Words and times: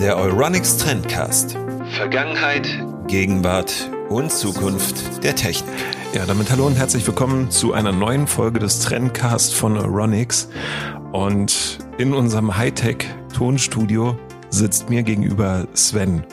Der 0.00 0.16
Euronics 0.16 0.78
Trendcast. 0.78 1.56
Vergangenheit, 1.96 2.68
Gegenwart 3.06 3.88
und 4.08 4.32
Zukunft 4.32 5.22
der 5.22 5.36
Technik. 5.36 5.76
Ja, 6.12 6.26
damit 6.26 6.50
hallo 6.50 6.66
und 6.66 6.74
herzlich 6.74 7.06
willkommen 7.06 7.52
zu 7.52 7.72
einer 7.72 7.92
neuen 7.92 8.26
Folge 8.26 8.58
des 8.58 8.80
Trendcast 8.80 9.54
von 9.54 9.76
Euronics. 9.76 10.48
Und 11.12 11.78
in 11.98 12.14
unserem 12.14 12.56
Hightech-Tonstudio 12.56 14.18
sitzt 14.50 14.90
mir 14.90 15.04
gegenüber 15.04 15.68
Sven 15.74 16.24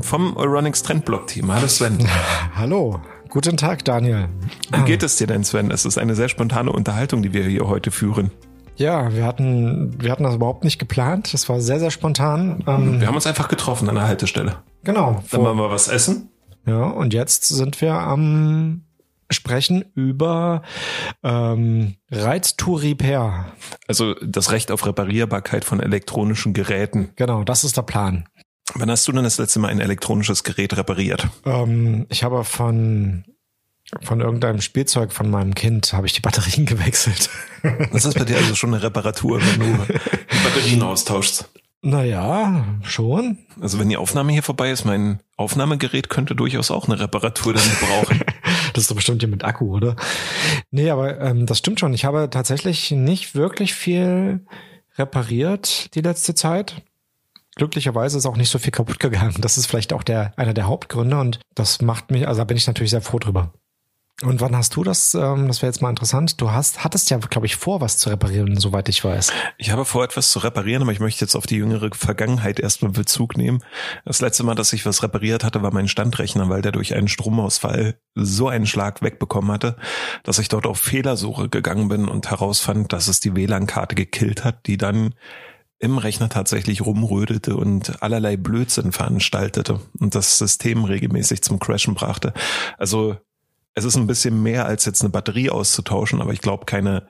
vom 0.00 0.36
Euronics 0.36 0.82
Trendblock-Team. 0.82 1.54
Hallo 1.54 1.68
Sven. 1.68 1.98
Hallo. 2.56 3.00
Guten 3.28 3.56
Tag, 3.56 3.84
Daniel. 3.84 4.28
Wie 4.72 4.82
geht 4.86 5.04
es 5.04 5.18
dir 5.18 5.28
denn, 5.28 5.44
Sven? 5.44 5.70
Es 5.70 5.84
ist 5.84 5.98
eine 5.98 6.16
sehr 6.16 6.28
spontane 6.28 6.72
Unterhaltung, 6.72 7.22
die 7.22 7.32
wir 7.32 7.44
hier 7.44 7.68
heute 7.68 7.92
führen. 7.92 8.32
Ja, 8.80 9.14
wir 9.14 9.26
hatten, 9.26 10.02
wir 10.02 10.10
hatten 10.10 10.22
das 10.24 10.36
überhaupt 10.36 10.64
nicht 10.64 10.78
geplant. 10.78 11.34
Das 11.34 11.50
war 11.50 11.60
sehr, 11.60 11.78
sehr 11.78 11.90
spontan. 11.90 12.64
Ähm, 12.66 12.98
wir 12.98 13.08
haben 13.08 13.14
uns 13.14 13.26
einfach 13.26 13.48
getroffen 13.48 13.90
an 13.90 13.94
der 13.94 14.04
Haltestelle. 14.04 14.56
Genau. 14.84 15.22
Dann 15.30 15.42
wollen 15.42 15.58
wir 15.58 15.70
was 15.70 15.88
essen. 15.88 16.30
Ja, 16.66 16.84
und 16.84 17.12
jetzt 17.12 17.44
sind 17.46 17.78
wir 17.82 17.92
am 17.92 18.86
sprechen 19.28 19.84
über 19.94 20.62
ähm, 21.22 21.96
Right 22.10 22.56
to 22.56 22.74
Repair. 22.74 23.52
Also 23.86 24.14
das 24.14 24.50
Recht 24.50 24.72
auf 24.72 24.86
Reparierbarkeit 24.86 25.64
von 25.64 25.80
elektronischen 25.80 26.54
Geräten. 26.54 27.10
Genau, 27.16 27.44
das 27.44 27.64
ist 27.64 27.76
der 27.76 27.82
Plan. 27.82 28.28
Wann 28.74 28.90
hast 28.90 29.06
du 29.06 29.12
denn 29.12 29.24
das 29.24 29.36
letzte 29.36 29.58
Mal 29.58 29.68
ein 29.68 29.80
elektronisches 29.80 30.42
Gerät 30.42 30.74
repariert? 30.76 31.28
Ähm, 31.44 32.06
ich 32.08 32.24
habe 32.24 32.44
von 32.44 33.24
von 34.02 34.20
irgendeinem 34.20 34.60
Spielzeug 34.60 35.12
von 35.12 35.30
meinem 35.30 35.54
Kind 35.54 35.92
habe 35.92 36.06
ich 36.06 36.12
die 36.12 36.20
Batterien 36.20 36.66
gewechselt. 36.66 37.30
Das 37.92 38.04
ist 38.04 38.18
bei 38.18 38.24
dir 38.24 38.36
also 38.36 38.54
schon 38.54 38.74
eine 38.74 38.82
Reparatur, 38.82 39.40
wenn 39.40 39.60
du 39.60 39.86
die 39.86 40.44
Batterien 40.44 40.82
austauschst. 40.82 41.48
Naja, 41.82 42.64
schon. 42.82 43.38
Also 43.60 43.78
wenn 43.78 43.88
die 43.88 43.96
Aufnahme 43.96 44.32
hier 44.32 44.42
vorbei 44.42 44.70
ist, 44.70 44.84
mein 44.84 45.20
Aufnahmegerät 45.36 46.10
könnte 46.10 46.34
durchaus 46.34 46.70
auch 46.70 46.88
eine 46.88 47.00
Reparatur 47.00 47.54
dann 47.54 47.70
brauchen. 47.80 48.20
das 48.74 48.82
ist 48.82 48.90
doch 48.90 48.96
bestimmt 48.96 49.22
hier 49.22 49.30
mit 49.30 49.44
Akku, 49.44 49.74
oder? 49.74 49.96
Nee, 50.70 50.90
aber 50.90 51.18
ähm, 51.20 51.46
das 51.46 51.58
stimmt 51.58 51.80
schon. 51.80 51.94
Ich 51.94 52.04
habe 52.04 52.28
tatsächlich 52.30 52.90
nicht 52.90 53.34
wirklich 53.34 53.74
viel 53.74 54.44
repariert 54.98 55.94
die 55.94 56.02
letzte 56.02 56.34
Zeit 56.34 56.82
glücklicherweise 57.60 58.16
ist 58.16 58.26
auch 58.26 58.36
nicht 58.36 58.50
so 58.50 58.58
viel 58.58 58.72
kaputt 58.72 58.98
gegangen. 58.98 59.34
Das 59.40 59.58
ist 59.58 59.66
vielleicht 59.66 59.92
auch 59.92 60.02
der, 60.02 60.32
einer 60.36 60.54
der 60.54 60.66
Hauptgründe 60.66 61.18
und 61.18 61.40
das 61.54 61.82
macht 61.82 62.10
mich, 62.10 62.26
also 62.26 62.40
da 62.40 62.44
bin 62.44 62.56
ich 62.56 62.66
natürlich 62.66 62.90
sehr 62.90 63.02
froh 63.02 63.18
drüber. 63.18 63.52
Und 64.22 64.42
wann 64.42 64.54
hast 64.54 64.76
du 64.76 64.84
das? 64.84 65.14
Ähm, 65.14 65.46
das 65.48 65.62
wäre 65.62 65.70
jetzt 65.70 65.80
mal 65.80 65.88
interessant. 65.88 66.40
Du 66.42 66.50
hast, 66.50 66.84
hattest 66.84 67.08
ja, 67.08 67.16
glaube 67.16 67.46
ich, 67.46 67.56
vor, 67.56 67.80
was 67.80 67.96
zu 67.96 68.10
reparieren, 68.10 68.54
soweit 68.60 68.90
ich 68.90 69.02
weiß. 69.02 69.32
Ich 69.56 69.70
habe 69.70 69.86
vor, 69.86 70.04
etwas 70.04 70.30
zu 70.30 70.40
reparieren, 70.40 70.82
aber 70.82 70.92
ich 70.92 71.00
möchte 71.00 71.24
jetzt 71.24 71.34
auf 71.34 71.46
die 71.46 71.56
jüngere 71.56 71.88
Vergangenheit 71.94 72.60
erstmal 72.60 72.92
Bezug 72.92 73.38
nehmen. 73.38 73.64
Das 74.04 74.20
letzte 74.20 74.42
Mal, 74.42 74.54
dass 74.54 74.74
ich 74.74 74.84
was 74.84 75.02
repariert 75.02 75.42
hatte, 75.42 75.62
war 75.62 75.72
mein 75.72 75.88
Standrechner, 75.88 76.50
weil 76.50 76.60
der 76.60 76.72
durch 76.72 76.94
einen 76.94 77.08
Stromausfall 77.08 77.98
so 78.14 78.48
einen 78.48 78.66
Schlag 78.66 79.00
wegbekommen 79.00 79.50
hatte, 79.50 79.76
dass 80.22 80.38
ich 80.38 80.48
dort 80.48 80.66
auf 80.66 80.78
Fehlersuche 80.78 81.48
gegangen 81.48 81.88
bin 81.88 82.06
und 82.06 82.30
herausfand, 82.30 82.92
dass 82.92 83.08
es 83.08 83.20
die 83.20 83.34
WLAN-Karte 83.34 83.94
gekillt 83.94 84.44
hat, 84.44 84.66
die 84.66 84.76
dann 84.76 85.14
im 85.78 85.96
Rechner 85.96 86.28
tatsächlich 86.28 86.84
rumrödelte 86.84 87.56
und 87.56 88.02
allerlei 88.02 88.36
Blödsinn 88.36 88.92
veranstaltete 88.92 89.80
und 89.98 90.14
das 90.14 90.36
System 90.36 90.84
regelmäßig 90.84 91.42
zum 91.42 91.58
Crashen 91.58 91.94
brachte. 91.94 92.34
Also 92.76 93.16
es 93.80 93.86
ist 93.86 93.96
ein 93.96 94.06
bisschen 94.06 94.42
mehr 94.42 94.66
als 94.66 94.84
jetzt 94.84 95.00
eine 95.02 95.10
Batterie 95.10 95.50
auszutauschen, 95.50 96.20
aber 96.20 96.32
ich 96.32 96.40
glaube 96.40 96.66
keine 96.66 97.08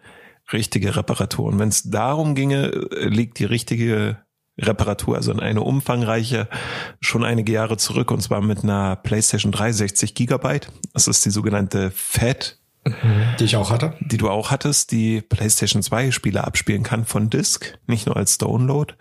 richtige 0.52 0.96
Reparatur. 0.96 1.46
Und 1.46 1.58
wenn 1.58 1.68
es 1.68 1.90
darum 1.90 2.34
ginge, 2.34 2.68
liegt 2.92 3.38
die 3.38 3.44
richtige 3.44 4.18
Reparatur, 4.58 5.16
also 5.16 5.32
in 5.32 5.41
eine 5.41 5.62
umfangreiche, 5.62 6.48
schon 7.00 7.24
einige 7.24 7.52
Jahre 7.52 7.76
zurück 7.76 8.10
und 8.10 8.20
zwar 8.20 8.41
mit 8.41 8.62
einer 8.62 8.96
PlayStation 8.96 9.52
3 9.52 9.72
60 9.72 10.14
Gigabyte. 10.14 10.70
Das 10.92 11.08
ist 11.08 11.25
die 11.25 11.31
sogenannte 11.31 11.91
FAT 11.91 12.56
die 13.38 13.44
ich 13.44 13.56
auch 13.56 13.70
hatte. 13.70 13.94
Die 14.00 14.16
du 14.16 14.31
auch 14.31 14.50
hattest, 14.50 14.91
die 14.91 15.20
PlayStation 15.20 15.82
2 15.82 16.12
Spiele 16.12 16.44
abspielen 16.44 16.82
kann 16.82 17.04
von 17.04 17.28
Disk, 17.28 17.78
nicht 17.87 18.06
nur 18.06 18.16
als 18.16 18.38
Download. 18.38 18.94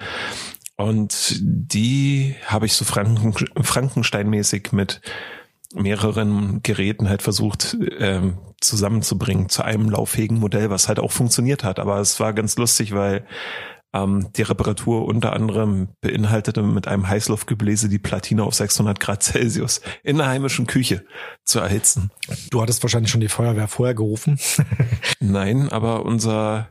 Und 0.76 1.38
die 1.40 2.36
habe 2.46 2.66
ich 2.66 2.74
so 2.74 2.84
Franken, 2.86 3.34
Frankensteinmäßig 3.62 4.72
mit 4.72 5.02
mehreren 5.74 6.62
Geräten 6.64 7.10
halt 7.10 7.22
versucht 7.22 7.78
ähm, 8.00 8.38
zusammenzubringen 8.60 9.50
zu 9.50 9.64
einem 9.64 9.90
lauffähigen 9.90 10.40
Modell, 10.40 10.70
was 10.70 10.88
halt 10.88 11.00
auch 11.00 11.12
funktioniert 11.12 11.64
hat. 11.64 11.80
Aber 11.80 12.00
es 12.00 12.20
war 12.20 12.34
ganz 12.34 12.58
lustig, 12.58 12.94
weil 12.94 13.26
ähm, 13.94 14.32
die 14.36 14.44
Reparatur 14.44 15.06
unter 15.06 15.34
anderem 15.34 15.90
beinhaltete 16.02 16.62
mit 16.62 16.88
einem 16.88 17.08
Heißluftgebläse 17.08 17.90
die 17.90 18.00
Platine 18.00 18.44
auf 18.44 18.54
600 18.54 19.00
Grad 19.00 19.24
Celsius 19.24 19.82
in 20.04 20.18
der 20.18 20.28
heimischen 20.28 20.68
Küche 20.68 21.06
zu 21.44 21.60
erhitzen. 21.60 22.12
Du 22.52 22.62
hattest 22.62 22.84
wahrscheinlich 22.84 23.12
schon 23.12 23.22
die 23.22 23.30
Feuerwehr 23.30 23.68
vorher 23.68 23.96
gerufen. 23.96 24.40
Nein, 25.20 25.70
aber 25.70 26.06
unser 26.06 26.70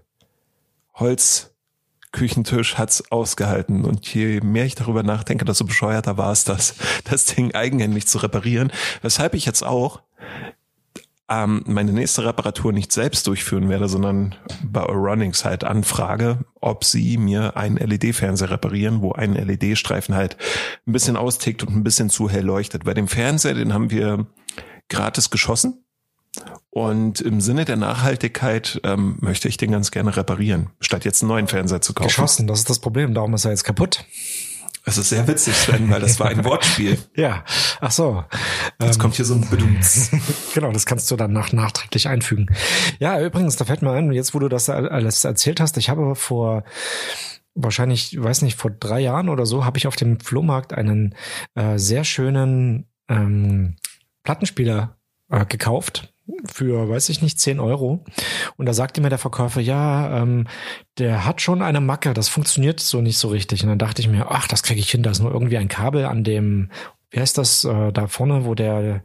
Holzküchentisch 2.18 2.78
hat's 2.78 3.10
ausgehalten. 3.12 3.84
Und 3.84 4.12
je 4.12 4.40
mehr 4.40 4.64
ich 4.64 4.74
darüber 4.74 5.02
nachdenke, 5.02 5.44
desto 5.44 5.64
bescheuerter 5.64 6.16
war 6.16 6.32
es 6.32 6.44
das, 6.44 6.74
das 7.04 7.26
Ding 7.26 7.54
eigenhändig 7.54 8.08
zu 8.08 8.18
reparieren. 8.18 8.72
Weshalb 9.02 9.34
ich 9.34 9.46
jetzt 9.46 9.62
auch 9.62 10.00
ähm, 11.30 11.62
meine 11.66 11.92
nächste 11.92 12.24
Reparatur 12.24 12.72
nicht 12.72 12.90
selbst 12.90 13.26
durchführen 13.26 13.68
werde, 13.68 13.88
sondern 13.88 14.34
bei 14.64 14.82
Euronics 14.82 15.44
halt 15.44 15.62
anfrage, 15.62 16.38
ob 16.60 16.84
sie 16.84 17.18
mir 17.18 17.56
einen 17.56 17.76
LED-Fernseher 17.76 18.50
reparieren, 18.50 19.00
wo 19.00 19.12
ein 19.12 19.34
LED-Streifen 19.34 20.14
halt 20.14 20.36
ein 20.86 20.92
bisschen 20.92 21.16
austickt 21.16 21.62
und 21.62 21.76
ein 21.76 21.84
bisschen 21.84 22.10
zu 22.10 22.28
hell 22.28 22.44
leuchtet. 22.44 22.84
Bei 22.84 22.94
dem 22.94 23.06
Fernseher, 23.06 23.54
den 23.54 23.72
haben 23.72 23.90
wir 23.90 24.26
gratis 24.88 25.30
geschossen. 25.30 25.84
Und 26.71 27.21
im 27.21 27.41
Sinne 27.41 27.65
der 27.65 27.77
Nachhaltigkeit 27.77 28.81
ähm, 28.84 29.16
möchte 29.21 29.49
ich 29.49 29.56
den 29.56 29.72
ganz 29.72 29.91
gerne 29.91 30.16
reparieren, 30.16 30.71
statt 30.81 31.05
jetzt 31.05 31.22
einen 31.22 31.31
neuen 31.31 31.49
Fernseher 31.49 31.81
zu 31.81 31.94
kaufen. 31.94 32.09
Geschossen, 32.09 32.47
das 32.47 32.61
ist 32.61 32.71
das 32.71 32.78
Problem. 32.78 33.15
Darum 33.15 33.34
ist 33.34 33.44
er 33.44 33.50
jetzt 33.50 33.65
kaputt. 33.65 34.05
Das 34.84 34.97
ist 34.97 35.11
sehr 35.11 35.28
witzig, 35.28 35.55
Sven, 35.55 35.91
weil 35.91 36.00
das 36.00 36.19
war 36.19 36.28
ein 36.28 36.44
Wortspiel. 36.47 36.97
ja, 37.15 37.44
ach 37.81 37.91
so. 37.91 38.25
Jetzt 38.81 38.97
ähm, 38.97 39.03
kommt 39.03 39.16
hier 39.16 39.25
so 39.25 39.34
ein 39.34 39.49
Bedungs. 39.50 40.11
genau, 40.55 40.72
das 40.72 40.87
kannst 40.87 41.11
du 41.11 41.16
dann 41.16 41.33
nach, 41.33 41.53
nachträglich 41.53 42.09
einfügen. 42.09 42.47
Ja, 42.99 43.21
übrigens, 43.21 43.56
da 43.56 43.66
fällt 43.66 43.83
mir 43.83 43.91
ein, 43.93 44.12
jetzt 44.12 44.34
wo 44.34 44.39
du 44.39 44.49
das 44.49 44.71
alles 44.71 45.25
erzählt 45.25 45.60
hast, 45.60 45.77
ich 45.77 45.91
habe 45.91 46.15
vor 46.15 46.65
wahrscheinlich, 47.55 48.22
weiß 48.22 48.43
nicht, 48.43 48.56
vor 48.56 48.71
drei 48.71 49.00
Jahren 49.00 49.28
oder 49.28 49.45
so, 49.45 49.65
habe 49.65 49.77
ich 49.77 49.87
auf 49.87 49.97
dem 49.97 50.21
Flohmarkt 50.21 50.72
einen 50.72 51.15
äh, 51.55 51.77
sehr 51.77 52.05
schönen 52.05 52.87
ähm, 53.09 53.77
Plattenspieler 54.22 54.97
äh, 55.28 55.45
gekauft 55.45 56.15
für, 56.44 56.89
weiß 56.89 57.09
ich 57.09 57.22
nicht, 57.22 57.41
10 57.41 57.61
Euro. 57.61 58.05
Und 58.56 58.66
da 58.66 58.75
sagte 58.75 59.00
mir 59.00 59.09
der 59.09 59.19
Verkäufer, 59.19 59.61
ja, 59.61 60.22
ähm, 60.22 60.47
der 60.99 61.25
hat 61.25 61.41
schon 61.41 61.62
eine 61.62 61.81
Macke, 61.81 62.15
das 62.15 62.28
funktioniert 62.28 62.81
so 62.81 63.00
nicht 63.00 63.19
so 63.19 63.28
richtig. 63.28 63.62
Und 63.62 63.71
dann 63.71 63.78
dachte 63.78 64.03
ich 64.03 64.09
mir, 64.09 64.31
ach, 64.31 64.49
das 64.49 64.62
kriege 64.62 64.81
ich 64.81 64.91
hin, 64.91 65.03
da 65.03 65.11
ist 65.11 65.21
nur 65.21 65.33
irgendwie 65.33 65.59
ein 65.59 65.69
Kabel 65.69 66.05
an 66.05 66.25
dem, 66.25 66.71
wie 67.11 67.21
heißt 67.21 67.39
das, 67.39 67.65
äh, 67.65 67.93
da 67.93 68.06
vorne, 68.06 68.44
wo 68.44 68.55
der, 68.55 69.03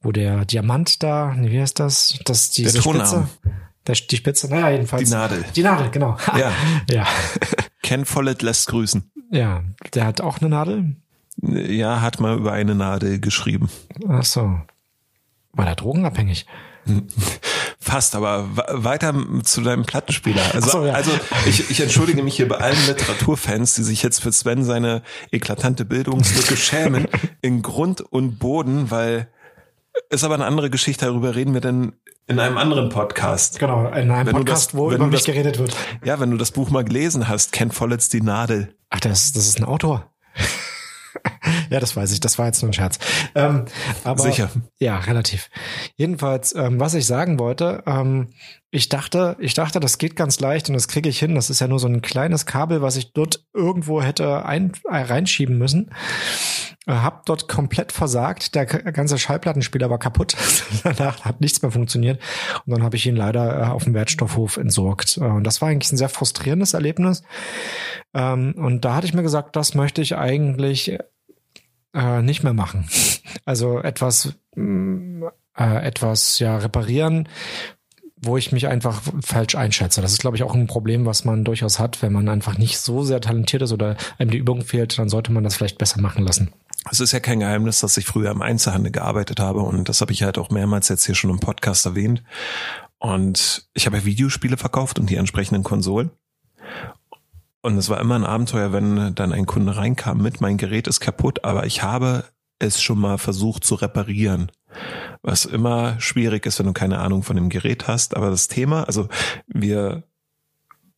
wo 0.00 0.12
der 0.12 0.44
Diamant 0.44 1.02
da, 1.02 1.34
wie 1.38 1.60
heißt 1.60 1.80
das, 1.80 2.18
das 2.24 2.50
diese 2.50 2.74
der 2.74 2.82
Spitze. 2.82 3.28
Der, 3.86 3.94
die 3.94 4.16
Spitze, 4.16 4.48
naja, 4.48 4.70
jedenfalls. 4.70 5.08
Die 5.08 5.14
Nadel. 5.14 5.44
Die 5.56 5.62
Nadel, 5.62 5.90
genau. 5.90 6.16
Ja. 6.36 6.52
ja. 6.90 7.06
Ken 7.82 8.04
Follett 8.04 8.42
lässt 8.42 8.68
grüßen. 8.68 9.10
Ja, 9.30 9.62
der 9.94 10.06
hat 10.06 10.20
auch 10.20 10.40
eine 10.40 10.50
Nadel? 10.50 10.96
Ja, 11.42 12.02
hat 12.02 12.20
mal 12.20 12.36
über 12.36 12.52
eine 12.52 12.74
Nadel 12.74 13.20
geschrieben. 13.20 13.70
Ach 14.06 14.24
so. 14.24 14.60
War 15.52 15.66
er 15.66 15.74
drogenabhängig? 15.76 16.46
Fast, 17.78 18.14
aber 18.14 18.48
weiter 18.70 19.14
zu 19.42 19.62
deinem 19.62 19.84
Plattenspieler. 19.84 20.42
Also, 20.54 20.70
so, 20.70 20.86
ja. 20.86 20.92
also 20.92 21.10
ich, 21.46 21.70
ich 21.70 21.80
entschuldige 21.80 22.22
mich 22.22 22.36
hier 22.36 22.48
bei 22.48 22.56
allen 22.56 22.86
Literaturfans, 22.86 23.74
die 23.74 23.82
sich 23.82 24.02
jetzt 24.02 24.20
für 24.22 24.32
Sven 24.32 24.64
seine 24.64 25.02
eklatante 25.30 25.84
Bildungslücke 25.84 26.56
schämen, 26.56 27.08
in 27.42 27.62
Grund 27.62 28.00
und 28.00 28.38
Boden, 28.38 28.90
weil 28.90 29.28
ist 30.08 30.24
aber 30.24 30.34
eine 30.34 30.46
andere 30.46 30.70
Geschichte, 30.70 31.06
darüber 31.06 31.34
reden 31.34 31.52
wir 31.54 31.60
denn 31.60 31.92
in 32.26 32.38
einem 32.38 32.58
anderen 32.58 32.90
Podcast. 32.90 33.58
Genau, 33.58 33.86
in 33.88 34.10
einem 34.10 34.26
Wenn 34.28 34.36
Podcast, 34.36 34.68
das- 34.68 34.74
wo 34.74 34.92
über 34.92 35.06
mich 35.06 35.20
das- 35.20 35.24
geredet 35.26 35.58
wird. 35.58 35.74
Ja, 36.04 36.20
wenn 36.20 36.30
du 36.30 36.36
das 36.36 36.52
Buch 36.52 36.70
mal 36.70 36.84
gelesen 36.84 37.28
hast, 37.28 37.50
Ken 37.52 37.72
Follett's 37.72 38.08
Die 38.08 38.20
Nadel. 38.22 38.74
Ach, 38.88 39.00
das, 39.00 39.32
das 39.32 39.46
ist 39.48 39.58
ein 39.58 39.64
Autor. 39.64 40.10
ja, 41.70 41.80
das 41.80 41.96
weiß 41.96 42.12
ich. 42.12 42.20
Das 42.20 42.38
war 42.38 42.46
jetzt 42.46 42.62
nur 42.62 42.70
ein 42.70 42.74
Scherz. 42.74 42.98
Ähm, 43.34 43.64
aber, 44.04 44.22
Sicher. 44.22 44.50
Ja, 44.78 44.98
relativ. 44.98 45.48
Jedenfalls, 45.96 46.54
ähm, 46.54 46.80
was 46.80 46.94
ich 46.94 47.06
sagen 47.06 47.38
wollte, 47.38 47.82
ähm, 47.86 48.28
ich 48.72 48.88
dachte, 48.88 49.36
ich 49.40 49.54
dachte, 49.54 49.80
das 49.80 49.98
geht 49.98 50.14
ganz 50.14 50.38
leicht 50.38 50.68
und 50.68 50.74
das 50.74 50.86
kriege 50.86 51.08
ich 51.08 51.18
hin. 51.18 51.34
Das 51.34 51.50
ist 51.50 51.60
ja 51.60 51.66
nur 51.66 51.80
so 51.80 51.88
ein 51.88 52.02
kleines 52.02 52.46
Kabel, 52.46 52.82
was 52.82 52.96
ich 52.96 53.12
dort 53.12 53.44
irgendwo 53.52 54.00
hätte 54.00 54.44
ein, 54.44 54.72
äh, 54.88 54.96
reinschieben 54.96 55.58
müssen. 55.58 55.90
Äh, 56.86 56.92
hab 56.92 57.26
dort 57.26 57.48
komplett 57.48 57.90
versagt. 57.90 58.54
Der 58.54 58.66
ganze 58.66 59.18
Schallplattenspieler 59.18 59.90
war 59.90 59.98
kaputt. 59.98 60.36
Danach 60.84 61.24
hat 61.24 61.40
nichts 61.40 61.60
mehr 61.62 61.72
funktioniert. 61.72 62.20
Und 62.64 62.72
dann 62.72 62.84
habe 62.84 62.94
ich 62.94 63.06
ihn 63.06 63.16
leider 63.16 63.60
äh, 63.60 63.64
auf 63.66 63.84
dem 63.84 63.94
Wertstoffhof 63.94 64.56
entsorgt. 64.56 65.18
Und 65.18 65.42
das 65.42 65.60
war 65.60 65.68
eigentlich 65.68 65.92
ein 65.92 65.98
sehr 65.98 66.08
frustrierendes 66.08 66.72
Erlebnis. 66.72 67.24
Ähm, 68.14 68.54
und 68.56 68.84
da 68.84 68.94
hatte 68.94 69.06
ich 69.06 69.14
mir 69.14 69.22
gesagt, 69.22 69.56
das 69.56 69.74
möchte 69.74 70.00
ich 70.00 70.16
eigentlich 70.16 70.96
äh, 71.94 72.22
nicht 72.22 72.42
mehr 72.42 72.54
machen. 72.54 72.88
Also 73.44 73.80
etwas, 73.80 74.34
mm, 74.54 75.24
äh, 75.56 75.86
etwas 75.86 76.38
ja 76.38 76.58
reparieren, 76.58 77.28
wo 78.22 78.36
ich 78.36 78.52
mich 78.52 78.66
einfach 78.66 79.00
falsch 79.22 79.54
einschätze. 79.54 80.02
Das 80.02 80.12
ist, 80.12 80.20
glaube 80.20 80.36
ich, 80.36 80.42
auch 80.42 80.54
ein 80.54 80.66
Problem, 80.66 81.06
was 81.06 81.24
man 81.24 81.44
durchaus 81.44 81.78
hat, 81.78 82.02
wenn 82.02 82.12
man 82.12 82.28
einfach 82.28 82.58
nicht 82.58 82.78
so 82.78 83.02
sehr 83.02 83.20
talentiert 83.20 83.62
ist 83.62 83.72
oder 83.72 83.96
einem 84.18 84.30
die 84.30 84.38
Übung 84.38 84.62
fehlt, 84.62 84.98
dann 84.98 85.08
sollte 85.08 85.32
man 85.32 85.42
das 85.42 85.56
vielleicht 85.56 85.78
besser 85.78 86.00
machen 86.00 86.24
lassen. 86.24 86.52
Es 86.90 87.00
ist 87.00 87.12
ja 87.12 87.20
kein 87.20 87.40
Geheimnis, 87.40 87.80
dass 87.80 87.96
ich 87.96 88.06
früher 88.06 88.30
im 88.30 88.42
Einzelhandel 88.42 88.92
gearbeitet 88.92 89.38
habe 89.40 89.60
und 89.60 89.88
das 89.88 90.00
habe 90.00 90.12
ich 90.12 90.22
halt 90.22 90.38
auch 90.38 90.50
mehrmals 90.50 90.88
jetzt 90.88 91.04
hier 91.04 91.14
schon 91.14 91.30
im 91.30 91.40
Podcast 91.40 91.84
erwähnt. 91.86 92.22
Und 92.98 93.68
ich 93.74 93.86
habe 93.86 93.98
ja 93.98 94.04
Videospiele 94.04 94.56
verkauft 94.56 94.98
und 94.98 95.08
die 95.08 95.16
entsprechenden 95.16 95.62
Konsolen. 95.62 96.10
Und 97.62 97.76
es 97.76 97.88
war 97.88 98.00
immer 98.00 98.14
ein 98.14 98.24
Abenteuer, 98.24 98.72
wenn 98.72 99.14
dann 99.14 99.32
ein 99.32 99.46
Kunde 99.46 99.76
reinkam 99.76 100.18
mit, 100.18 100.40
mein 100.40 100.56
Gerät 100.56 100.86
ist 100.86 101.00
kaputt, 101.00 101.44
aber 101.44 101.66
ich 101.66 101.82
habe 101.82 102.24
es 102.58 102.82
schon 102.82 102.98
mal 102.98 103.18
versucht 103.18 103.64
zu 103.64 103.74
reparieren. 103.74 104.50
Was 105.22 105.44
immer 105.44 106.00
schwierig 106.00 106.46
ist, 106.46 106.58
wenn 106.58 106.66
du 106.66 106.72
keine 106.72 106.98
Ahnung 106.98 107.22
von 107.22 107.36
dem 107.36 107.48
Gerät 107.48 107.88
hast. 107.88 108.16
Aber 108.16 108.30
das 108.30 108.48
Thema, 108.48 108.84
also 108.84 109.08
wir 109.46 110.04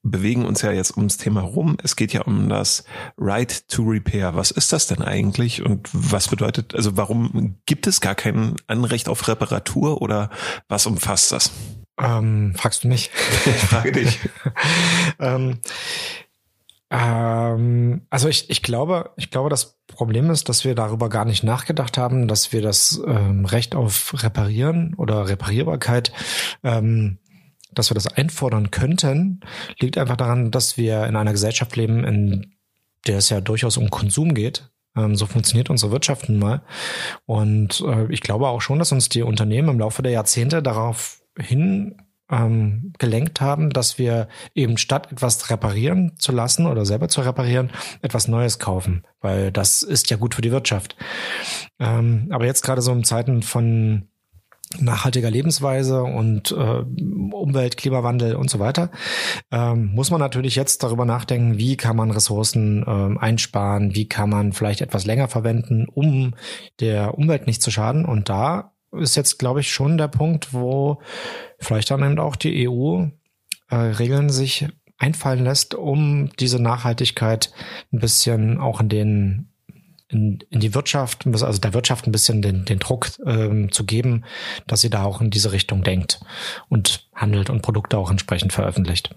bewegen 0.02 0.44
uns 0.44 0.62
ja 0.62 0.72
jetzt 0.72 0.96
ums 0.96 1.16
Thema 1.16 1.40
rum. 1.40 1.76
Es 1.82 1.96
geht 1.96 2.12
ja 2.12 2.22
um 2.22 2.48
das 2.48 2.84
Right 3.16 3.68
to 3.68 3.82
Repair. 3.84 4.34
Was 4.34 4.50
ist 4.50 4.72
das 4.72 4.88
denn 4.88 5.02
eigentlich 5.02 5.62
und 5.62 5.88
was 5.92 6.28
bedeutet, 6.28 6.74
also 6.74 6.96
warum 6.96 7.56
gibt 7.66 7.86
es 7.86 8.00
gar 8.00 8.14
kein 8.14 8.56
Anrecht 8.66 9.08
auf 9.08 9.28
Reparatur 9.28 10.02
oder 10.02 10.30
was 10.68 10.86
umfasst 10.86 11.32
das? 11.32 11.52
Ähm, 12.00 12.54
fragst 12.56 12.84
du 12.84 12.88
mich? 12.88 13.10
Ich 13.46 13.62
frage 13.62 13.92
dich. 13.92 14.18
ähm, 15.20 15.60
ähm, 16.92 18.06
also 18.10 18.28
ich, 18.28 18.50
ich 18.50 18.62
glaube, 18.62 19.12
ich 19.16 19.30
glaube, 19.30 19.48
das 19.48 19.80
Problem 19.86 20.28
ist, 20.28 20.50
dass 20.50 20.64
wir 20.64 20.74
darüber 20.74 21.08
gar 21.08 21.24
nicht 21.24 21.42
nachgedacht 21.42 21.96
haben, 21.96 22.28
dass 22.28 22.52
wir 22.52 22.60
das 22.60 23.02
ähm, 23.06 23.46
Recht 23.46 23.74
auf 23.74 24.22
Reparieren 24.22 24.94
oder 24.96 25.26
Reparierbarkeit, 25.26 26.12
ähm, 26.62 27.18
dass 27.72 27.88
wir 27.88 27.94
das 27.94 28.08
einfordern 28.08 28.70
könnten, 28.70 29.40
liegt 29.80 29.96
einfach 29.96 30.18
daran, 30.18 30.50
dass 30.50 30.76
wir 30.76 31.06
in 31.06 31.16
einer 31.16 31.32
Gesellschaft 31.32 31.74
leben, 31.76 32.04
in 32.04 32.56
der 33.06 33.16
es 33.16 33.30
ja 33.30 33.40
durchaus 33.40 33.78
um 33.78 33.88
Konsum 33.88 34.34
geht. 34.34 34.70
Ähm, 34.94 35.16
so 35.16 35.24
funktioniert 35.24 35.70
unsere 35.70 35.92
Wirtschaft 35.92 36.28
nun 36.28 36.40
mal. 36.40 36.62
Und 37.24 37.82
äh, 37.86 38.12
ich 38.12 38.20
glaube 38.20 38.48
auch 38.48 38.60
schon, 38.60 38.78
dass 38.78 38.92
uns 38.92 39.08
die 39.08 39.22
Unternehmen 39.22 39.70
im 39.70 39.78
Laufe 39.78 40.02
der 40.02 40.12
Jahrzehnte 40.12 40.62
darauf 40.62 41.22
hin 41.38 42.01
ähm, 42.32 42.92
gelenkt 42.98 43.40
haben, 43.40 43.70
dass 43.70 43.98
wir 43.98 44.26
eben 44.54 44.78
statt 44.78 45.12
etwas 45.12 45.50
reparieren 45.50 46.12
zu 46.18 46.32
lassen 46.32 46.66
oder 46.66 46.84
selber 46.84 47.08
zu 47.08 47.20
reparieren, 47.20 47.70
etwas 48.00 48.26
Neues 48.26 48.58
kaufen, 48.58 49.06
weil 49.20 49.52
das 49.52 49.82
ist 49.82 50.10
ja 50.10 50.16
gut 50.16 50.34
für 50.34 50.42
die 50.42 50.50
Wirtschaft. 50.50 50.96
Ähm, 51.78 52.28
aber 52.30 52.46
jetzt 52.46 52.62
gerade 52.62 52.82
so 52.82 52.90
in 52.92 53.04
Zeiten 53.04 53.42
von 53.42 54.08
nachhaltiger 54.80 55.30
Lebensweise 55.30 56.02
und 56.02 56.50
äh, 56.52 56.54
Umwelt, 56.54 57.76
Klimawandel 57.76 58.36
und 58.36 58.48
so 58.48 58.58
weiter, 58.58 58.90
ähm, 59.50 59.92
muss 59.94 60.10
man 60.10 60.20
natürlich 60.20 60.56
jetzt 60.56 60.82
darüber 60.82 61.04
nachdenken, 61.04 61.58
wie 61.58 61.76
kann 61.76 61.96
man 61.96 62.10
Ressourcen 62.10 62.82
ähm, 62.86 63.18
einsparen, 63.18 63.94
wie 63.94 64.08
kann 64.08 64.30
man 64.30 64.52
vielleicht 64.52 64.80
etwas 64.80 65.04
länger 65.04 65.28
verwenden, 65.28 65.86
um 65.86 66.34
der 66.80 67.18
Umwelt 67.18 67.46
nicht 67.46 67.60
zu 67.60 67.70
schaden. 67.70 68.06
Und 68.06 68.30
da 68.30 68.71
ist 68.92 69.16
jetzt, 69.16 69.38
glaube 69.38 69.60
ich, 69.60 69.72
schon 69.72 69.98
der 69.98 70.08
Punkt, 70.08 70.52
wo 70.52 71.00
vielleicht 71.58 71.90
dann 71.90 72.04
eben 72.04 72.18
auch 72.18 72.36
die 72.36 72.68
EU 72.68 73.06
äh, 73.70 73.74
Regeln 73.74 74.30
sich 74.30 74.68
einfallen 74.98 75.44
lässt, 75.44 75.74
um 75.74 76.30
diese 76.38 76.60
Nachhaltigkeit 76.60 77.52
ein 77.92 77.98
bisschen 77.98 78.58
auch 78.58 78.80
in 78.80 78.88
den 78.88 79.48
in, 80.12 80.40
in 80.50 80.60
die 80.60 80.74
Wirtschaft, 80.74 81.26
also 81.26 81.58
der 81.58 81.72
Wirtschaft 81.72 82.06
ein 82.06 82.12
bisschen 82.12 82.42
den, 82.42 82.66
den 82.66 82.78
Druck 82.78 83.08
ähm, 83.24 83.72
zu 83.72 83.84
geben, 83.84 84.24
dass 84.66 84.82
sie 84.82 84.90
da 84.90 85.04
auch 85.04 85.22
in 85.22 85.30
diese 85.30 85.52
Richtung 85.52 85.82
denkt 85.82 86.20
und 86.68 87.08
handelt 87.14 87.48
und 87.48 87.62
Produkte 87.62 87.96
auch 87.96 88.10
entsprechend 88.10 88.52
veröffentlicht. 88.52 89.14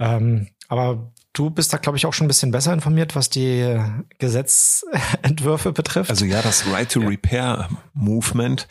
Ähm, 0.00 0.48
aber 0.68 1.12
Du 1.32 1.48
bist 1.48 1.72
da, 1.72 1.76
glaube 1.76 1.96
ich, 1.96 2.06
auch 2.06 2.12
schon 2.12 2.24
ein 2.24 2.28
bisschen 2.28 2.50
besser 2.50 2.72
informiert, 2.72 3.14
was 3.14 3.30
die 3.30 3.78
Gesetzentwürfe 4.18 5.72
betrifft. 5.72 6.10
Also 6.10 6.24
ja, 6.24 6.42
das 6.42 6.66
Right 6.72 6.90
to 6.90 7.00
Repair 7.00 7.68
Movement, 7.94 8.66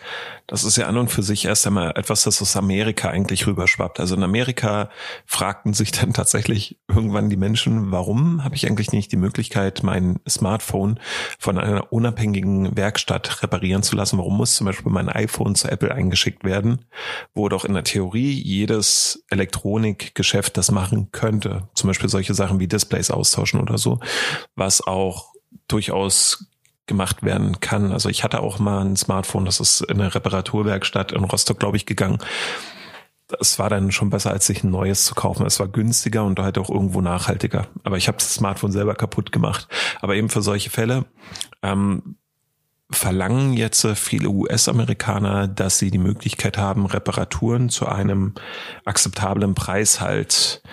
das 0.45 0.65
ist 0.65 0.75
ja 0.75 0.87
an 0.87 0.97
und 0.97 1.09
für 1.09 1.23
sich 1.23 1.45
erst 1.45 1.65
einmal 1.67 1.91
etwas, 1.95 2.23
das 2.23 2.41
aus 2.41 2.57
Amerika 2.57 3.09
eigentlich 3.09 3.47
rüberschwappt. 3.47 3.99
Also 4.01 4.15
in 4.15 4.23
Amerika 4.23 4.89
fragten 5.25 5.73
sich 5.73 5.91
dann 5.91 6.11
tatsächlich 6.11 6.77
irgendwann 6.89 7.29
die 7.29 7.37
Menschen, 7.37 7.91
warum 7.91 8.43
habe 8.43 8.55
ich 8.55 8.67
eigentlich 8.67 8.91
nicht 8.91 9.11
die 9.13 9.17
Möglichkeit, 9.17 9.83
mein 9.83 10.19
Smartphone 10.27 10.99
von 11.37 11.57
einer 11.57 11.93
unabhängigen 11.93 12.75
Werkstatt 12.75 13.41
reparieren 13.41 13.83
zu 13.83 13.95
lassen? 13.95 14.17
Warum 14.17 14.35
muss 14.35 14.55
zum 14.55 14.65
Beispiel 14.65 14.91
mein 14.91 15.07
iPhone 15.07 15.55
zu 15.55 15.69
Apple 15.69 15.93
eingeschickt 15.93 16.43
werden, 16.43 16.83
wo 17.33 17.47
doch 17.47 17.63
in 17.63 17.73
der 17.73 17.83
Theorie 17.83 18.31
jedes 18.31 19.23
Elektronikgeschäft 19.29 20.57
das 20.57 20.71
machen 20.71 21.11
könnte? 21.11 21.69
Zum 21.75 21.87
Beispiel 21.87 22.09
solche 22.09 22.33
Sachen 22.33 22.48
Sachen 22.49 22.59
wie 22.59 22.67
Displays 22.67 23.11
austauschen 23.11 23.61
oder 23.61 23.77
so, 23.77 23.99
was 24.55 24.85
auch 24.85 25.33
durchaus 25.67 26.47
gemacht 26.87 27.21
werden 27.21 27.59
kann. 27.59 27.91
Also 27.91 28.09
ich 28.09 28.23
hatte 28.23 28.41
auch 28.41 28.57
mal 28.57 28.83
ein 28.83 28.95
Smartphone, 28.95 29.45
das 29.45 29.59
ist 29.59 29.81
in 29.81 30.01
eine 30.01 30.13
Reparaturwerkstatt 30.13 31.11
in 31.11 31.23
Rostock, 31.23 31.59
glaube 31.59 31.77
ich, 31.77 31.85
gegangen. 31.85 32.17
Es 33.39 33.59
war 33.59 33.69
dann 33.69 33.91
schon 33.91 34.09
besser, 34.09 34.31
als 34.31 34.47
sich 34.47 34.63
ein 34.63 34.71
neues 34.71 35.05
zu 35.05 35.13
kaufen. 35.13 35.45
Es 35.45 35.59
war 35.59 35.67
günstiger 35.67 36.23
und 36.23 36.39
halt 36.39 36.57
auch 36.57 36.71
irgendwo 36.71 36.99
nachhaltiger. 36.99 37.67
Aber 37.83 37.97
ich 37.97 38.07
habe 38.07 38.17
das 38.17 38.33
Smartphone 38.33 38.71
selber 38.71 38.95
kaputt 38.95 39.31
gemacht. 39.31 39.67
Aber 40.01 40.15
eben 40.15 40.29
für 40.29 40.41
solche 40.41 40.71
Fälle 40.71 41.05
ähm, 41.61 42.15
verlangen 42.89 43.53
jetzt 43.53 43.85
viele 43.85 44.29
US-Amerikaner, 44.29 45.47
dass 45.47 45.77
sie 45.77 45.91
die 45.91 45.99
Möglichkeit 45.99 46.57
haben, 46.57 46.87
Reparaturen 46.87 47.69
zu 47.69 47.85
einem 47.85 48.33
akzeptablen 48.83 49.53
Preis 49.53 50.01
halt 50.01 50.63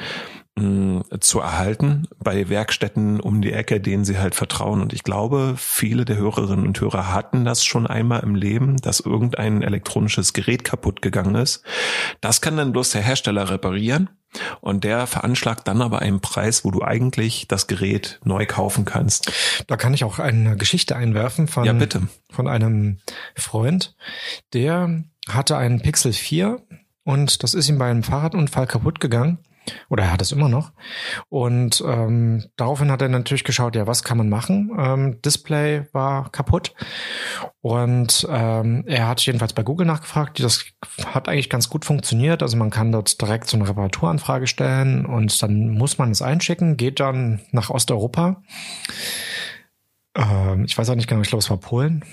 zu 1.20 1.40
erhalten 1.40 2.08
bei 2.18 2.48
Werkstätten 2.48 3.20
um 3.20 3.42
die 3.42 3.52
Ecke, 3.52 3.78
denen 3.78 4.06
sie 4.06 4.18
halt 4.18 4.34
vertrauen. 4.34 4.80
Und 4.80 4.94
ich 4.94 5.02
glaube, 5.02 5.54
viele 5.58 6.06
der 6.06 6.16
Hörerinnen 6.16 6.66
und 6.66 6.80
Hörer 6.80 7.12
hatten 7.12 7.44
das 7.44 7.62
schon 7.62 7.86
einmal 7.86 8.22
im 8.22 8.34
Leben, 8.34 8.78
dass 8.78 9.00
irgendein 9.00 9.60
elektronisches 9.62 10.32
Gerät 10.32 10.64
kaputt 10.64 11.02
gegangen 11.02 11.34
ist. 11.34 11.62
Das 12.22 12.40
kann 12.40 12.56
dann 12.56 12.72
bloß 12.72 12.90
der 12.90 13.02
Hersteller 13.02 13.50
reparieren. 13.50 14.08
Und 14.60 14.84
der 14.84 15.06
veranschlagt 15.06 15.68
dann 15.68 15.80
aber 15.80 16.00
einen 16.00 16.20
Preis, 16.20 16.64
wo 16.64 16.70
du 16.70 16.82
eigentlich 16.82 17.48
das 17.48 17.66
Gerät 17.66 18.18
neu 18.24 18.44
kaufen 18.44 18.84
kannst. 18.84 19.32
Da 19.66 19.76
kann 19.76 19.94
ich 19.94 20.04
auch 20.04 20.18
eine 20.18 20.56
Geschichte 20.56 20.96
einwerfen 20.96 21.48
von, 21.48 21.64
ja, 21.64 21.72
bitte. 21.72 22.02
von 22.30 22.48
einem 22.48 22.98
Freund, 23.34 23.94
der 24.52 25.04
hatte 25.28 25.56
einen 25.56 25.80
Pixel 25.80 26.12
4 26.12 26.60
und 27.04 27.42
das 27.42 27.54
ist 27.54 27.68
ihm 27.68 27.78
bei 27.78 27.90
einem 27.90 28.02
Fahrradunfall 28.02 28.66
kaputt 28.66 29.00
gegangen. 29.00 29.38
Oder 29.88 30.04
er 30.04 30.12
hat 30.12 30.22
es 30.22 30.32
immer 30.32 30.48
noch. 30.48 30.72
Und 31.28 31.82
ähm, 31.86 32.44
daraufhin 32.56 32.90
hat 32.90 33.02
er 33.02 33.08
natürlich 33.08 33.44
geschaut, 33.44 33.76
ja, 33.76 33.86
was 33.86 34.02
kann 34.02 34.18
man 34.18 34.28
machen? 34.28 34.70
Ähm, 34.78 35.22
Display 35.22 35.86
war 35.92 36.30
kaputt. 36.30 36.74
Und 37.60 38.26
ähm, 38.30 38.84
er 38.86 39.08
hat 39.08 39.20
jedenfalls 39.20 39.52
bei 39.52 39.62
Google 39.62 39.86
nachgefragt. 39.86 40.42
Das 40.42 40.64
hat 41.04 41.28
eigentlich 41.28 41.50
ganz 41.50 41.68
gut 41.68 41.84
funktioniert. 41.84 42.42
Also 42.42 42.56
man 42.56 42.70
kann 42.70 42.92
dort 42.92 43.20
direkt 43.20 43.48
so 43.48 43.56
eine 43.56 43.68
Reparaturanfrage 43.68 44.46
stellen 44.46 45.06
und 45.06 45.42
dann 45.42 45.70
muss 45.70 45.98
man 45.98 46.10
es 46.10 46.22
einschicken, 46.22 46.76
geht 46.76 47.00
dann 47.00 47.40
nach 47.50 47.70
Osteuropa. 47.70 48.42
Ähm, 50.16 50.64
ich 50.64 50.76
weiß 50.76 50.90
auch 50.90 50.94
nicht 50.94 51.08
genau, 51.08 51.20
ich 51.20 51.28
glaube, 51.28 51.42
es 51.42 51.50
war 51.50 51.58
Polen. 51.58 52.04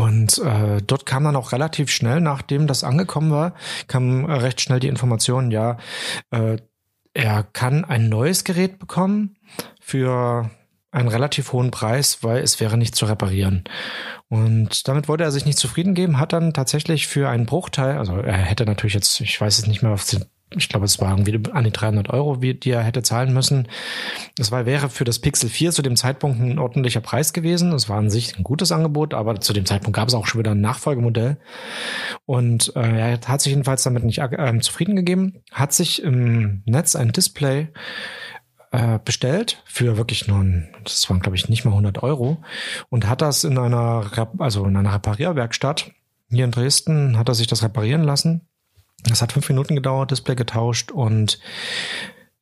Und 0.00 0.38
äh, 0.38 0.80
dort 0.80 1.04
kam 1.04 1.24
dann 1.24 1.36
auch 1.36 1.52
relativ 1.52 1.90
schnell, 1.90 2.22
nachdem 2.22 2.66
das 2.66 2.84
angekommen 2.84 3.30
war, 3.30 3.52
kam 3.86 4.24
äh, 4.24 4.32
recht 4.32 4.62
schnell 4.62 4.80
die 4.80 4.88
Information, 4.88 5.50
ja, 5.50 5.76
äh, 6.30 6.56
er 7.12 7.42
kann 7.42 7.84
ein 7.84 8.08
neues 8.08 8.44
Gerät 8.44 8.78
bekommen 8.78 9.36
für 9.78 10.50
einen 10.90 11.08
relativ 11.08 11.52
hohen 11.52 11.70
Preis, 11.70 12.22
weil 12.22 12.38
es 12.42 12.60
wäre 12.60 12.78
nicht 12.78 12.96
zu 12.96 13.04
reparieren. 13.04 13.64
Und 14.28 14.88
damit 14.88 15.06
wollte 15.06 15.24
er 15.24 15.32
sich 15.32 15.44
nicht 15.44 15.58
zufrieden 15.58 15.94
geben, 15.94 16.18
hat 16.18 16.32
dann 16.32 16.54
tatsächlich 16.54 17.06
für 17.06 17.28
einen 17.28 17.44
Bruchteil, 17.44 17.98
also 17.98 18.16
er 18.16 18.38
hätte 18.38 18.64
natürlich 18.64 18.94
jetzt, 18.94 19.20
ich 19.20 19.38
weiß 19.38 19.58
es 19.58 19.66
nicht 19.66 19.82
mehr, 19.82 19.98
ich 20.56 20.68
glaube, 20.68 20.84
es 20.84 21.00
war 21.00 21.10
irgendwie 21.10 21.40
an 21.52 21.64
die 21.64 21.70
300 21.70 22.10
Euro, 22.10 22.36
die 22.36 22.70
er 22.70 22.82
hätte 22.82 23.02
zahlen 23.02 23.32
müssen. 23.32 23.68
Das 24.36 24.50
war, 24.50 24.66
wäre 24.66 24.88
für 24.88 25.04
das 25.04 25.20
Pixel 25.20 25.48
4 25.48 25.70
zu 25.70 25.82
dem 25.82 25.94
Zeitpunkt 25.94 26.40
ein 26.40 26.58
ordentlicher 26.58 27.00
Preis 27.00 27.32
gewesen. 27.32 27.72
Es 27.72 27.88
war 27.88 27.98
an 27.98 28.10
sich 28.10 28.36
ein 28.36 28.42
gutes 28.42 28.72
Angebot, 28.72 29.14
aber 29.14 29.40
zu 29.40 29.52
dem 29.52 29.64
Zeitpunkt 29.64 29.94
gab 29.94 30.08
es 30.08 30.14
auch 30.14 30.26
schon 30.26 30.40
wieder 30.40 30.50
ein 30.50 30.60
Nachfolgemodell. 30.60 31.38
Und 32.26 32.74
äh, 32.74 33.12
er 33.12 33.20
hat 33.26 33.40
sich 33.40 33.50
jedenfalls 33.50 33.84
damit 33.84 34.02
nicht 34.02 34.18
äh, 34.18 34.58
zufrieden 34.60 34.96
gegeben, 34.96 35.42
hat 35.52 35.72
sich 35.72 36.02
im 36.02 36.62
Netz 36.66 36.96
ein 36.96 37.12
Display 37.12 37.68
äh, 38.72 38.98
bestellt 39.04 39.62
für 39.64 39.96
wirklich 39.96 40.26
nur, 40.26 40.40
ein, 40.40 40.74
das 40.82 41.08
waren 41.08 41.20
glaube 41.20 41.36
ich 41.36 41.48
nicht 41.48 41.64
mal 41.64 41.72
100 41.72 42.02
Euro 42.02 42.42
und 42.88 43.08
hat 43.08 43.22
das 43.22 43.44
in 43.44 43.56
einer, 43.56 44.10
also 44.38 44.64
in 44.64 44.76
einer 44.76 44.94
Reparierwerkstatt 44.94 45.92
hier 46.28 46.44
in 46.44 46.52
Dresden, 46.52 47.18
hat 47.18 47.28
er 47.28 47.34
sich 47.34 47.48
das 47.48 47.62
reparieren 47.62 48.04
lassen 48.04 48.49
das 49.04 49.22
hat 49.22 49.32
fünf 49.32 49.48
Minuten 49.48 49.74
gedauert, 49.74 50.10
Display 50.10 50.34
getauscht 50.34 50.90
und 50.90 51.38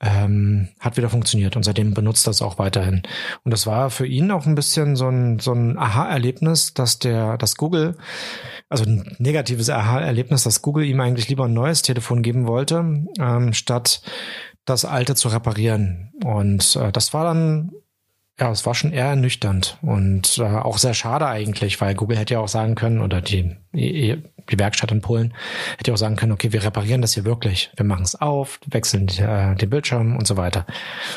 ähm, 0.00 0.68
hat 0.78 0.96
wieder 0.96 1.10
funktioniert 1.10 1.56
und 1.56 1.64
seitdem 1.64 1.92
benutzt 1.92 2.26
das 2.26 2.40
auch 2.40 2.58
weiterhin. 2.58 3.02
Und 3.44 3.50
das 3.50 3.66
war 3.66 3.90
für 3.90 4.06
ihn 4.06 4.30
auch 4.30 4.46
ein 4.46 4.54
bisschen 4.54 4.94
so 4.96 5.08
ein, 5.08 5.38
so 5.40 5.52
ein 5.52 5.76
Aha-Erlebnis, 5.76 6.74
dass 6.74 6.98
der, 6.98 7.36
dass 7.36 7.56
Google, 7.56 7.96
also 8.68 8.84
ein 8.84 9.16
negatives 9.18 9.70
Aha-Erlebnis, 9.70 10.44
dass 10.44 10.62
Google 10.62 10.84
ihm 10.84 11.00
eigentlich 11.00 11.28
lieber 11.28 11.46
ein 11.46 11.54
neues 11.54 11.82
Telefon 11.82 12.22
geben 12.22 12.46
wollte, 12.46 13.04
ähm, 13.18 13.52
statt 13.52 14.02
das 14.64 14.84
alte 14.84 15.14
zu 15.14 15.28
reparieren. 15.28 16.12
Und 16.24 16.76
äh, 16.76 16.92
das 16.92 17.12
war 17.12 17.24
dann 17.24 17.72
ja, 18.40 18.50
es 18.50 18.64
war 18.66 18.74
schon 18.74 18.92
eher 18.92 19.06
ernüchternd 19.06 19.78
und 19.82 20.38
äh, 20.38 20.42
auch 20.42 20.78
sehr 20.78 20.94
schade 20.94 21.26
eigentlich, 21.26 21.80
weil 21.80 21.94
Google 21.94 22.16
hätte 22.16 22.34
ja 22.34 22.40
auch 22.40 22.48
sagen 22.48 22.76
können, 22.76 23.00
oder 23.00 23.20
die, 23.20 23.56
die 23.72 24.22
Werkstatt 24.58 24.92
in 24.92 25.00
Polen 25.00 25.34
hätte 25.76 25.90
ja 25.90 25.94
auch 25.94 25.98
sagen 25.98 26.16
können, 26.16 26.32
okay, 26.32 26.52
wir 26.52 26.62
reparieren 26.62 27.02
das 27.02 27.14
hier 27.14 27.24
wirklich. 27.24 27.72
Wir 27.76 27.84
machen 27.84 28.04
es 28.04 28.14
auf, 28.14 28.60
wechseln 28.66 29.08
äh, 29.08 29.56
den 29.56 29.70
Bildschirm 29.70 30.16
und 30.16 30.26
so 30.26 30.36
weiter. 30.36 30.66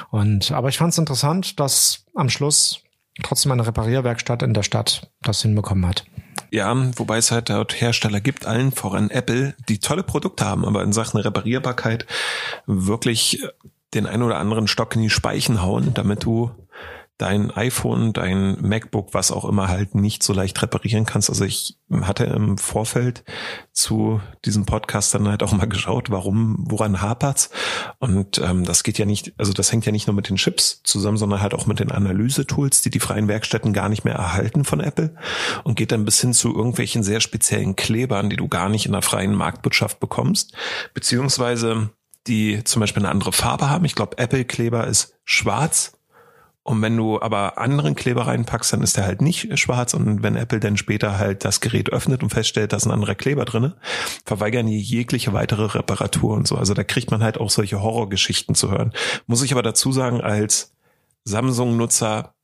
Und 0.09 0.51
aber 0.51 0.69
ich 0.69 0.77
fand 0.77 0.93
es 0.93 0.97
interessant, 0.97 1.59
dass 1.59 2.05
am 2.15 2.29
Schluss 2.29 2.83
trotzdem 3.21 3.51
eine 3.51 3.67
Reparierwerkstatt 3.67 4.41
in 4.41 4.53
der 4.53 4.63
Stadt 4.63 5.11
das 5.21 5.43
hinbekommen 5.43 5.87
hat. 5.87 6.05
Ja, 6.49 6.75
wobei 6.97 7.17
es 7.17 7.31
halt 7.31 7.49
dort 7.49 7.79
Hersteller 7.79 8.19
gibt, 8.19 8.45
allen 8.45 8.71
voran 8.71 9.09
Apple, 9.09 9.53
die 9.69 9.79
tolle 9.79 10.03
Produkte 10.03 10.43
haben, 10.43 10.65
aber 10.65 10.83
in 10.83 10.91
Sachen 10.91 11.19
Reparierbarkeit 11.19 12.05
wirklich 12.65 13.41
den 13.93 14.05
ein 14.05 14.21
oder 14.21 14.37
anderen 14.37 14.67
Stock 14.67 14.95
in 14.95 15.01
die 15.01 15.09
Speichen 15.09 15.61
hauen, 15.61 15.93
damit 15.93 16.23
du 16.23 16.51
dein 17.21 17.51
iPhone, 17.51 18.13
dein 18.13 18.57
MacBook, 18.61 19.13
was 19.13 19.31
auch 19.31 19.45
immer 19.45 19.67
halt 19.67 19.93
nicht 19.93 20.23
so 20.23 20.33
leicht 20.33 20.61
reparieren 20.61 21.05
kannst. 21.05 21.29
Also 21.29 21.45
ich 21.45 21.77
hatte 22.01 22.23
im 22.25 22.57
Vorfeld 22.57 23.23
zu 23.71 24.21
diesem 24.43 24.65
Podcast 24.65 25.13
dann 25.13 25.27
halt 25.27 25.43
auch 25.43 25.51
mal 25.51 25.67
geschaut, 25.67 26.09
warum, 26.09 26.57
woran 26.67 27.01
hapert's? 27.01 27.51
Und 27.99 28.39
ähm, 28.39 28.63
das 28.63 28.83
geht 28.83 28.97
ja 28.97 29.05
nicht, 29.05 29.33
also 29.37 29.53
das 29.53 29.71
hängt 29.71 29.85
ja 29.85 29.91
nicht 29.91 30.07
nur 30.07 30.15
mit 30.15 30.29
den 30.29 30.37
Chips 30.37 30.81
zusammen, 30.83 31.17
sondern 31.17 31.41
halt 31.41 31.53
auch 31.53 31.67
mit 31.67 31.79
den 31.79 31.91
Analysetools, 31.91 32.81
die 32.81 32.89
die 32.89 32.99
freien 32.99 33.27
Werkstätten 33.27 33.73
gar 33.73 33.89
nicht 33.89 34.03
mehr 34.03 34.15
erhalten 34.15 34.63
von 34.63 34.79
Apple 34.79 35.15
und 35.63 35.75
geht 35.75 35.91
dann 35.91 36.05
bis 36.05 36.19
hin 36.19 36.33
zu 36.33 36.55
irgendwelchen 36.55 37.03
sehr 37.03 37.21
speziellen 37.21 37.75
Klebern, 37.75 38.29
die 38.29 38.37
du 38.37 38.47
gar 38.47 38.69
nicht 38.69 38.87
in 38.87 38.93
der 38.93 39.03
freien 39.03 39.35
Marktwirtschaft 39.35 39.99
bekommst, 39.99 40.53
beziehungsweise 40.93 41.91
die 42.27 42.63
zum 42.63 42.79
Beispiel 42.79 43.03
eine 43.03 43.11
andere 43.11 43.31
Farbe 43.31 43.69
haben. 43.69 43.85
Ich 43.85 43.95
glaube, 43.95 44.17
Apple-Kleber 44.17 44.87
ist 44.87 45.15
schwarz 45.23 45.93
und 46.63 46.81
wenn 46.83 46.95
du 46.95 47.19
aber 47.19 47.57
anderen 47.57 47.95
Kleber 47.95 48.27
reinpackst, 48.27 48.73
dann 48.73 48.83
ist 48.83 48.95
der 48.95 49.05
halt 49.05 49.21
nicht 49.21 49.57
schwarz. 49.57 49.95
Und 49.95 50.21
wenn 50.21 50.35
Apple 50.35 50.59
dann 50.59 50.77
später 50.77 51.17
halt 51.17 51.43
das 51.43 51.59
Gerät 51.59 51.91
öffnet 51.91 52.21
und 52.21 52.29
feststellt, 52.29 52.71
da 52.71 52.77
ist 52.77 52.85
ein 52.85 52.91
anderer 52.91 53.15
Kleber 53.15 53.45
drinne, 53.45 53.75
verweigern 54.25 54.67
die 54.67 54.79
jegliche 54.79 55.33
weitere 55.33 55.65
Reparatur 55.65 56.35
und 56.35 56.47
so. 56.47 56.57
Also 56.57 56.75
da 56.75 56.83
kriegt 56.83 57.09
man 57.09 57.23
halt 57.23 57.39
auch 57.39 57.49
solche 57.49 57.81
Horrorgeschichten 57.81 58.53
zu 58.53 58.69
hören. 58.69 58.93
Muss 59.25 59.41
ich 59.41 59.51
aber 59.51 59.63
dazu 59.63 59.91
sagen, 59.91 60.21
als 60.21 60.75
Samsung-Nutzer, 61.23 62.35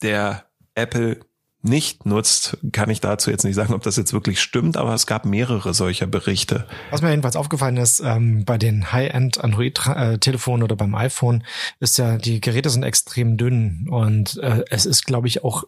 der 0.00 0.44
Apple 0.74 1.20
nicht 1.62 2.06
nutzt, 2.06 2.56
kann 2.72 2.88
ich 2.88 3.00
dazu 3.00 3.30
jetzt 3.30 3.44
nicht 3.44 3.56
sagen, 3.56 3.74
ob 3.74 3.82
das 3.82 3.96
jetzt 3.96 4.12
wirklich 4.12 4.40
stimmt, 4.40 4.76
aber 4.76 4.94
es 4.94 5.06
gab 5.06 5.24
mehrere 5.24 5.74
solcher 5.74 6.06
Berichte. 6.06 6.66
Was 6.90 7.02
mir 7.02 7.10
jedenfalls 7.10 7.36
aufgefallen 7.36 7.76
ist, 7.76 8.00
ähm, 8.00 8.44
bei 8.44 8.58
den 8.58 8.92
High-End 8.92 9.42
Android-Telefonen 9.42 10.62
oder 10.62 10.76
beim 10.76 10.94
iPhone, 10.94 11.44
ist 11.80 11.98
ja, 11.98 12.16
die 12.16 12.40
Geräte 12.40 12.70
sind 12.70 12.84
extrem 12.84 13.36
dünn 13.36 13.88
und 13.90 14.36
äh, 14.38 14.64
es 14.70 14.86
ist, 14.86 15.04
glaube 15.04 15.26
ich, 15.26 15.42
auch 15.42 15.64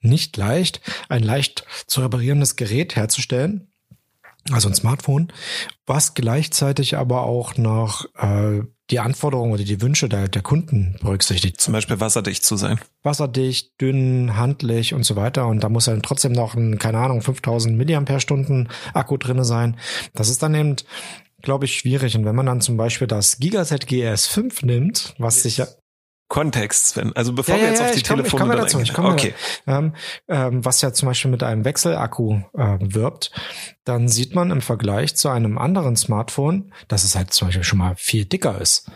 nicht 0.00 0.36
leicht, 0.36 0.80
ein 1.08 1.22
leicht 1.22 1.64
zu 1.86 2.00
reparierendes 2.00 2.56
Gerät 2.56 2.94
herzustellen 2.94 3.68
also 4.52 4.68
ein 4.68 4.74
Smartphone, 4.74 5.32
was 5.86 6.14
gleichzeitig 6.14 6.96
aber 6.96 7.22
auch 7.22 7.56
noch 7.56 8.04
äh, 8.16 8.62
die 8.90 9.00
Anforderungen 9.00 9.52
oder 9.52 9.64
die 9.64 9.80
Wünsche 9.80 10.08
der, 10.08 10.28
der 10.28 10.42
Kunden 10.42 10.96
berücksichtigt. 11.00 11.60
Zum 11.60 11.72
Beispiel 11.72 12.00
wasserdicht 12.00 12.44
zu 12.44 12.56
sein. 12.56 12.78
Wasserdicht, 13.02 13.80
dünn, 13.80 14.36
handlich 14.36 14.92
und 14.92 15.04
so 15.04 15.16
weiter. 15.16 15.46
Und 15.46 15.64
da 15.64 15.68
muss 15.68 15.86
dann 15.86 16.02
trotzdem 16.02 16.32
noch 16.32 16.54
ein, 16.54 16.78
keine 16.78 16.98
Ahnung, 16.98 17.22
5000 17.22 17.76
Milliampere-Stunden 17.76 18.68
Akku 18.92 19.16
drinne 19.16 19.44
sein. 19.44 19.76
Das 20.12 20.28
ist 20.28 20.42
dann 20.42 20.54
eben 20.54 20.76
glaube 21.44 21.66
ich, 21.66 21.76
schwierig. 21.76 22.16
Und 22.16 22.24
wenn 22.24 22.34
man 22.34 22.46
dann 22.46 22.60
zum 22.62 22.76
Beispiel 22.76 23.06
das 23.06 23.38
Gigaset 23.38 23.84
GS5 23.84 24.64
nimmt, 24.64 25.14
was 25.18 25.42
sich 25.42 25.58
ja 25.58 25.66
Kontext, 26.28 26.88
Sven. 26.88 27.14
Also 27.14 27.32
bevor 27.32 27.56
ja, 27.56 27.62
wir 27.62 27.68
jetzt 27.68 27.80
ja, 27.80 27.86
auf 27.86 27.92
die 27.92 28.02
Telefone 28.02 28.26
ich 28.26 28.36
komme 28.36 28.56
dazu, 28.56 28.80
ich 28.80 28.92
komme 28.92 29.10
okay. 29.10 29.34
Ähm, 29.66 29.94
ähm, 30.28 30.64
was 30.64 30.80
ja 30.80 30.92
zum 30.92 31.06
Beispiel 31.06 31.30
mit 31.30 31.42
einem 31.42 31.64
Wechselakku 31.64 32.40
äh, 32.56 32.78
wirbt, 32.80 33.30
dann 33.84 34.08
sieht 34.08 34.34
man 34.34 34.50
im 34.50 34.62
Vergleich 34.62 35.16
zu 35.16 35.28
einem 35.28 35.58
anderen 35.58 35.96
Smartphone, 35.96 36.72
dass 36.88 37.04
es 37.04 37.14
halt 37.14 37.32
zum 37.32 37.48
Beispiel 37.48 37.64
schon 37.64 37.78
mal 37.78 37.94
viel 37.96 38.24
dicker 38.24 38.60
ist. 38.60 38.90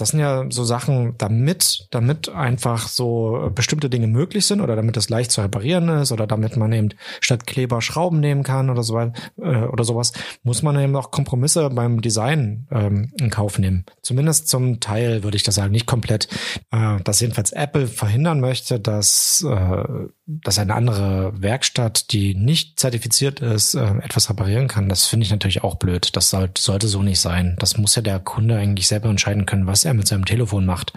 Das 0.00 0.10
sind 0.10 0.20
ja 0.20 0.46
so 0.48 0.64
Sachen, 0.64 1.14
damit, 1.18 1.88
damit 1.90 2.28
einfach 2.28 2.88
so 2.88 3.50
bestimmte 3.54 3.90
Dinge 3.90 4.06
möglich 4.06 4.46
sind 4.46 4.60
oder 4.60 4.76
damit 4.76 4.96
es 4.96 5.08
leicht 5.10 5.30
zu 5.30 5.42
reparieren 5.42 5.88
ist 5.88 6.12
oder 6.12 6.26
damit 6.26 6.56
man 6.56 6.72
eben 6.72 6.88
statt 7.20 7.46
Kleber 7.46 7.82
Schrauben 7.82 8.20
nehmen 8.20 8.42
kann 8.42 8.70
oder 8.70 8.82
so 8.82 8.98
äh, 8.98 9.12
oder 9.36 9.84
sowas, 9.84 10.12
muss 10.42 10.62
man 10.62 10.78
eben 10.78 10.96
auch 10.96 11.10
Kompromisse 11.10 11.68
beim 11.70 12.00
Design 12.00 12.66
ähm, 12.70 13.12
in 13.20 13.30
Kauf 13.30 13.58
nehmen. 13.58 13.84
Zumindest 14.02 14.48
zum 14.48 14.80
Teil 14.80 15.22
würde 15.22 15.36
ich 15.36 15.42
das 15.42 15.54
sagen, 15.54 15.72
nicht 15.72 15.86
komplett. 15.86 16.28
Äh, 16.70 17.00
dass 17.04 17.20
jedenfalls 17.20 17.52
Apple 17.52 17.86
verhindern 17.86 18.40
möchte, 18.40 18.80
dass, 18.80 19.44
äh, 19.46 19.84
dass 20.42 20.58
eine 20.58 20.74
andere 20.74 21.32
Werkstatt, 21.40 22.12
die 22.12 22.34
nicht 22.34 22.80
zertifiziert 22.80 23.40
ist, 23.40 23.74
äh, 23.74 23.98
etwas 24.02 24.30
reparieren 24.30 24.68
kann. 24.68 24.88
Das 24.88 25.06
finde 25.06 25.24
ich 25.24 25.30
natürlich 25.30 25.62
auch 25.62 25.74
blöd. 25.74 26.16
Das 26.16 26.30
sollte, 26.30 26.88
so 26.88 27.02
nicht 27.02 27.20
sein. 27.20 27.56
Das 27.58 27.76
muss 27.76 27.94
ja 27.94 28.02
der 28.02 28.18
Kunde 28.18 28.56
eigentlich 28.56 28.88
selber 28.88 29.08
entscheiden 29.10 29.44
können, 29.44 29.66
was 29.66 29.84
er 29.84 29.90
er 29.90 29.94
mit 29.94 30.08
seinem 30.08 30.24
Telefon 30.24 30.64
macht. 30.64 30.92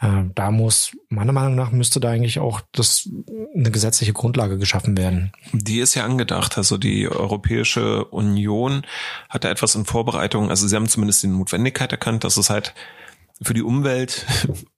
Äh, 0.00 0.24
da 0.34 0.50
muss, 0.50 0.96
meiner 1.08 1.32
Meinung 1.32 1.56
nach, 1.56 1.72
müsste 1.72 1.98
da 1.98 2.10
eigentlich 2.10 2.38
auch 2.38 2.60
das, 2.72 3.08
eine 3.54 3.70
gesetzliche 3.70 4.12
Grundlage 4.12 4.58
geschaffen 4.58 4.96
werden. 4.96 5.32
Die 5.52 5.80
ist 5.80 5.94
ja 5.94 6.04
angedacht. 6.04 6.56
Also 6.56 6.78
die 6.78 7.08
Europäische 7.08 8.04
Union 8.06 8.82
hat 9.28 9.44
da 9.44 9.50
etwas 9.50 9.74
in 9.74 9.84
Vorbereitung. 9.84 10.50
Also 10.50 10.68
sie 10.68 10.76
haben 10.76 10.88
zumindest 10.88 11.22
die 11.22 11.28
Notwendigkeit 11.28 11.90
erkannt, 11.90 12.24
dass 12.24 12.36
es 12.36 12.50
halt 12.50 12.74
für 13.42 13.54
die 13.54 13.62
Umwelt 13.62 14.26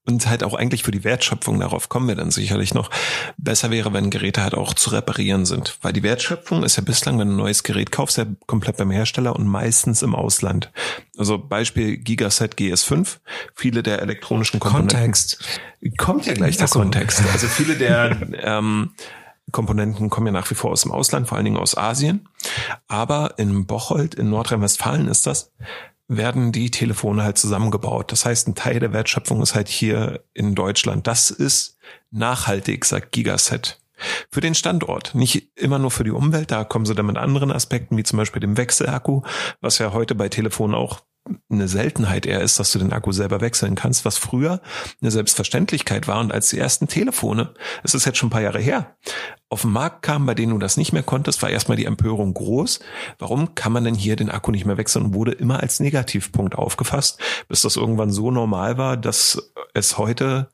und 0.06 0.26
halt 0.26 0.44
auch 0.44 0.54
eigentlich 0.54 0.82
für 0.82 0.90
die 0.90 1.02
Wertschöpfung, 1.02 1.60
darauf 1.60 1.88
kommen 1.88 2.08
wir 2.08 2.14
dann 2.14 2.30
sicherlich 2.30 2.74
noch, 2.74 2.90
besser 3.38 3.70
wäre, 3.70 3.92
wenn 3.92 4.10
Geräte 4.10 4.42
halt 4.42 4.54
auch 4.54 4.74
zu 4.74 4.90
reparieren 4.90 5.46
sind. 5.46 5.78
Weil 5.80 5.94
die 5.94 6.02
Wertschöpfung 6.02 6.62
ist 6.62 6.76
ja 6.76 6.82
bislang, 6.82 7.18
wenn 7.18 7.28
du 7.28 7.34
ein 7.34 7.38
neues 7.38 7.62
Gerät 7.62 7.90
kaufst, 7.90 8.18
ja 8.18 8.26
komplett 8.46 8.76
beim 8.76 8.90
Hersteller 8.90 9.34
und 9.34 9.46
meistens 9.46 10.02
im 10.02 10.14
Ausland. 10.14 10.70
Also 11.16 11.38
Beispiel 11.38 11.96
Gigaset 11.96 12.54
GS5, 12.56 13.18
viele 13.54 13.82
der 13.82 14.02
elektronischen 14.02 14.60
Komponenten. 14.60 14.98
Kontext. 14.98 15.42
Kommt 15.96 16.26
ja 16.26 16.34
gleich 16.34 16.56
der 16.56 16.68
so. 16.68 16.80
Kontext. 16.80 17.22
Also 17.34 17.48
viele 17.48 17.74
der 17.76 18.16
ähm, 18.42 18.90
Komponenten 19.50 20.10
kommen 20.10 20.26
ja 20.26 20.32
nach 20.32 20.50
wie 20.50 20.54
vor 20.54 20.70
aus 20.70 20.82
dem 20.82 20.92
Ausland, 20.92 21.28
vor 21.28 21.36
allen 21.36 21.44
Dingen 21.44 21.56
aus 21.56 21.76
Asien. 21.76 22.28
Aber 22.86 23.34
in 23.38 23.66
Bocholt 23.66 24.14
in 24.14 24.30
Nordrhein-Westfalen 24.30 25.08
ist 25.08 25.26
das, 25.26 25.52
werden 26.08 26.52
die 26.52 26.70
Telefone 26.70 27.22
halt 27.22 27.38
zusammengebaut. 27.38 28.12
Das 28.12 28.26
heißt, 28.26 28.48
ein 28.48 28.54
Teil 28.54 28.80
der 28.80 28.92
Wertschöpfung 28.92 29.40
ist 29.42 29.54
halt 29.54 29.68
hier 29.68 30.24
in 30.34 30.54
Deutschland. 30.54 31.06
Das 31.06 31.30
ist 31.30 31.78
nachhaltig, 32.10 32.84
sagt 32.84 33.12
Gigaset. 33.12 33.80
Für 34.30 34.40
den 34.40 34.54
Standort, 34.54 35.14
nicht 35.14 35.52
immer 35.56 35.78
nur 35.78 35.90
für 35.90 36.04
die 36.04 36.10
Umwelt, 36.10 36.50
da 36.50 36.64
kommen 36.64 36.84
sie 36.84 36.94
dann 36.94 37.06
mit 37.06 37.16
anderen 37.16 37.52
Aspekten, 37.52 37.96
wie 37.96 38.02
zum 38.02 38.16
Beispiel 38.16 38.40
dem 38.40 38.56
Wechselakku, 38.56 39.22
was 39.60 39.78
ja 39.78 39.92
heute 39.92 40.14
bei 40.14 40.28
Telefonen 40.28 40.74
auch 40.74 41.00
eine 41.50 41.68
Seltenheit 41.68 42.26
eher 42.26 42.40
ist, 42.40 42.58
dass 42.58 42.72
du 42.72 42.78
den 42.78 42.92
Akku 42.92 43.12
selber 43.12 43.40
wechseln 43.40 43.74
kannst, 43.74 44.04
was 44.04 44.18
früher 44.18 44.60
eine 45.00 45.10
Selbstverständlichkeit 45.10 46.06
war 46.06 46.20
und 46.20 46.32
als 46.32 46.50
die 46.50 46.58
ersten 46.58 46.86
Telefone, 46.86 47.54
es 47.82 47.94
ist 47.94 48.04
jetzt 48.04 48.18
schon 48.18 48.28
ein 48.28 48.30
paar 48.30 48.42
Jahre 48.42 48.60
her, 48.60 48.96
auf 49.48 49.62
den 49.62 49.72
Markt 49.72 50.02
kamen, 50.02 50.26
bei 50.26 50.34
denen 50.34 50.52
du 50.52 50.58
das 50.58 50.76
nicht 50.76 50.92
mehr 50.92 51.02
konntest, 51.02 51.40
war 51.40 51.48
erstmal 51.48 51.76
die 51.76 51.84
Empörung 51.84 52.34
groß. 52.34 52.80
Warum 53.18 53.54
kann 53.54 53.72
man 53.72 53.84
denn 53.84 53.94
hier 53.94 54.16
den 54.16 54.30
Akku 54.30 54.50
nicht 54.50 54.66
mehr 54.66 54.76
wechseln 54.76 55.06
und 55.06 55.14
wurde 55.14 55.32
immer 55.32 55.60
als 55.60 55.80
Negativpunkt 55.80 56.56
aufgefasst, 56.56 57.20
bis 57.48 57.62
das 57.62 57.76
irgendwann 57.76 58.10
so 58.10 58.30
normal 58.30 58.76
war, 58.78 58.96
dass 58.96 59.52
es 59.72 59.96
heute 59.96 60.48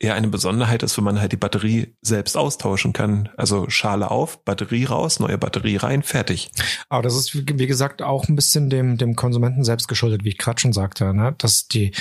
eher 0.00 0.14
eine 0.14 0.28
Besonderheit 0.28 0.82
ist, 0.82 0.96
wenn 0.96 1.04
man 1.04 1.20
halt 1.20 1.32
die 1.32 1.36
Batterie 1.36 1.94
selbst 2.00 2.34
austauschen 2.36 2.94
kann. 2.94 3.28
Also 3.36 3.68
Schale 3.68 4.10
auf, 4.10 4.42
Batterie 4.44 4.86
raus, 4.86 5.20
neue 5.20 5.36
Batterie 5.36 5.76
rein, 5.76 6.02
fertig. 6.02 6.50
Aber 6.88 7.02
das 7.02 7.14
ist, 7.14 7.34
wie 7.34 7.66
gesagt, 7.66 8.00
auch 8.00 8.26
ein 8.26 8.34
bisschen 8.34 8.70
dem, 8.70 8.96
dem 8.96 9.14
Konsumenten 9.14 9.62
selbst 9.62 9.88
geschuldet, 9.88 10.24
wie 10.24 10.30
ich 10.30 10.38
gerade 10.38 10.58
schon 10.58 10.72
sagte, 10.72 11.12
ne? 11.12 11.34
dass 11.36 11.68
die, 11.68 11.92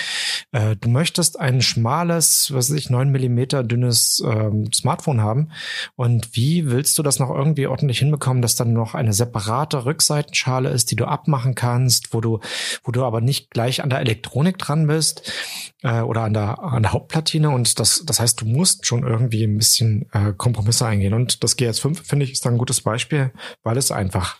äh, 0.53 0.77
du 0.77 0.87
möchtest 0.87 1.41
ein 1.41 1.61
schmales, 1.61 2.53
was 2.53 2.69
weiß 2.69 2.77
ich, 2.77 2.89
neun 2.89 3.09
Millimeter 3.09 3.63
dünnes 3.65 4.23
ähm, 4.25 4.71
Smartphone 4.73 5.21
haben 5.21 5.49
und 5.97 6.37
wie 6.37 6.71
willst 6.71 6.97
du 6.97 7.03
das 7.03 7.19
noch 7.19 7.29
irgendwie 7.29 7.67
ordentlich 7.67 7.99
hinbekommen, 7.99 8.41
dass 8.41 8.55
dann 8.55 8.71
noch 8.71 8.95
eine 8.95 9.11
separate 9.11 9.83
Rückseitenschale 9.83 10.69
ist, 10.69 10.91
die 10.91 10.95
du 10.95 11.03
abmachen 11.03 11.53
kannst, 11.53 12.13
wo 12.13 12.21
du, 12.21 12.39
wo 12.85 12.93
du 12.93 13.03
aber 13.03 13.19
nicht 13.19 13.51
gleich 13.51 13.83
an 13.83 13.89
der 13.89 13.99
Elektronik 13.99 14.57
dran 14.57 14.87
bist 14.87 15.33
äh, 15.81 15.99
oder 15.99 16.23
an 16.23 16.33
der, 16.33 16.59
an 16.63 16.83
der 16.83 16.93
Hauptplatine 16.93 17.49
und 17.49 17.79
das, 17.79 17.88
das 18.05 18.19
heißt, 18.19 18.41
du 18.41 18.45
musst 18.45 18.85
schon 18.85 19.03
irgendwie 19.03 19.43
ein 19.43 19.57
bisschen 19.57 20.07
äh, 20.13 20.33
Kompromisse 20.35 20.85
eingehen. 20.85 21.13
Und 21.13 21.43
das 21.43 21.57
GS5, 21.57 22.03
finde 22.03 22.25
ich, 22.25 22.31
ist 22.31 22.45
da 22.45 22.49
ein 22.49 22.57
gutes 22.57 22.81
Beispiel, 22.81 23.31
weil 23.63 23.77
es 23.77 23.91
einfach 23.91 24.37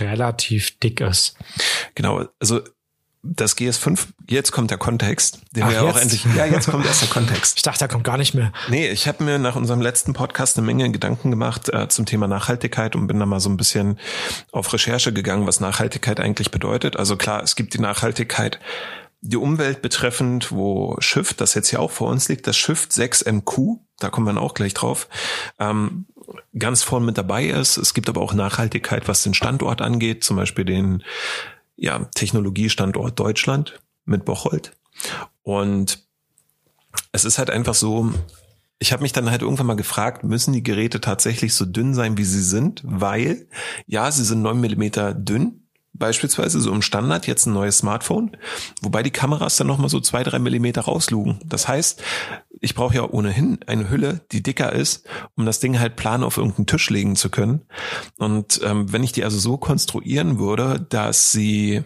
relativ 0.00 0.78
dick 0.80 1.00
ist. 1.00 1.36
Genau, 1.94 2.24
also 2.38 2.60
das 3.22 3.56
GS5, 3.56 4.06
jetzt 4.28 4.50
kommt 4.50 4.70
der 4.70 4.78
Kontext, 4.78 5.40
den 5.54 5.64
Ach, 5.64 5.70
wir 5.70 5.82
auch 5.82 5.94
jetzt? 5.94 6.02
endlich, 6.02 6.24
ja, 6.36 6.46
jetzt 6.46 6.70
kommt 6.70 6.86
erst 6.86 7.02
der 7.02 7.08
Kontext. 7.10 7.58
Ich 7.58 7.62
dachte, 7.62 7.80
da 7.80 7.88
kommt 7.88 8.04
gar 8.04 8.16
nicht 8.16 8.32
mehr. 8.32 8.50
Nee, 8.68 8.88
ich 8.88 9.06
habe 9.06 9.22
mir 9.24 9.38
nach 9.38 9.56
unserem 9.56 9.82
letzten 9.82 10.14
Podcast 10.14 10.56
eine 10.56 10.66
Menge 10.66 10.90
Gedanken 10.90 11.30
gemacht 11.30 11.68
äh, 11.68 11.88
zum 11.88 12.06
Thema 12.06 12.28
Nachhaltigkeit 12.28 12.96
und 12.96 13.06
bin 13.08 13.18
da 13.18 13.26
mal 13.26 13.40
so 13.40 13.50
ein 13.50 13.58
bisschen 13.58 13.98
auf 14.52 14.72
Recherche 14.72 15.12
gegangen, 15.12 15.46
was 15.46 15.60
Nachhaltigkeit 15.60 16.18
eigentlich 16.18 16.50
bedeutet. 16.50 16.96
Also 16.96 17.16
klar, 17.16 17.42
es 17.42 17.56
gibt 17.56 17.74
die 17.74 17.80
Nachhaltigkeit 17.80 18.58
die 19.22 19.36
Umwelt 19.36 19.82
betreffend, 19.82 20.50
wo 20.50 20.96
Schiff, 21.00 21.34
das 21.34 21.54
jetzt 21.54 21.68
hier 21.68 21.80
auch 21.80 21.90
vor 21.90 22.08
uns 22.08 22.28
liegt, 22.28 22.46
das 22.46 22.56
Schiff 22.56 22.88
6MQ, 22.90 23.78
da 23.98 24.08
kommen 24.08 24.34
wir 24.34 24.40
auch 24.40 24.54
gleich 24.54 24.74
drauf, 24.74 25.08
ähm, 25.58 26.06
ganz 26.58 26.82
vorn 26.82 27.04
mit 27.04 27.18
dabei 27.18 27.46
ist. 27.46 27.76
Es 27.76 27.92
gibt 27.92 28.08
aber 28.08 28.20
auch 28.22 28.32
Nachhaltigkeit, 28.32 29.08
was 29.08 29.22
den 29.22 29.34
Standort 29.34 29.82
angeht, 29.82 30.24
zum 30.24 30.36
Beispiel 30.36 30.64
den 30.64 31.02
ja, 31.76 32.08
Technologiestandort 32.14 33.18
Deutschland 33.18 33.80
mit 34.04 34.24
Bocholt. 34.24 34.76
Und 35.42 36.06
es 37.12 37.24
ist 37.24 37.38
halt 37.38 37.50
einfach 37.50 37.74
so, 37.74 38.12
ich 38.78 38.92
habe 38.92 39.02
mich 39.02 39.12
dann 39.12 39.30
halt 39.30 39.42
irgendwann 39.42 39.66
mal 39.66 39.76
gefragt, 39.76 40.24
müssen 40.24 40.52
die 40.52 40.62
Geräte 40.62 41.00
tatsächlich 41.00 41.54
so 41.54 41.66
dünn 41.66 41.94
sein, 41.94 42.16
wie 42.16 42.24
sie 42.24 42.42
sind? 42.42 42.82
Weil, 42.84 43.46
ja, 43.86 44.10
sie 44.10 44.24
sind 44.24 44.42
neun 44.42 44.60
Millimeter 44.60 45.12
dünn, 45.14 45.59
beispielsweise 46.00 46.60
so 46.60 46.72
im 46.72 46.82
Standard 46.82 47.28
jetzt 47.28 47.46
ein 47.46 47.52
neues 47.52 47.78
Smartphone, 47.78 48.36
wobei 48.82 49.04
die 49.04 49.12
Kameras 49.12 49.54
dann 49.56 49.68
nochmal 49.68 49.88
so 49.88 50.00
zwei, 50.00 50.24
drei 50.24 50.40
Millimeter 50.40 50.80
rauslugen. 50.80 51.38
Das 51.44 51.68
heißt, 51.68 52.02
ich 52.60 52.74
brauche 52.74 52.96
ja 52.96 53.08
ohnehin 53.08 53.60
eine 53.68 53.88
Hülle, 53.88 54.22
die 54.32 54.42
dicker 54.42 54.72
ist, 54.72 55.06
um 55.36 55.46
das 55.46 55.60
Ding 55.60 55.78
halt 55.78 55.94
plan 55.94 56.24
auf 56.24 56.36
irgendeinen 56.36 56.66
Tisch 56.66 56.90
legen 56.90 57.14
zu 57.14 57.30
können. 57.30 57.62
Und 58.18 58.60
ähm, 58.64 58.92
wenn 58.92 59.04
ich 59.04 59.12
die 59.12 59.22
also 59.22 59.38
so 59.38 59.56
konstruieren 59.56 60.40
würde, 60.40 60.84
dass 60.88 61.30
sie 61.30 61.84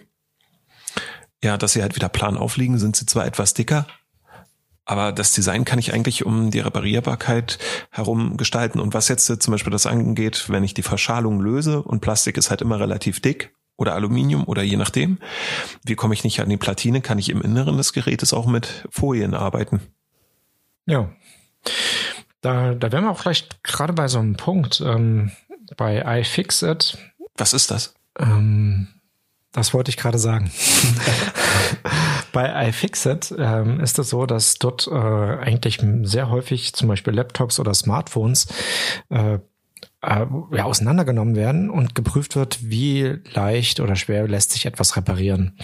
ja, 1.43 1.59
dass 1.59 1.75
sie 1.75 1.83
halt 1.83 1.95
wieder 1.95 2.09
plan 2.09 2.39
aufliegen, 2.39 2.79
sind 2.79 2.97
sie 2.97 3.05
zwar 3.05 3.27
etwas 3.27 3.53
dicker, 3.53 3.87
aber 4.85 5.13
das 5.13 5.33
Design 5.33 5.65
kann 5.65 5.79
ich 5.79 5.95
eigentlich 5.95 6.27
um 6.27 6.51
die 6.51 6.61
Reparierbarkeit 6.61 7.59
herum 7.91 8.37
gestalten. 8.37 8.81
Und 8.81 8.95
was 8.95 9.09
jetzt 9.09 9.27
zum 9.27 9.53
Beispiel 9.53 9.71
das 9.71 9.87
angeht, 9.87 10.49
wenn 10.49 10.65
ich 10.65 10.75
die 10.75 10.83
Verschalung 10.83 11.41
löse 11.41 11.83
und 11.83 12.01
Plastik 12.01 12.37
ist 12.37 12.51
halt 12.51 12.61
immer 12.61 12.81
relativ 12.81 13.21
dick 13.21 13.55
oder 13.77 13.95
Aluminium 13.95 14.45
oder 14.45 14.63
je 14.63 14.77
nachdem, 14.77 15.19
wie 15.85 15.95
komme 15.95 16.15
ich 16.15 16.25
nicht 16.25 16.41
an 16.41 16.49
die 16.49 16.57
Platine, 16.57 17.01
kann 17.01 17.19
ich 17.19 17.29
im 17.29 17.43
Inneren 17.43 17.77
des 17.77 17.93
Gerätes 17.93 18.33
auch 18.33 18.47
mit 18.47 18.87
Folien 18.91 19.35
arbeiten. 19.35 19.81
Ja. 20.87 21.11
Da, 22.41 22.75
da 22.75 22.93
wären 22.93 23.05
wir 23.05 23.11
auch 23.11 23.19
vielleicht 23.19 23.65
gerade 23.65 23.93
bei 23.93 24.07
so 24.09 24.19
einem 24.19 24.37
Punkt. 24.37 24.81
Ähm, 24.85 25.33
bei 25.77 26.21
iFixit, 26.21 26.99
Was 27.37 27.53
ist 27.53 27.71
das? 27.71 27.95
ähm, 28.19 28.89
das 29.55 29.73
wollte 29.73 29.89
ich 29.89 29.97
gerade 29.97 30.19
sagen. 30.19 30.51
Bei 32.33 32.69
iFixit 32.69 33.33
ähm, 33.39 33.79
ist 33.79 34.01
es 34.01 34.11
so, 34.11 34.27
dass 34.27 34.57
dort 34.57 34.89
äh, 34.89 34.93
eigentlich 34.93 35.81
sehr 36.03 36.29
häufig 36.29 36.75
zum 36.75 36.89
Beispiel 36.89 37.13
Laptops 37.13 37.61
oder 37.61 37.73
Smartphones 37.73 38.49
äh, 39.11 39.39
äh, 40.07 40.57
ja, 40.57 40.65
auseinandergenommen 40.65 41.37
werden 41.37 41.71
und 41.71 41.95
geprüft 41.95 42.37
wird, 42.37 42.59
wie 42.63 43.17
leicht 43.33 43.81
oder 43.81 43.97
schwer 43.97 44.29
lässt 44.29 44.53
sich 44.53 44.67
etwas 44.67 44.97
reparieren. 44.97 45.57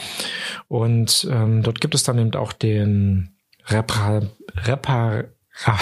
Und 0.68 1.28
ähm, 1.30 1.62
dort 1.62 1.80
gibt 1.80 1.94
es 1.94 2.02
dann 2.02 2.18
eben 2.18 2.34
auch 2.34 2.52
den 2.52 3.36
Repar 3.66 4.22
Repar 4.54 5.24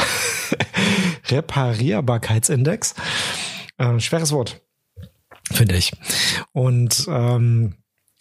Reparierbarkeitsindex. 1.29 2.95
Äh, 3.79 4.01
schweres 4.01 4.33
Wort, 4.33 4.61
finde 5.53 5.77
ich. 5.77 5.93
Und 6.53 7.07
ähm, 7.09 7.75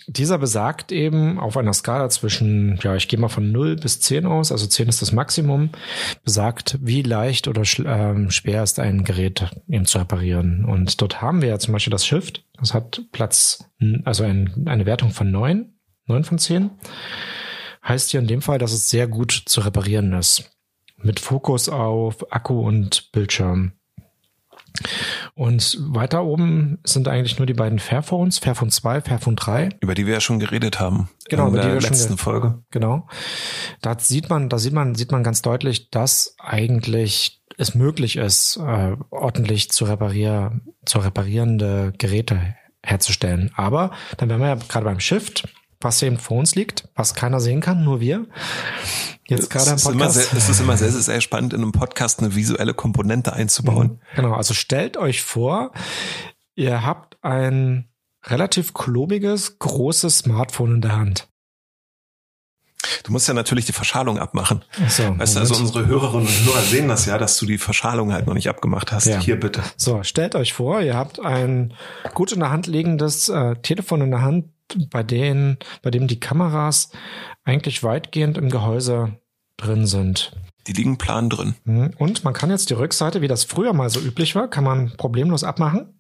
dieser 0.08 0.38
besagt 0.38 0.94
eben 0.94 1.38
auf 1.38 1.58
einer 1.58 1.74
Skala 1.74 2.10
zwischen, 2.10 2.80
ja, 2.82 2.96
ich 2.96 3.10
gehe 3.10 3.20
mal 3.20 3.28
von 3.28 3.52
0 3.52 3.76
bis 3.76 4.00
10 4.00 4.26
aus, 4.26 4.54
also 4.54 4.66
10 4.66 4.88
ist 4.88 5.02
das 5.02 5.12
Maximum, 5.12 5.72
besagt, 6.24 6.78
wie 6.82 7.02
leicht 7.02 7.50
oder 7.50 7.64
ähm, 7.86 8.32
schwer 8.32 8.64
ist 8.64 8.80
ein 8.80 9.04
Gerät 9.04 9.46
eben 9.68 9.86
zu 9.86 9.98
reparieren. 9.98 10.64
Und 10.64 11.02
dort 11.02 11.22
haben 11.22 11.42
wir 11.42 11.50
ja 11.50 11.60
zum 11.60 11.74
Beispiel 11.74 11.92
das 11.92 12.06
Shift, 12.06 12.46
das 12.58 12.74
hat 12.74 13.02
Platz, 13.12 13.66
also 14.06 14.24
ein, 14.24 14.66
eine 14.66 14.86
Wertung 14.86 15.12
von 15.12 15.30
9, 15.30 15.74
9 16.06 16.24
von 16.24 16.40
10. 16.40 16.72
Heißt 17.86 18.12
hier 18.12 18.22
in 18.22 18.28
dem 18.28 18.42
Fall, 18.42 18.60
dass 18.60 18.72
es 18.72 18.90
sehr 18.90 19.08
gut 19.08 19.32
zu 19.32 19.62
reparieren 19.62 20.14
ist. 20.14 20.52
Mit 20.98 21.20
Fokus 21.20 21.70
auf 21.70 22.32
Akku 22.32 22.62
und 22.66 23.12
Bildschirm. 23.12 23.74
Und 25.36 25.78
weiter 25.82 26.24
oben 26.24 26.80
sind 26.84 27.08
eigentlich 27.08 27.38
nur 27.38 27.46
die 27.46 27.54
beiden 27.54 27.80
Fairphones, 27.80 28.40
Fairphone 28.40 28.70
2, 28.72 29.02
Fairphone 29.02 29.36
3. 29.36 29.70
Über 29.82 29.94
die 29.96 30.06
wir 30.06 30.14
ja 30.16 30.22
schon 30.22 30.40
geredet 30.40 30.80
haben. 30.80 31.10
Genau, 31.30 31.48
in 31.48 31.54
über 31.54 31.62
die 31.62 31.68
der 31.68 31.76
wir 31.76 31.82
schon 31.82 31.90
letzten 31.92 32.16
ge- 32.16 32.24
Folge. 32.24 32.64
Genau. 32.72 33.08
Da 33.82 33.98
sieht 34.00 34.30
man, 34.30 34.50
da 34.50 34.58
sieht 34.60 34.74
man, 34.74 34.96
sieht 34.96 35.12
man 35.12 35.24
ganz 35.24 35.42
deutlich, 35.42 35.90
dass 35.90 36.36
eigentlich 36.40 37.42
es 37.58 37.74
möglich 37.76 38.18
ist, 38.18 38.58
äh, 38.58 38.96
ordentlich 39.10 39.72
zu 39.72 39.86
reparieren, 39.86 40.74
zu 40.86 41.00
reparierende 41.00 41.94
Geräte 41.98 42.56
herzustellen. 42.84 43.52
Aber 43.56 43.92
dann 44.18 44.30
wären 44.30 44.40
wir 44.42 44.48
ja 44.48 44.56
gerade 44.56 44.86
beim 44.86 45.00
Shift, 45.00 45.48
was 45.82 46.00
hier 46.00 46.08
im 46.08 46.18
vor 46.18 46.38
uns 46.38 46.56
liegt, 46.56 46.88
was 46.96 47.14
keiner 47.16 47.40
sehen 47.40 47.62
kann, 47.62 47.84
nur 47.84 48.00
wir. 48.00 48.26
Jetzt 49.30 49.50
gerade 49.50 49.70
im 49.72 49.76
es, 49.76 49.84
ist 49.84 49.90
immer 49.90 50.06
Podcast. 50.06 50.30
sehr, 50.30 50.38
es 50.38 50.50
ist 50.50 50.60
immer 50.60 50.78
sehr, 50.78 50.92
sehr, 50.92 51.22
spannend, 51.22 51.54
in 51.54 51.62
einem 51.62 51.72
Podcast 51.72 52.20
eine 52.20 52.36
visuelle 52.36 52.74
Komponente 52.74 53.34
einzubauen. 53.34 54.02
Genau, 54.16 54.34
also 54.34 54.54
stellt 54.54 54.98
euch 54.98 55.22
vor, 55.22 55.72
ihr 56.56 56.86
habt 56.86 57.18
ein 57.24 57.90
relativ 58.26 58.74
klobiges, 58.74 59.60
großes 59.60 60.20
Smartphone 60.20 60.76
in 60.76 60.82
der 60.82 60.96
Hand. 60.96 61.28
Du 63.04 63.12
musst 63.12 63.28
ja 63.28 63.34
natürlich 63.34 63.66
die 63.66 63.74
Verschalung 63.74 64.20
abmachen. 64.20 64.64
So, 64.88 65.18
Weißt 65.18 65.36
du, 65.36 65.40
also 65.40 65.56
unsere 65.56 65.88
Hörerinnen 65.88 66.28
und 66.28 66.46
Hörer 66.46 66.62
sehen 66.62 66.88
das 66.88 67.06
ja, 67.06 67.18
dass 67.18 67.38
du 67.38 67.46
die 67.46 67.58
Verschalung 67.58 68.14
halt 68.14 68.28
noch 68.28 68.34
nicht 68.34 68.50
abgemacht 68.50 68.92
hast. 68.92 69.06
Ja. 69.06 69.20
Hier 69.20 69.40
bitte. 69.40 69.64
So, 69.76 70.04
stellt 70.04 70.36
euch 70.36 70.54
vor, 70.54 70.82
ihr 70.82 70.96
habt 70.96 71.20
ein 71.20 71.74
gut 72.14 72.32
in 72.32 72.40
der 72.40 72.52
Hand 72.52 72.68
liegendes 72.68 73.30
äh, 73.30 73.56
Telefon 73.58 74.02
in 74.02 74.12
der 74.12 74.22
Hand, 74.22 74.46
bei 74.90 75.04
denen, 75.04 75.58
bei 75.82 75.92
dem 75.92 76.08
die 76.08 76.20
Kameras 76.20 76.92
eigentlich 77.44 77.84
weitgehend 77.84 78.38
im 78.38 78.50
Gehäuse 78.50 79.20
drin 79.58 79.86
sind. 79.86 80.34
Die 80.68 80.74
liegen 80.74 80.98
plan 80.98 81.30
drin. 81.30 81.56
Mhm. 81.64 81.94
Und 81.98 82.24
man 82.24 82.34
kann 82.34 82.50
jetzt 82.50 82.70
die 82.70 82.74
Rückseite, 82.74 83.22
wie 83.22 83.28
das 83.28 83.46
früher 83.46 83.74
mal 83.74 83.90
so 83.90 84.00
üblich 84.00 84.36
war, 84.36 84.50
kann 84.50 84.64
man 84.64 84.92
problemlos 84.98 85.44
abmachen. 85.44 85.94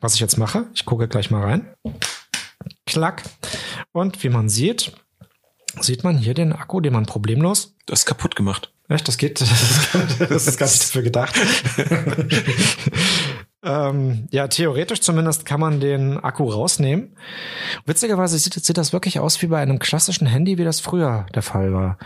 Was 0.00 0.14
ich 0.14 0.20
jetzt 0.20 0.36
mache, 0.36 0.66
ich 0.74 0.84
gucke 0.84 1.06
gleich 1.06 1.30
mal 1.30 1.42
rein. 1.42 1.74
Klack. 2.86 3.22
Und 3.92 4.22
wie 4.24 4.28
man 4.28 4.48
sieht, 4.48 4.92
sieht 5.80 6.02
man 6.02 6.18
hier 6.18 6.34
den 6.34 6.52
Akku, 6.52 6.80
den 6.80 6.92
man 6.92 7.06
problemlos 7.06 7.72
Du 7.86 7.92
hast 7.92 8.06
kaputt 8.06 8.36
gemacht. 8.36 8.72
Echt, 8.88 9.08
das 9.08 9.18
geht. 9.18 9.40
Das 10.28 10.46
ist 10.46 10.56
gar 10.58 10.66
nicht 10.66 10.82
dafür 10.82 11.02
gedacht. 11.02 11.34
ähm, 13.62 14.26
ja, 14.30 14.48
theoretisch 14.48 15.00
zumindest 15.00 15.46
kann 15.46 15.60
man 15.60 15.80
den 15.80 16.18
Akku 16.18 16.48
rausnehmen. 16.48 17.16
Witzigerweise 17.86 18.38
sieht, 18.38 18.54
sieht 18.54 18.78
das 18.78 18.92
wirklich 18.92 19.20
aus 19.20 19.40
wie 19.40 19.46
bei 19.46 19.60
einem 19.60 19.78
klassischen 19.78 20.26
Handy, 20.26 20.58
wie 20.58 20.64
das 20.64 20.80
früher 20.80 21.26
der 21.34 21.42
Fall 21.42 21.72
war. 21.72 21.98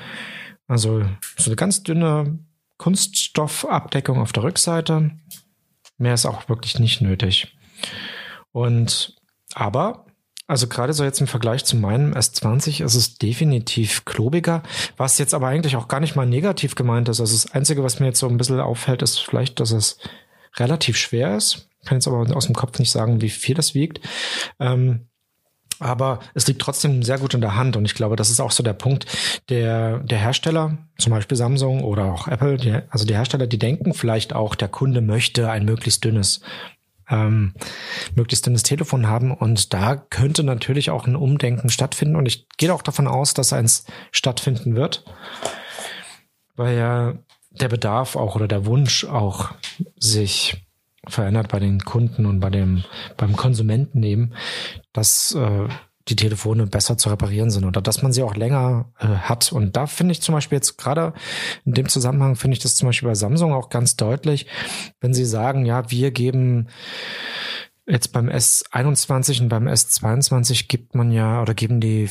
Also 0.69 1.05
so 1.37 1.51
eine 1.51 1.57
ganz 1.57 1.83
dünne 1.83 2.39
Kunststoffabdeckung 2.79 4.21
auf 4.21 4.33
der 4.33 4.43
Rückseite. 4.43 5.13
Mehr 5.97 6.15
ist 6.15 6.27
auch 6.27 6.49
wirklich 6.49 6.79
nicht 6.79 7.01
nötig. 7.01 7.57
Und 8.53 9.17
aber 9.55 10.07
also 10.49 10.69
gerade 10.69 10.93
so 10.93 11.03
jetzt 11.03 11.21
im 11.21 11.27
Vergleich 11.27 11.65
zu 11.65 11.77
meinem 11.77 12.13
S20 12.13 12.85
ist 12.85 12.95
es 12.95 13.19
definitiv 13.19 14.05
klobiger, 14.05 14.63
was 14.97 15.19
jetzt 15.19 15.35
aber 15.35 15.49
eigentlich 15.49 15.75
auch 15.75 15.89
gar 15.89 15.99
nicht 15.99 16.15
mal 16.15 16.27
negativ 16.27 16.77
gemeint 16.77 17.09
ist. 17.09 17.21
Also 17.21 17.35
das 17.35 17.53
Einzige, 17.53 17.83
was 17.83 17.99
mir 17.99 18.07
jetzt 18.07 18.21
so 18.21 18.29
ein 18.29 18.37
bisschen 18.37 18.61
auffällt, 18.61 19.03
ist 19.03 19.19
vielleicht, 19.19 19.59
dass 19.59 19.73
es 19.73 19.99
relativ 20.59 20.97
schwer 20.97 21.37
ist. 21.37 21.69
Kann 21.85 21.99
jetzt 21.99 22.09
aber 22.09 22.37
aus 22.37 22.47
dem 22.47 22.55
Kopf 22.55 22.79
nicht 22.79 22.91
sagen, 22.91 23.21
wie 23.21 23.31
viel 23.31 23.55
das 23.55 23.75
wiegt. 23.75 24.01
Ähm, 24.59 25.09
Aber 25.79 26.21
es 26.33 26.47
liegt 26.47 26.63
trotzdem 26.63 27.03
sehr 27.03 27.19
gut 27.19 27.35
in 27.35 27.43
der 27.43 27.55
Hand 27.55 27.77
und 27.77 27.85
ich 27.85 27.95
glaube, 27.95 28.17
das 28.17 28.31
ist 28.31 28.41
auch 28.41 28.51
so 28.51 28.63
der 28.63 28.73
Punkt 28.73 29.05
der, 29.51 29.99
der 29.99 30.19
Hersteller, 30.19 30.79
zum 30.99 31.13
Beispiel 31.13 31.37
Samsung 31.37 31.85
oder 31.85 32.07
auch 32.07 32.29
Apple, 32.29 32.57
die, 32.57 32.79
also 32.89 33.05
die 33.05 33.15
Hersteller, 33.15 33.47
die 33.47 33.59
denken 33.59 33.93
vielleicht 33.93 34.33
auch, 34.33 34.55
der 34.55 34.69
Kunde 34.69 35.03
möchte 35.03 35.51
ein 35.51 35.67
möglichst 35.67 36.03
dünnes 36.03 36.41
ähm, 37.11 37.53
möglichst 38.15 38.47
dünnes 38.47 38.63
Telefon 38.63 39.07
haben 39.07 39.33
und 39.33 39.75
da 39.75 39.97
könnte 39.97 40.43
natürlich 40.43 40.89
auch 40.91 41.07
ein 41.07 41.15
Umdenken 41.15 41.69
stattfinden 41.69 42.17
und 42.17 42.27
ich 42.27 42.49
gehe 42.57 42.73
auch 42.73 42.83
davon 42.83 43.07
aus, 43.07 43.35
dass 43.35 43.53
eins 43.53 43.85
stattfinden 44.13 44.77
wird, 44.77 45.05
weil 46.57 46.77
ja 46.77 47.15
der 47.61 47.69
Bedarf 47.69 48.17
auch 48.17 48.37
oder 48.37 48.49
der 48.49 48.67
Wunsch 48.67 49.05
auch 49.05 49.53
sich 49.99 50.67
verändert 51.09 51.49
bei 51.49 51.61
den 51.61 51.81
Kunden 51.81 52.27
und 52.27 52.41
bei 52.41 52.51
dem 52.51 52.85
beim 53.17 53.37
Konsumenten 53.37 54.03
eben, 54.03 54.33
dass 54.93 55.35
äh, 55.35 55.69
die 56.09 56.17
Telefone 56.17 56.67
besser 56.67 56.97
zu 56.97 57.09
reparieren 57.09 57.51
sind 57.51 57.65
oder 57.65 57.83
dass 57.83 58.03
man 58.03 58.13
sie 58.13 58.23
auch 58.23 58.37
länger 58.37 58.93
äh, 58.99 59.07
hat. 59.07 59.53
Und 59.53 59.77
da 59.77 59.87
finde 59.87 60.13
ich 60.13 60.23
zum 60.23 60.35
Beispiel 60.35 60.57
jetzt 60.57 60.77
gerade 60.77 61.13
in 61.65 61.75
dem 61.75 61.89
Zusammenhang 61.89 62.37
finde 62.37 62.57
ich 62.57 62.63
das 62.63 62.77
zum 62.77 62.89
Beispiel 62.89 63.09
bei 63.09 63.15
Samsung 63.15 63.53
auch 63.53 63.71
ganz 63.71 63.97
deutlich, 63.97 64.47
wenn 65.01 65.15
sie 65.15 65.25
sagen, 65.25 65.65
ja, 65.65 65.91
wir 65.91 66.13
geben 66.13 66.69
jetzt 67.87 68.13
beim 68.13 68.29
S21 68.29 69.43
und 69.43 69.49
beim 69.49 69.69
S22 69.69 70.69
gibt 70.69 70.95
man 70.95 71.11
ja 71.11 71.43
oder 71.43 71.55
geben 71.55 71.81
die 71.81 72.09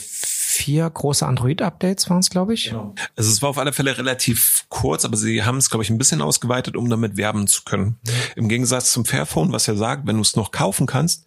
vier 0.55 0.89
große 0.89 1.25
Android-Updates 1.25 2.09
waren 2.09 2.19
es, 2.19 2.29
glaube 2.29 2.53
ich. 2.53 2.69
Genau. 2.69 2.95
Also 3.15 3.29
es 3.29 3.41
war 3.41 3.49
auf 3.49 3.57
alle 3.57 3.73
Fälle 3.73 3.97
relativ 3.97 4.65
kurz, 4.69 5.05
aber 5.05 5.17
sie 5.17 5.43
haben 5.43 5.57
es, 5.57 5.69
glaube 5.69 5.83
ich, 5.83 5.89
ein 5.89 5.97
bisschen 5.97 6.21
ausgeweitet, 6.21 6.75
um 6.75 6.89
damit 6.89 7.17
werben 7.17 7.47
zu 7.47 7.63
können. 7.63 7.99
Mhm. 8.05 8.11
Im 8.35 8.49
Gegensatz 8.49 8.91
zum 8.91 9.05
Fairphone, 9.05 9.51
was 9.51 9.67
ja 9.67 9.75
sagt, 9.75 10.07
wenn 10.07 10.15
du 10.15 10.21
es 10.21 10.35
noch 10.35 10.51
kaufen 10.51 10.87
kannst, 10.87 11.25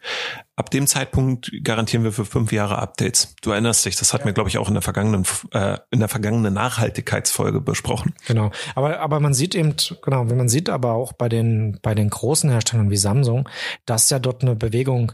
ab 0.58 0.70
dem 0.70 0.88
Zeitpunkt 0.88 1.52
garantieren 1.62 2.02
wir 2.02 2.10
für 2.10 2.24
fünf 2.24 2.50
Jahre 2.50 2.78
Updates. 2.78 3.36
Du 3.42 3.52
erinnerst 3.52 3.84
dich, 3.84 3.94
das 3.94 4.12
hatten 4.12 4.22
ja. 4.22 4.26
wir, 4.26 4.32
glaube 4.32 4.48
ich, 4.48 4.58
auch 4.58 4.66
in 4.66 4.74
der 4.74 4.82
vergangenen, 4.82 5.24
äh, 5.52 5.78
in 5.90 6.00
der 6.00 6.08
vergangenen 6.08 6.52
Nachhaltigkeitsfolge 6.52 7.60
besprochen. 7.60 8.14
Genau. 8.26 8.50
Aber, 8.74 8.98
aber 8.98 9.20
man 9.20 9.34
sieht 9.34 9.54
eben, 9.54 9.76
genau, 10.02 10.28
wenn 10.28 10.36
man 10.36 10.48
sieht 10.48 10.68
aber 10.68 10.94
auch 10.94 11.12
bei 11.12 11.28
den, 11.28 11.78
bei 11.80 11.94
den 11.94 12.10
großen 12.10 12.50
Herstellern 12.50 12.90
wie 12.90 12.96
Samsung, 12.96 13.48
dass 13.86 14.10
ja 14.10 14.18
dort 14.18 14.42
eine 14.42 14.56
Bewegung 14.56 15.12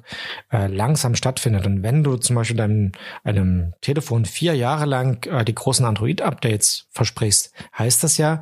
äh, 0.50 0.66
langsam 0.66 1.14
stattfindet. 1.14 1.66
Und 1.66 1.82
wenn 1.82 2.02
du 2.02 2.16
zum 2.16 2.36
Beispiel 2.36 2.56
deinem, 2.56 2.92
einem 3.22 3.74
Telefon 4.04 4.26
vier 4.26 4.54
Jahre 4.54 4.84
lang 4.84 5.26
äh, 5.26 5.44
die 5.44 5.54
großen 5.54 5.86
Android-Updates 5.86 6.88
versprichst, 6.90 7.52
heißt 7.78 8.04
das 8.04 8.18
ja, 8.18 8.40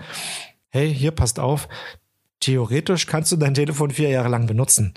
hey, 0.70 0.92
hier 0.92 1.12
passt 1.12 1.38
auf, 1.38 1.68
theoretisch 2.40 3.06
kannst 3.06 3.30
du 3.30 3.36
dein 3.36 3.54
Telefon 3.54 3.92
vier 3.92 4.08
Jahre 4.08 4.28
lang 4.28 4.48
benutzen. 4.48 4.94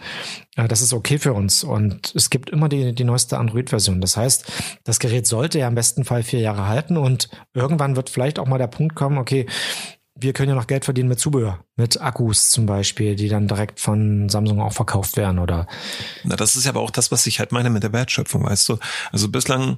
Das 0.56 0.82
ist 0.82 0.94
okay 0.94 1.20
für 1.20 1.34
uns. 1.34 1.64
Und 1.64 2.16
es 2.16 2.32
gibt 2.32 2.50
immer 2.50 2.70
die, 2.70 2.96
die 2.96 3.04
neueste 3.04 3.38
Android-Version. 3.38 4.02
Das 4.02 4.18
heißt, 4.18 4.52
das 4.84 5.00
Gerät 5.00 5.28
sollte 5.28 5.60
ja 5.60 5.68
im 5.68 5.76
besten 5.76 6.04
Fall 6.04 6.24
vier 6.24 6.40
Jahre 6.40 6.68
halten 6.68 6.98
und 6.98 7.30
irgendwann 7.54 7.96
wird 7.96 8.10
vielleicht 8.10 8.40
auch 8.40 8.48
mal 8.48 8.58
der 8.58 8.68
Punkt 8.68 8.96
kommen, 8.96 9.20
okay, 9.20 9.46
wir 10.18 10.34
können 10.34 10.50
ja 10.50 10.56
noch 10.56 10.68
Geld 10.68 10.86
verdienen 10.86 11.10
mit 11.10 11.20
Zubehör, 11.20 11.60
mit 11.76 12.02
Akkus 12.02 12.50
zum 12.50 12.66
Beispiel, 12.66 13.16
die 13.16 13.28
dann 13.28 13.50
direkt 13.50 13.82
von 13.82 14.30
Samsung 14.30 14.62
auch 14.62 14.72
verkauft 14.72 15.18
werden 15.18 15.40
oder. 15.40 15.68
Na, 16.24 16.38
das 16.38 16.56
ist 16.56 16.64
ja 16.64 16.72
aber 16.72 16.80
auch 16.80 16.90
das, 16.90 17.12
was 17.12 17.28
ich 17.28 17.40
halt 17.40 17.52
meine 17.52 17.70
mit 17.70 17.84
der 17.84 17.92
Wertschöpfung, 17.92 18.46
weißt 18.46 18.70
du? 18.70 18.78
Also 19.12 19.28
bislang 19.30 19.78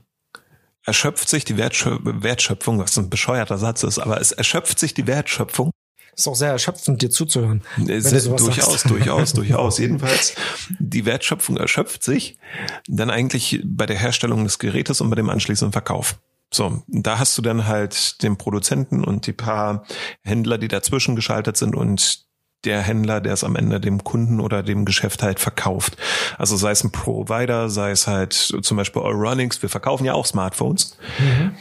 erschöpft 0.88 1.30
sich 1.30 1.45
die 1.45 1.58
Wertschöpfung, 1.58 2.80
was 2.80 2.97
ein 2.97 3.10
bescheuerter 3.10 3.58
Satz 3.58 3.84
ist, 3.84 4.00
aber 4.00 4.19
es 4.19 4.32
erschöpft 4.32 4.80
sich 4.80 4.93
die 4.93 5.06
Wertschöpfung 5.06 5.71
ist 6.15 6.28
auch 6.28 6.36
sehr 6.36 6.50
erschöpfend, 6.50 7.00
dir 7.04 7.12
zuzuhören. 7.12 7.62
Sehr, 7.86 8.21
durchaus, 8.21 8.82
durchaus, 8.82 9.34
durchaus. 9.34 9.78
Jedenfalls, 9.78 10.34
die 10.80 11.06
Wertschöpfung 11.06 11.58
erschöpft 11.58 12.02
sich 12.02 12.39
dann 12.88 13.12
eigentlich 13.12 13.62
bei 13.63 13.86
der 13.86 13.97
Herstellung 13.97 14.43
des 14.43 14.58
Gerätes 14.58 15.00
und 15.00 15.12
bei 15.12 15.15
dem 15.15 15.30
anschließenden 15.30 15.73
Verkauf. 15.73 16.17
So, 16.52 16.82
da 16.88 17.19
hast 17.19 17.38
du 17.38 17.43
dann 17.43 17.67
halt 17.67 18.23
den 18.23 18.36
Produzenten 18.36 19.04
und 19.04 19.28
die 19.28 19.34
paar 19.34 19.86
Händler, 20.23 20.58
die 20.58 20.69
dazwischen 20.69 21.15
geschaltet 21.15 21.56
sind 21.56 21.76
und 21.76 22.26
der 22.65 22.82
Händler, 22.82 23.22
der 23.22 23.34
es 23.34 23.43
am 23.43 23.56
Ende 23.56 23.80
dem 23.80 24.04
Kunden 24.04 24.39
oder 24.39 24.63
dem 24.63 24.86
Geschäft 24.86 25.24
halt 25.24 25.39
verkauft. 25.39 25.98
Also 26.38 26.58
sei 26.58 26.72
es 26.72 26.84
ein 26.84 26.91
Provider, 26.91 27.70
sei 27.70 27.91
es 27.91 28.08
halt 28.08 28.34
zum 28.34 28.78
Beispiel 28.78 29.02
Euronics, 29.02 29.62
wir 29.62 29.70
verkaufen 29.70 30.06
ja 30.06 30.13
auch 30.13 30.26
Smartphones. 30.26 30.98
Mhm. 31.20 31.56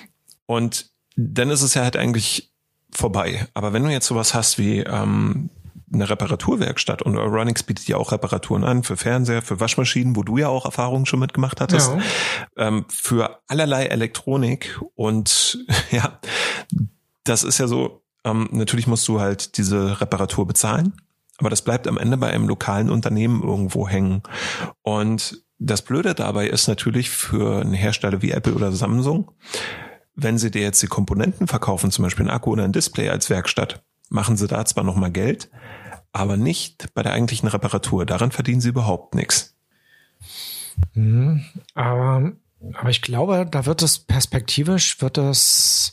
Und 0.47 0.91
dann 1.17 1.51
ist 1.51 1.63
es 1.63 1.75
ja 1.75 1.83
halt 1.83 1.97
eigentlich 1.97 2.53
vorbei. 2.91 3.47
Aber 3.55 3.73
wenn 3.73 3.85
du 3.85 3.91
jetzt 3.91 4.07
sowas 4.07 4.35
hast 4.35 4.59
wie 4.59 4.81
ähm, 4.81 5.51
eine 5.93 6.09
Reparaturwerkstatt 6.09 7.03
und 7.03 7.17
Euronics 7.17 7.63
bietet 7.63 7.87
ja 7.89 7.97
auch 7.97 8.13
Reparaturen 8.13 8.65
an 8.65 8.83
für 8.83 8.97
Fernseher, 8.97 9.43
für 9.43 9.61
Waschmaschinen, 9.61 10.17
wo 10.17 10.23
du 10.23 10.39
ja 10.39 10.49
auch 10.49 10.65
Erfahrungen 10.65 11.07
schon 11.07 11.21
mitgemacht 11.21 11.61
hattest, 11.61 11.91
ja. 11.91 12.01
ähm, 12.57 12.85
für 12.89 13.41
allerlei 13.47 13.87
Elektronik 13.87 14.81
und 14.95 15.59
ja, 15.91 16.19
das 17.25 17.45
ist 17.45 17.59
ja 17.59 17.67
so, 17.67 18.03
ähm, 18.27 18.49
natürlich 18.53 18.87
musst 18.87 19.09
du 19.09 19.21
halt 19.21 19.57
diese 19.57 20.01
Reparatur 20.01 20.47
bezahlen, 20.47 20.95
aber 21.39 21.51
das 21.51 21.63
bleibt 21.63 21.87
am 21.87 21.99
Ende 21.99 22.17
bei 22.17 22.31
einem 22.31 22.49
lokalen 22.49 22.91
Unternehmen 22.91 23.43
irgendwo 23.43 23.89
hängen 23.89 24.23
und 24.83 25.43
das 25.59 25.83
Blöde 25.83 26.15
dabei 26.15 26.49
ist 26.49 26.69
natürlich 26.69 27.09
für 27.09 27.61
einen 27.61 27.73
Hersteller 27.73 28.21
wie 28.21 28.31
Apple 28.31 28.55
oder 28.55 28.73
Samsung, 28.73 29.31
wenn 30.15 30.39
sie 30.39 30.51
dir 30.51 30.63
jetzt 30.63 30.83
die 30.83 30.87
Komponenten 30.87 31.47
verkaufen, 31.47 31.91
zum 31.91 32.03
Beispiel 32.03 32.27
ein 32.27 32.31
Akku 32.31 32.51
oder 32.51 32.65
ein 32.65 32.73
Display 32.73 33.09
als 33.09 33.31
Werkstatt, 33.31 33.83
machen 34.11 34.37
sie 34.37 34.49
da 34.49 34.65
zwar 34.65 34.85
nochmal 34.85 35.11
Geld, 35.11 35.51
aber 36.13 36.37
nicht 36.37 36.93
bei 36.95 37.03
der 37.03 37.13
eigentlichen 37.13 37.49
Reparatur. 37.49 38.07
Daran 38.07 38.33
verdienen 38.33 38.61
sie 38.61 38.71
überhaupt 38.71 39.15
nichts. 39.15 39.55
Mhm, 40.95 41.45
aber, 41.75 42.33
aber 42.75 42.91
ich 42.91 43.03
glaube, 43.03 43.47
da 43.51 43.67
wird 43.67 43.83
es 43.83 43.99
perspektivisch, 43.99 45.01
wird 45.01 45.19
es, 45.19 45.93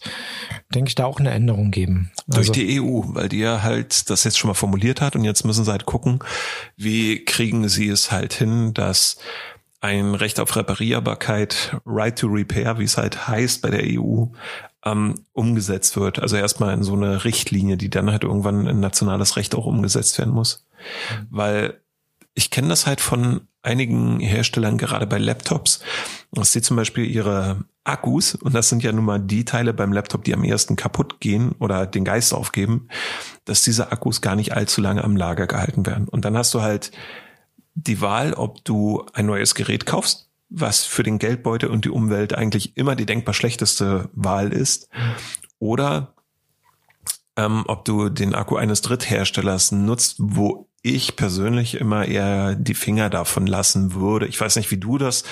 denke 0.74 0.90
ich, 0.90 0.96
da 0.96 1.06
auch 1.06 1.20
eine 1.20 1.32
Änderung 1.32 1.72
geben. 1.72 2.12
Also 2.28 2.40
Durch 2.40 2.52
die 2.52 2.82
EU, 2.82 3.02
weil 3.08 3.30
die 3.30 3.40
ja 3.40 3.64
halt 3.64 4.10
das 4.10 4.24
jetzt 4.24 4.38
schon 4.38 4.48
mal 4.48 4.54
formuliert 4.54 5.02
hat 5.02 5.16
und 5.16 5.24
jetzt 5.24 5.44
müssen 5.44 5.66
sie 5.66 5.72
halt 5.72 5.86
gucken, 5.86 6.20
wie 6.78 7.24
kriegen 7.26 7.68
sie 7.68 7.90
es 7.90 8.12
halt 8.12 8.34
hin, 8.34 8.74
dass 8.74 9.18
ein 9.82 10.16
Recht 10.16 10.40
auf 10.40 10.56
Reparierbarkeit, 10.56 11.78
Right 11.86 12.18
to 12.18 12.28
Repair, 12.28 12.80
wie 12.80 12.86
es 12.86 12.98
halt 12.98 13.28
heißt 13.28 13.62
bei 13.62 13.70
der 13.70 13.84
EU, 13.84 14.28
ähm, 14.86 15.26
umgesetzt 15.34 15.98
wird. 15.98 16.20
Also 16.20 16.38
erstmal 16.38 16.74
in 16.74 16.84
so 16.84 16.94
eine 16.94 17.26
Richtlinie, 17.26 17.76
die 17.76 17.90
dann 17.90 18.10
halt 18.10 18.24
irgendwann 18.24 18.66
in 18.68 18.80
nationales 18.80 19.36
Recht 19.36 19.54
auch 19.56 19.66
umgesetzt 19.66 20.18
werden 20.18 20.34
muss. 20.34 20.66
Mhm. 21.10 21.28
Weil 21.30 21.83
ich 22.34 22.50
kenne 22.50 22.70
das 22.70 22.88
halt 22.88 23.02
von 23.02 23.42
einigen 23.62 24.20
Herstellern, 24.20 24.78
gerade 24.78 25.08
bei 25.08 25.18
Laptops, 25.18 25.80
dass 26.32 26.52
sie 26.52 26.62
zum 26.62 26.78
Beispiel 26.78 27.06
ihre 27.06 27.64
Akkus, 27.86 28.36
und 28.36 28.54
das 28.54 28.70
sind 28.70 28.84
ja 28.84 28.92
nun 28.92 29.06
mal 29.06 29.20
die 29.20 29.46
Teile 29.46 29.74
beim 29.74 29.94
Laptop, 29.94 30.24
die 30.24 30.34
am 30.34 30.44
ersten 30.44 30.76
kaputt 30.76 31.20
gehen 31.20 31.54
oder 31.60 31.86
den 31.86 32.06
Geist 32.06 32.34
aufgeben, 32.34 32.88
dass 33.46 33.62
diese 33.62 33.92
Akkus 33.92 34.22
gar 34.22 34.36
nicht 34.36 34.54
allzu 34.54 34.82
lange 34.82 35.04
am 35.04 35.16
Lager 35.16 35.48
gehalten 35.48 35.86
werden. 35.86 36.08
Und 36.08 36.26
dann 36.26 36.38
hast 36.38 36.54
du 36.54 36.62
halt 36.62 36.92
die 37.76 38.02
Wahl, 38.02 38.34
ob 38.34 38.64
du 38.66 39.06
ein 39.14 39.26
neues 39.26 39.56
Gerät 39.56 39.86
kaufst, 39.86 40.30
was 40.50 40.86
für 40.86 41.04
den 41.04 41.20
Geldbeutel 41.20 41.70
und 41.70 41.86
die 41.86 41.90
Umwelt 41.90 42.36
eigentlich 42.36 42.78
immer 42.78 42.96
die 42.96 43.06
denkbar 43.06 43.34
schlechteste 43.34 44.10
Wahl 44.14 44.54
ist, 44.54 44.90
oder 45.60 46.14
ähm, 47.36 47.64
ob 47.68 47.86
du 47.86 48.10
den 48.10 48.36
Akku 48.36 48.58
eines 48.58 48.82
Drittherstellers 48.82 49.72
nutzt, 49.72 50.18
wo 50.20 50.70
ich 50.84 51.16
persönlich 51.16 51.76
immer 51.76 52.06
eher 52.06 52.56
die 52.56 52.74
Finger 52.74 53.10
davon 53.10 53.48
lassen 53.48 53.94
würde. 53.94 54.28
Ich 54.28 54.40
weiß 54.40 54.58
nicht, 54.58 54.70
wie 54.70 54.78
du 54.78 54.98
das 54.98 55.24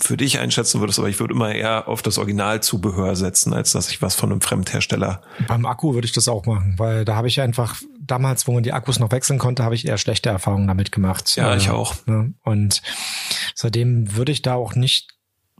für 0.00 0.16
dich 0.16 0.38
einschätzen 0.38 0.80
würdest, 0.80 0.98
aber 0.98 1.08
ich 1.08 1.20
würde 1.20 1.34
immer 1.34 1.52
eher 1.52 1.88
auf 1.88 2.00
das 2.00 2.16
Originalzubehör 2.16 3.16
setzen, 3.16 3.52
als 3.52 3.72
dass 3.72 3.90
ich 3.90 4.00
was 4.00 4.14
von 4.14 4.30
einem 4.30 4.40
Fremdhersteller. 4.40 5.20
Beim 5.48 5.66
Akku 5.66 5.94
würde 5.94 6.06
ich 6.06 6.12
das 6.12 6.28
auch 6.28 6.46
machen, 6.46 6.74
weil 6.78 7.04
da 7.04 7.16
habe 7.16 7.28
ich 7.28 7.40
einfach 7.40 7.82
damals, 8.00 8.46
wo 8.46 8.52
man 8.52 8.62
die 8.62 8.72
Akkus 8.72 9.00
noch 9.00 9.10
wechseln 9.10 9.38
konnte, 9.38 9.64
habe 9.64 9.74
ich 9.74 9.86
eher 9.86 9.98
schlechte 9.98 10.30
Erfahrungen 10.30 10.68
damit 10.68 10.92
gemacht. 10.92 11.36
Ja, 11.36 11.56
ich 11.56 11.68
auch. 11.70 11.94
Ne? 12.06 12.32
Und 12.44 12.80
seitdem 13.54 14.16
würde 14.16 14.32
ich 14.32 14.42
da 14.42 14.54
auch 14.54 14.76
nicht 14.76 15.12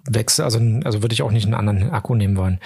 wechseln, 0.08 0.44
also, 0.44 0.60
also 0.84 1.02
würde 1.02 1.12
ich 1.12 1.22
auch 1.22 1.32
nicht 1.32 1.44
einen 1.44 1.54
anderen 1.54 1.90
Akku 1.90 2.14
nehmen 2.14 2.36
wollen. 2.36 2.60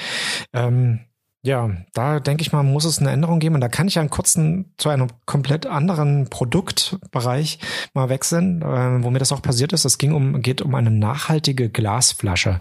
Ähm, 0.52 1.00
ja, 1.42 1.70
da 1.94 2.18
denke 2.18 2.42
ich 2.42 2.52
mal, 2.52 2.62
muss 2.62 2.84
es 2.84 2.98
eine 2.98 3.10
Änderung 3.10 3.38
geben. 3.38 3.54
Und 3.54 3.60
da 3.60 3.68
kann 3.68 3.86
ich 3.86 3.94
ja 3.94 4.00
einen 4.00 4.10
kurzen 4.10 4.74
zu 4.76 4.88
einem 4.88 5.08
komplett 5.24 5.66
anderen 5.66 6.28
Produktbereich 6.28 7.60
mal 7.94 8.08
wechseln, 8.08 8.62
äh, 8.62 9.02
wo 9.02 9.10
mir 9.10 9.20
das 9.20 9.32
auch 9.32 9.42
passiert 9.42 9.72
ist. 9.72 9.84
Es 9.84 9.98
ging 9.98 10.12
um, 10.12 10.42
geht 10.42 10.62
um 10.62 10.74
eine 10.74 10.90
nachhaltige 10.90 11.70
Glasflasche. 11.70 12.60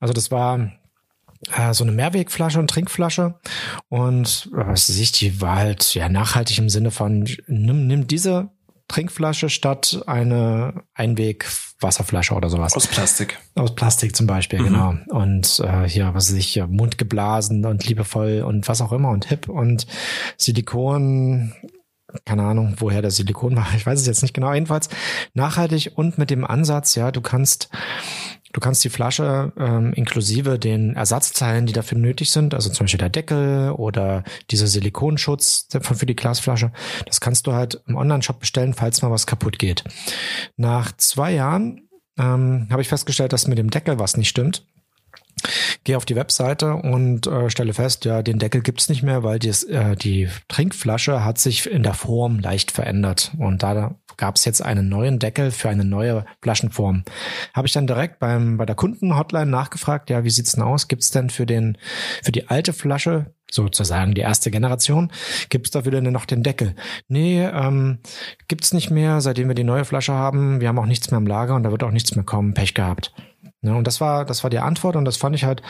Also 0.00 0.12
das 0.12 0.30
war 0.30 0.72
äh, 1.56 1.72
so 1.72 1.84
eine 1.84 1.92
Mehrwegflasche 1.92 2.58
und 2.58 2.68
Trinkflasche. 2.68 3.40
Und 3.88 4.50
äh, 4.52 4.66
was 4.66 4.90
weiß 4.90 4.98
ich, 4.98 5.12
die 5.12 5.40
war 5.40 5.56
halt 5.56 5.94
ja 5.94 6.08
nachhaltig 6.08 6.58
im 6.58 6.68
Sinne 6.68 6.90
von, 6.90 7.26
nimm, 7.46 7.86
nimm 7.86 8.06
diese 8.06 8.50
Trinkflasche 8.88 9.50
statt 9.50 10.02
eine 10.06 10.82
Einweg-Wasserflasche 10.94 12.34
oder 12.34 12.48
sowas. 12.48 12.74
Aus 12.74 12.86
Plastik. 12.86 13.38
Aus 13.54 13.74
Plastik 13.74 14.16
zum 14.16 14.26
Beispiel, 14.26 14.60
mhm. 14.60 14.64
genau. 14.64 14.94
Und 15.08 15.60
äh, 15.60 15.88
hier, 15.88 16.14
was 16.14 16.30
weiß 16.30 16.38
ich, 16.38 16.54
ja, 16.54 16.66
mundgeblasen 16.66 17.64
und 17.66 17.86
liebevoll 17.86 18.42
und 18.42 18.66
was 18.66 18.80
auch 18.80 18.92
immer 18.92 19.10
und 19.10 19.26
hip 19.26 19.48
und 19.48 19.86
Silikon, 20.38 21.52
keine 22.24 22.44
Ahnung, 22.44 22.76
woher 22.78 23.02
der 23.02 23.10
Silikon 23.10 23.56
war, 23.56 23.66
ich 23.76 23.84
weiß 23.84 24.00
es 24.00 24.06
jetzt 24.06 24.22
nicht 24.22 24.34
genau. 24.34 24.52
Jedenfalls 24.52 24.88
nachhaltig 25.34 25.92
und 25.94 26.16
mit 26.16 26.30
dem 26.30 26.44
Ansatz, 26.44 26.94
ja, 26.94 27.12
du 27.12 27.20
kannst 27.20 27.68
Du 28.52 28.60
kannst 28.60 28.82
die 28.82 28.88
Flasche 28.88 29.52
ähm, 29.58 29.92
inklusive 29.92 30.58
den 30.58 30.96
Ersatzteilen, 30.96 31.66
die 31.66 31.72
dafür 31.72 31.98
nötig 31.98 32.30
sind, 32.30 32.54
also 32.54 32.70
zum 32.70 32.84
Beispiel 32.84 32.98
der 32.98 33.10
Deckel 33.10 33.72
oder 33.72 34.24
dieser 34.50 34.66
Silikonschutz 34.66 35.68
für 35.80 36.06
die 36.06 36.16
Glasflasche, 36.16 36.72
das 37.06 37.20
kannst 37.20 37.46
du 37.46 37.52
halt 37.52 37.82
im 37.86 37.96
Online-Shop 37.96 38.40
bestellen, 38.40 38.74
falls 38.74 39.02
mal 39.02 39.10
was 39.10 39.26
kaputt 39.26 39.58
geht. 39.58 39.84
Nach 40.56 40.92
zwei 40.96 41.32
Jahren 41.32 41.88
ähm, 42.18 42.68
habe 42.70 42.82
ich 42.82 42.88
festgestellt, 42.88 43.32
dass 43.32 43.46
mit 43.46 43.58
dem 43.58 43.70
Deckel 43.70 43.98
was 43.98 44.16
nicht 44.16 44.28
stimmt. 44.28 44.64
Gehe 45.84 45.96
auf 45.96 46.04
die 46.04 46.16
Webseite 46.16 46.74
und 46.74 47.26
äh, 47.26 47.48
stelle 47.48 47.74
fest, 47.74 48.04
ja, 48.04 48.22
den 48.22 48.38
Deckel 48.38 48.60
gibt's 48.60 48.88
nicht 48.88 49.02
mehr, 49.02 49.22
weil 49.22 49.38
dies, 49.38 49.62
äh, 49.64 49.94
die 49.94 50.28
Trinkflasche 50.48 51.24
hat 51.24 51.38
sich 51.38 51.70
in 51.70 51.84
der 51.84 51.94
Form 51.94 52.40
leicht 52.40 52.72
verändert. 52.72 53.32
Und 53.38 53.62
da 53.62 53.94
gab's 54.18 54.44
jetzt 54.44 54.60
einen 54.60 54.90
neuen 54.90 55.18
Deckel 55.18 55.50
für 55.50 55.70
eine 55.70 55.84
neue 55.84 56.26
Flaschenform. 56.42 57.04
Habe 57.54 57.66
ich 57.66 57.72
dann 57.72 57.86
direkt 57.86 58.18
beim 58.18 58.58
bei 58.58 58.66
der 58.66 58.76
Kundenhotline 58.76 59.50
nachgefragt, 59.50 60.10
ja, 60.10 60.24
wie 60.24 60.30
sieht's 60.30 60.52
denn 60.52 60.62
aus? 60.62 60.88
Gibt's 60.88 61.08
denn 61.10 61.30
für 61.30 61.46
den 61.46 61.78
für 62.22 62.32
die 62.32 62.48
alte 62.48 62.74
Flasche 62.74 63.32
sozusagen 63.50 64.14
die 64.14 64.20
erste 64.20 64.50
Generation, 64.50 65.10
gibt's 65.48 65.70
dafür 65.70 65.92
denn 65.92 66.12
noch 66.12 66.26
den 66.26 66.42
Deckel? 66.42 66.74
Nee, 67.08 67.44
ähm, 67.44 68.00
gibt's 68.46 68.74
nicht 68.74 68.90
mehr, 68.90 69.22
seitdem 69.22 69.48
wir 69.48 69.54
die 69.54 69.64
neue 69.64 69.86
Flasche 69.86 70.12
haben. 70.12 70.60
Wir 70.60 70.68
haben 70.68 70.78
auch 70.78 70.84
nichts 70.84 71.10
mehr 71.10 71.18
im 71.18 71.26
Lager 71.26 71.54
und 71.54 71.62
da 71.62 71.70
wird 71.70 71.82
auch 71.82 71.90
nichts 71.90 72.14
mehr 72.14 72.26
kommen. 72.26 72.52
Pech 72.52 72.74
gehabt. 72.74 73.14
Ja, 73.62 73.74
und 73.74 73.86
das 73.86 74.00
war, 74.00 74.24
das 74.24 74.44
war 74.44 74.50
die 74.50 74.58
Antwort 74.58 74.96
und 74.96 75.04
das 75.04 75.16
fand 75.16 75.34
ich 75.34 75.44
halt 75.44 75.62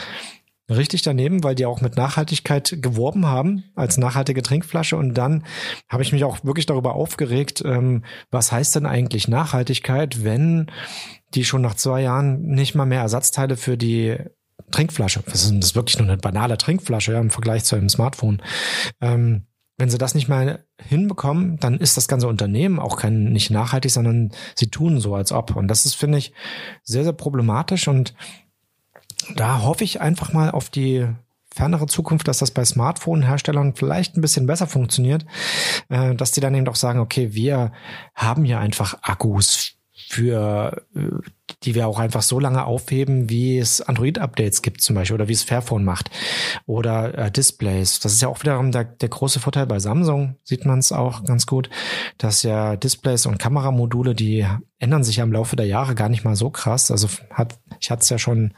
richtig 0.68 1.02
daneben, 1.02 1.42
weil 1.44 1.54
die 1.54 1.66
auch 1.66 1.80
mit 1.80 1.96
Nachhaltigkeit 1.96 2.78
geworben 2.80 3.26
haben 3.26 3.64
als 3.74 3.96
nachhaltige 3.96 4.42
Trinkflasche. 4.42 4.96
Und 4.96 5.14
dann 5.14 5.44
habe 5.88 6.02
ich 6.02 6.12
mich 6.12 6.24
auch 6.24 6.44
wirklich 6.44 6.66
darüber 6.66 6.94
aufgeregt, 6.94 7.62
ähm, 7.64 8.04
was 8.30 8.52
heißt 8.52 8.76
denn 8.76 8.86
eigentlich 8.86 9.28
Nachhaltigkeit, 9.28 10.24
wenn 10.24 10.70
die 11.34 11.44
schon 11.44 11.62
nach 11.62 11.74
zwei 11.74 12.02
Jahren 12.02 12.42
nicht 12.42 12.74
mal 12.74 12.86
mehr 12.86 13.02
Ersatzteile 13.02 13.56
für 13.56 13.76
die 13.76 14.16
Trinkflasche, 14.70 15.22
das 15.24 15.44
ist, 15.44 15.54
das 15.56 15.70
ist 15.70 15.76
wirklich 15.76 15.98
nur 15.98 16.08
eine 16.08 16.18
banale 16.18 16.58
Trinkflasche 16.58 17.12
ja, 17.12 17.20
im 17.20 17.30
Vergleich 17.30 17.64
zu 17.64 17.76
einem 17.76 17.88
Smartphone, 17.88 18.42
ähm, 19.00 19.46
wenn 19.78 19.90
sie 19.90 19.98
das 19.98 20.14
nicht 20.14 20.28
mal 20.28 20.64
hinbekommen, 20.80 21.58
dann 21.60 21.78
ist 21.78 21.96
das 21.96 22.08
ganze 22.08 22.26
Unternehmen 22.26 22.80
auch 22.80 22.96
kein 22.96 23.32
nicht 23.32 23.50
nachhaltig, 23.50 23.92
sondern 23.92 24.32
sie 24.56 24.70
tun 24.70 25.00
so 25.00 25.14
als 25.14 25.30
ob. 25.30 25.54
Und 25.54 25.68
das 25.68 25.86
ist, 25.86 25.94
finde 25.94 26.18
ich, 26.18 26.32
sehr, 26.82 27.04
sehr 27.04 27.12
problematisch. 27.12 27.86
Und 27.86 28.12
da 29.34 29.62
hoffe 29.62 29.84
ich 29.84 30.00
einfach 30.00 30.32
mal 30.32 30.50
auf 30.50 30.70
die 30.70 31.06
fernere 31.54 31.86
Zukunft, 31.86 32.28
dass 32.28 32.38
das 32.38 32.50
bei 32.50 32.64
Smartphone-Herstellern 32.64 33.74
vielleicht 33.74 34.16
ein 34.16 34.20
bisschen 34.20 34.46
besser 34.46 34.66
funktioniert, 34.66 35.26
äh, 35.88 36.14
dass 36.14 36.30
die 36.30 36.40
dann 36.40 36.54
eben 36.54 36.64
doch 36.64 36.76
sagen, 36.76 37.00
okay, 37.00 37.34
wir 37.34 37.72
haben 38.14 38.44
hier 38.44 38.60
einfach 38.60 38.98
Akkus 39.02 39.74
für 40.08 40.82
äh, 40.94 41.00
die 41.64 41.74
wir 41.74 41.88
auch 41.88 41.98
einfach 41.98 42.22
so 42.22 42.38
lange 42.38 42.64
aufheben, 42.64 43.28
wie 43.30 43.58
es 43.58 43.80
Android-Updates 43.80 44.62
gibt 44.62 44.80
zum 44.80 44.94
Beispiel 44.94 45.14
oder 45.14 45.28
wie 45.28 45.32
es 45.32 45.42
Fairphone 45.42 45.84
macht 45.84 46.10
oder 46.66 47.16
äh, 47.18 47.30
Displays. 47.30 48.00
Das 48.00 48.12
ist 48.12 48.22
ja 48.22 48.28
auch 48.28 48.40
wiederum 48.40 48.70
der, 48.70 48.84
der 48.84 49.08
große 49.08 49.40
Vorteil 49.40 49.66
bei 49.66 49.78
Samsung, 49.78 50.36
sieht 50.44 50.64
man 50.64 50.78
es 50.78 50.92
auch 50.92 51.24
ganz 51.24 51.46
gut, 51.46 51.68
dass 52.16 52.42
ja 52.42 52.76
Displays 52.76 53.26
und 53.26 53.38
Kameramodule, 53.38 54.14
die 54.14 54.46
ändern 54.78 55.04
sich 55.04 55.16
ja 55.16 55.24
im 55.24 55.32
Laufe 55.32 55.56
der 55.56 55.66
Jahre 55.66 55.94
gar 55.94 56.08
nicht 56.08 56.24
mal 56.24 56.36
so 56.36 56.50
krass. 56.50 56.90
Also 56.90 57.08
hat, 57.32 57.58
ich 57.80 57.90
hatte 57.90 58.02
es 58.02 58.08
ja 58.08 58.18
schon 58.18 58.54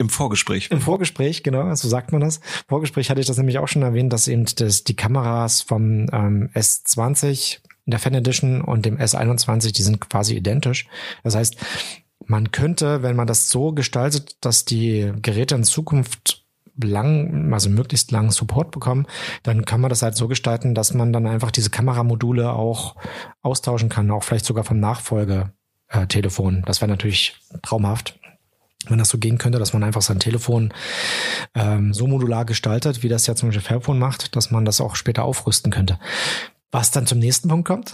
im 0.00 0.08
Vorgespräch. 0.08 0.70
Im 0.70 0.80
Vorgespräch, 0.80 1.42
genau, 1.42 1.74
so 1.74 1.86
sagt 1.86 2.10
man 2.10 2.22
das. 2.22 2.38
Im 2.38 2.68
Vorgespräch 2.68 3.10
hatte 3.10 3.20
ich 3.20 3.26
das 3.26 3.36
nämlich 3.36 3.58
auch 3.58 3.68
schon 3.68 3.82
erwähnt, 3.82 4.12
dass 4.14 4.28
eben 4.28 4.46
das, 4.56 4.82
die 4.82 4.96
Kameras 4.96 5.60
vom 5.60 6.06
ähm, 6.10 6.48
S20 6.54 7.58
in 7.84 7.90
der 7.90 8.00
Fan 8.00 8.14
Edition 8.14 8.62
und 8.62 8.86
dem 8.86 8.96
S21, 8.96 9.74
die 9.74 9.82
sind 9.82 10.00
quasi 10.00 10.36
identisch. 10.36 10.86
Das 11.22 11.36
heißt, 11.36 11.56
man 12.24 12.50
könnte, 12.50 13.02
wenn 13.02 13.14
man 13.14 13.26
das 13.26 13.50
so 13.50 13.72
gestaltet, 13.72 14.38
dass 14.40 14.64
die 14.64 15.12
Geräte 15.20 15.54
in 15.54 15.64
Zukunft 15.64 16.46
lang, 16.82 17.52
also 17.52 17.68
möglichst 17.68 18.10
langen 18.10 18.30
Support 18.30 18.70
bekommen, 18.70 19.06
dann 19.42 19.66
kann 19.66 19.82
man 19.82 19.90
das 19.90 20.00
halt 20.00 20.16
so 20.16 20.28
gestalten, 20.28 20.74
dass 20.74 20.94
man 20.94 21.12
dann 21.12 21.26
einfach 21.26 21.50
diese 21.50 21.68
Kameramodule 21.68 22.54
auch 22.54 22.96
austauschen 23.42 23.90
kann, 23.90 24.10
auch 24.10 24.24
vielleicht 24.24 24.46
sogar 24.46 24.64
vom 24.64 24.80
Nachfolgetelefon. 24.80 26.62
Das 26.64 26.80
wäre 26.80 26.90
natürlich 26.90 27.34
traumhaft 27.60 28.19
wenn 28.88 28.98
das 28.98 29.10
so 29.10 29.18
gehen 29.18 29.38
könnte, 29.38 29.58
dass 29.58 29.72
man 29.72 29.82
einfach 29.82 30.02
sein 30.02 30.20
Telefon 30.20 30.72
ähm, 31.54 31.92
so 31.92 32.06
modular 32.06 32.44
gestaltet, 32.44 33.02
wie 33.02 33.08
das 33.08 33.26
ja 33.26 33.34
zum 33.34 33.48
Beispiel 33.50 33.62
Fairphone 33.62 33.98
macht, 33.98 34.36
dass 34.36 34.50
man 34.50 34.64
das 34.64 34.80
auch 34.80 34.96
später 34.96 35.24
aufrüsten 35.24 35.70
könnte. 35.70 35.98
Was 36.72 36.92
dann 36.92 37.06
zum 37.06 37.18
nächsten 37.18 37.48
Punkt 37.48 37.66
kommt, 37.66 37.92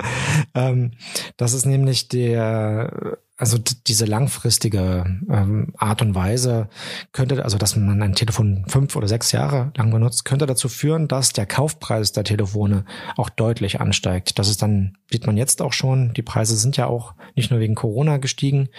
ähm, 0.54 0.92
das 1.36 1.52
ist 1.52 1.66
nämlich 1.66 2.08
der, 2.08 3.18
also 3.36 3.58
diese 3.58 4.06
langfristige 4.06 5.04
ähm, 5.28 5.74
Art 5.76 6.00
und 6.00 6.14
Weise 6.14 6.68
könnte, 7.12 7.44
also 7.44 7.58
dass 7.58 7.76
man 7.76 8.02
ein 8.02 8.14
Telefon 8.14 8.64
fünf 8.66 8.96
oder 8.96 9.08
sechs 9.08 9.30
Jahre 9.32 9.72
lang 9.76 9.90
benutzt, 9.90 10.24
könnte 10.24 10.46
dazu 10.46 10.70
führen, 10.70 11.06
dass 11.06 11.34
der 11.34 11.44
Kaufpreis 11.44 12.12
der 12.12 12.24
Telefone 12.24 12.86
auch 13.16 13.28
deutlich 13.28 13.80
ansteigt. 13.80 14.38
Das 14.38 14.48
ist 14.48 14.62
dann, 14.62 14.96
sieht 15.12 15.26
man 15.26 15.36
jetzt 15.36 15.60
auch 15.60 15.74
schon, 15.74 16.14
die 16.14 16.22
Preise 16.22 16.56
sind 16.56 16.78
ja 16.78 16.86
auch 16.86 17.14
nicht 17.36 17.50
nur 17.50 17.60
wegen 17.60 17.74
Corona 17.74 18.16
gestiegen, 18.16 18.70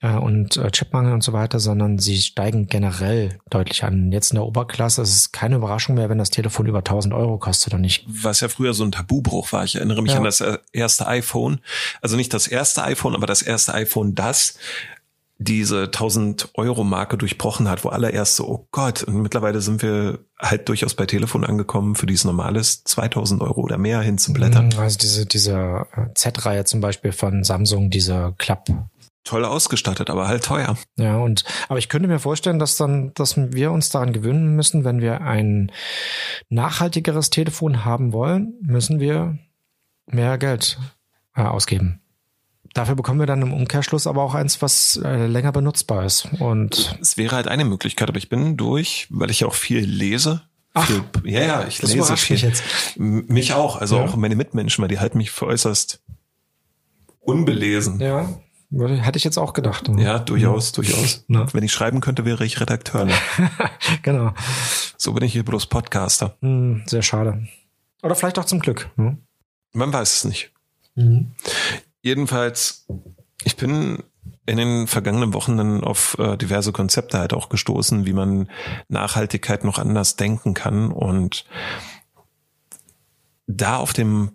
äh, 0.00 0.14
und 0.14 0.56
äh, 0.56 0.70
Chipmangel 0.70 1.12
und 1.12 1.22
so 1.22 1.32
weiter, 1.32 1.60
sondern 1.60 1.98
sie 1.98 2.16
steigen 2.18 2.66
generell 2.66 3.38
deutlich 3.50 3.84
an. 3.84 4.12
Jetzt 4.12 4.30
in 4.32 4.36
der 4.36 4.46
Oberklasse 4.46 5.02
ist 5.02 5.14
es 5.14 5.32
keine 5.32 5.56
Überraschung 5.56 5.94
mehr, 5.94 6.08
wenn 6.08 6.18
das 6.18 6.30
Telefon 6.30 6.66
über 6.66 6.78
1000 6.78 7.14
Euro 7.14 7.38
kostet 7.38 7.74
und 7.74 7.82
nicht. 7.82 8.04
Was 8.06 8.40
ja 8.40 8.48
früher 8.48 8.74
so 8.74 8.84
ein 8.84 8.92
Tabubruch 8.92 9.52
war. 9.52 9.64
Ich 9.64 9.76
erinnere 9.76 10.02
mich 10.02 10.12
ja. 10.12 10.18
an 10.18 10.24
das 10.24 10.40
äh, 10.40 10.58
erste 10.72 11.06
iPhone. 11.06 11.60
Also 12.00 12.16
nicht 12.16 12.32
das 12.32 12.46
erste 12.46 12.82
iPhone, 12.82 13.14
aber 13.14 13.26
das 13.26 13.42
erste 13.42 13.74
iPhone, 13.74 14.14
das 14.14 14.54
diese 15.42 15.84
1000 15.84 16.50
Euro 16.54 16.84
Marke 16.84 17.16
durchbrochen 17.16 17.66
hat, 17.66 17.82
wo 17.82 17.88
alle 17.88 18.10
erst 18.10 18.36
so, 18.36 18.46
oh 18.46 18.68
Gott, 18.72 19.02
und 19.04 19.22
mittlerweile 19.22 19.62
sind 19.62 19.80
wir 19.80 20.18
halt 20.38 20.68
durchaus 20.68 20.92
bei 20.92 21.06
Telefon 21.06 21.46
angekommen, 21.46 21.94
für 21.94 22.04
dieses 22.04 22.26
normales 22.26 22.84
2000 22.84 23.40
Euro 23.40 23.62
oder 23.62 23.78
mehr 23.78 24.02
hinzublättern. 24.02 24.74
Also 24.76 24.98
diese, 24.98 25.24
diese 25.24 25.86
Z-Reihe 26.14 26.64
zum 26.64 26.82
Beispiel 26.82 27.12
von 27.12 27.42
Samsung, 27.42 27.88
diese 27.88 28.34
Klapp, 28.36 28.68
toll 29.24 29.44
ausgestattet, 29.44 30.10
aber 30.10 30.28
halt 30.28 30.44
teuer. 30.44 30.76
Ja, 30.96 31.18
und 31.18 31.44
aber 31.68 31.78
ich 31.78 31.88
könnte 31.88 32.08
mir 32.08 32.18
vorstellen, 32.18 32.58
dass 32.58 32.76
dann, 32.76 33.12
dass 33.14 33.36
wir 33.36 33.70
uns 33.70 33.90
daran 33.90 34.12
gewöhnen 34.12 34.56
müssen, 34.56 34.84
wenn 34.84 35.00
wir 35.00 35.20
ein 35.20 35.70
nachhaltigeres 36.48 37.30
Telefon 37.30 37.84
haben 37.84 38.12
wollen, 38.12 38.54
müssen 38.62 39.00
wir 39.00 39.38
mehr 40.06 40.38
Geld 40.38 40.78
äh, 41.36 41.42
ausgeben. 41.42 42.00
Dafür 42.72 42.94
bekommen 42.94 43.18
wir 43.18 43.26
dann 43.26 43.42
im 43.42 43.52
Umkehrschluss 43.52 44.06
aber 44.06 44.22
auch 44.22 44.34
eins, 44.34 44.62
was 44.62 45.00
äh, 45.02 45.26
länger 45.26 45.50
benutzbar 45.50 46.04
ist. 46.04 46.28
Und 46.38 46.96
es 47.00 47.16
wäre 47.16 47.34
halt 47.34 47.48
eine 47.48 47.64
Möglichkeit, 47.64 48.08
aber 48.08 48.18
ich 48.18 48.28
bin 48.28 48.56
durch, 48.56 49.08
weil 49.10 49.30
ich 49.30 49.40
ja 49.40 49.48
auch 49.48 49.54
viel 49.54 49.80
lese. 49.80 50.42
Ach, 50.72 50.86
viel, 50.86 51.02
ja, 51.24 51.40
ja, 51.40 51.66
ich 51.66 51.82
lese 51.82 52.16
viel. 52.16 52.34
Mich, 52.34 52.42
jetzt. 52.42 52.62
mich 52.96 53.54
auch, 53.54 53.80
also 53.80 53.96
ja. 53.96 54.04
auch 54.04 54.14
meine 54.14 54.36
Mitmenschen, 54.36 54.82
weil 54.82 54.88
die 54.88 55.00
halten 55.00 55.18
mich 55.18 55.32
für 55.32 55.46
äußerst 55.46 56.00
unbelesen. 57.18 57.98
Ja, 57.98 58.28
Hätte 58.72 59.18
ich 59.18 59.24
jetzt 59.24 59.36
auch 59.36 59.52
gedacht. 59.52 59.88
Ne? 59.88 60.02
Ja, 60.02 60.18
durchaus, 60.20 60.70
durchaus. 60.72 61.24
Na? 61.28 61.52
Wenn 61.52 61.64
ich 61.64 61.72
schreiben 61.72 62.00
könnte, 62.00 62.24
wäre 62.24 62.44
ich 62.44 62.60
Redakteur. 62.60 63.04
Ne? 63.04 63.14
genau. 64.02 64.32
So 64.96 65.12
bin 65.12 65.24
ich 65.24 65.32
hier 65.32 65.44
bloß 65.44 65.66
Podcaster. 65.66 66.36
Hm, 66.40 66.84
sehr 66.86 67.02
schade. 67.02 67.48
Oder 68.02 68.14
vielleicht 68.14 68.38
auch 68.38 68.44
zum 68.44 68.60
Glück. 68.60 68.90
Ne? 68.96 69.18
Man 69.72 69.92
weiß 69.92 70.14
es 70.14 70.24
nicht. 70.24 70.52
Mhm. 70.94 71.32
Jedenfalls, 72.02 72.86
ich 73.42 73.56
bin 73.56 74.04
in 74.46 74.56
den 74.56 74.86
vergangenen 74.86 75.34
Wochen 75.34 75.56
dann 75.56 75.82
auf 75.82 76.16
äh, 76.18 76.36
diverse 76.36 76.72
Konzepte 76.72 77.18
halt 77.18 77.32
auch 77.32 77.48
gestoßen, 77.48 78.06
wie 78.06 78.12
man 78.12 78.50
Nachhaltigkeit 78.88 79.64
noch 79.64 79.78
anders 79.78 80.16
denken 80.16 80.54
kann 80.54 80.92
und 80.92 81.44
da 83.46 83.76
auf 83.76 83.92
dem 83.92 84.32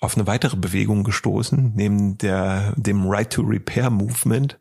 auf 0.00 0.16
eine 0.16 0.26
weitere 0.26 0.56
Bewegung 0.56 1.02
gestoßen, 1.02 1.72
neben 1.74 2.18
der, 2.18 2.72
dem 2.76 3.06
Right 3.06 3.30
to 3.30 3.42
Repair 3.42 3.90
Movement, 3.90 4.58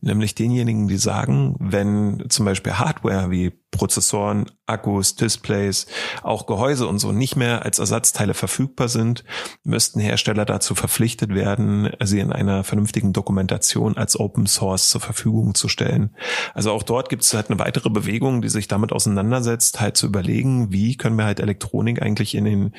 nämlich 0.00 0.34
denjenigen, 0.34 0.88
die 0.88 0.96
sagen, 0.96 1.54
wenn 1.60 2.24
zum 2.28 2.44
Beispiel 2.44 2.72
Hardware 2.72 3.30
wie 3.30 3.52
Prozessoren, 3.70 4.46
Akkus, 4.66 5.16
Displays, 5.16 5.86
auch 6.22 6.46
Gehäuse 6.46 6.86
und 6.86 6.98
so 6.98 7.12
nicht 7.12 7.36
mehr 7.36 7.64
als 7.64 7.78
Ersatzteile 7.78 8.34
verfügbar 8.34 8.88
sind, 8.88 9.24
müssten 9.64 10.00
Hersteller 10.00 10.44
dazu 10.44 10.74
verpflichtet 10.74 11.34
werden, 11.34 11.90
sie 12.02 12.20
in 12.20 12.32
einer 12.32 12.64
vernünftigen 12.64 13.12
Dokumentation 13.12 13.96
als 13.96 14.18
Open 14.18 14.46
Source 14.46 14.90
zur 14.90 15.00
Verfügung 15.00 15.54
zu 15.54 15.68
stellen. 15.68 16.14
Also 16.54 16.72
auch 16.72 16.82
dort 16.82 17.08
gibt 17.08 17.22
es 17.22 17.34
halt 17.34 17.50
eine 17.50 17.58
weitere 17.58 17.90
Bewegung, 17.90 18.42
die 18.42 18.48
sich 18.48 18.68
damit 18.68 18.92
auseinandersetzt, 18.92 19.80
halt 19.80 19.96
zu 19.96 20.06
überlegen, 20.06 20.72
wie 20.72 20.96
können 20.96 21.16
wir 21.16 21.24
halt 21.24 21.40
Elektronik 21.40 22.02
eigentlich 22.02 22.34
in 22.34 22.44
den 22.44 22.74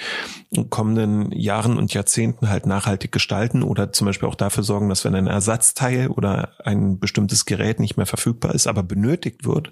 kommenden 0.70 1.32
Jahren 1.32 1.78
und 1.78 1.94
Jahrzehnten 1.94 2.50
halt 2.50 2.66
nachhaltig 2.66 3.12
gestalten 3.12 3.64
oder 3.64 3.92
zum 3.92 4.06
Beispiel 4.06 4.28
auch 4.28 4.36
dafür 4.36 4.64
sorgen, 4.64 4.90
dass 4.90 5.06
wenn 5.06 5.16
ein 5.16 5.28
Ersatzteil 5.28 6.08
oder 6.08 6.54
ein 6.64 7.00
bestimmtes 7.00 7.46
Gerät 7.46 7.80
nicht 7.80 7.98
mehr 7.98 8.06
verfügbar 8.06 8.54
ist, 8.56 8.68
aber 8.68 8.84
benötigt 8.84 9.46
wird, 9.46 9.72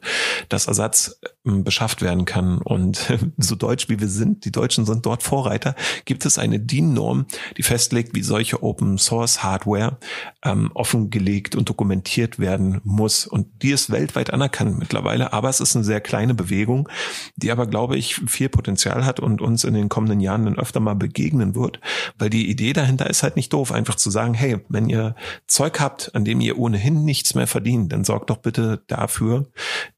das 0.49 0.67
Ersatz 0.67 1.08
das 1.09 1.19
ähm, 1.45 1.63
beschafft 1.63 2.01
werden 2.01 2.25
kann. 2.25 2.59
Und 2.59 3.17
so 3.37 3.55
deutsch 3.55 3.89
wie 3.89 3.99
wir 3.99 4.07
sind, 4.07 4.45
die 4.45 4.51
Deutschen 4.51 4.85
sind 4.85 5.05
dort 5.05 5.23
Vorreiter, 5.23 5.75
gibt 6.05 6.25
es 6.25 6.37
eine 6.37 6.59
DIN-Norm, 6.59 7.25
die 7.57 7.63
festlegt, 7.63 8.15
wie 8.15 8.21
solche 8.21 8.63
Open 8.63 8.97
Source 8.97 9.43
Hardware 9.43 9.97
ähm, 10.43 10.71
offengelegt 10.73 11.55
und 11.55 11.69
dokumentiert 11.69 12.39
werden 12.39 12.81
muss. 12.83 13.25
Und 13.25 13.63
die 13.63 13.71
ist 13.71 13.91
weltweit 13.91 14.31
anerkannt 14.31 14.79
mittlerweile, 14.79 15.33
aber 15.33 15.49
es 15.49 15.59
ist 15.59 15.75
eine 15.75 15.85
sehr 15.85 16.01
kleine 16.01 16.33
Bewegung, 16.33 16.89
die 17.35 17.51
aber, 17.51 17.67
glaube 17.67 17.97
ich, 17.97 18.15
viel 18.27 18.49
Potenzial 18.49 19.05
hat 19.05 19.19
und 19.19 19.41
uns 19.41 19.63
in 19.63 19.73
den 19.73 19.89
kommenden 19.89 20.19
Jahren 20.19 20.45
dann 20.45 20.59
öfter 20.59 20.79
mal 20.79 20.95
begegnen 20.95 21.55
wird, 21.55 21.79
weil 22.17 22.29
die 22.29 22.49
Idee 22.49 22.73
dahinter 22.73 23.09
ist 23.09 23.23
halt 23.23 23.35
nicht 23.35 23.53
doof, 23.53 23.71
einfach 23.71 23.95
zu 23.95 24.09
sagen, 24.09 24.33
hey, 24.33 24.59
wenn 24.69 24.89
ihr 24.89 25.15
Zeug 25.47 25.79
habt, 25.79 26.13
an 26.15 26.25
dem 26.25 26.41
ihr 26.41 26.57
ohnehin 26.57 27.03
nichts 27.05 27.35
mehr 27.35 27.47
verdient, 27.47 27.91
dann 27.91 28.03
sorgt 28.03 28.29
doch 28.29 28.37
bitte 28.37 28.83
dafür, 28.87 29.47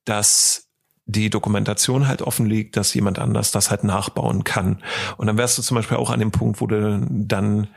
dass 0.05 0.70
die 1.11 1.29
Dokumentation 1.29 2.07
halt 2.07 2.21
offen 2.21 2.45
liegt, 2.45 2.77
dass 2.77 2.93
jemand 2.93 3.19
anders 3.19 3.51
das 3.51 3.69
halt 3.69 3.83
nachbauen 3.83 4.43
kann. 4.43 4.81
Und 5.17 5.27
dann 5.27 5.37
wärst 5.37 5.57
du 5.57 5.61
zum 5.61 5.75
Beispiel 5.75 5.97
auch 5.97 6.09
an 6.09 6.19
dem 6.19 6.31
Punkt, 6.31 6.61
wo 6.61 6.67
du 6.67 7.05
dann 7.09 7.67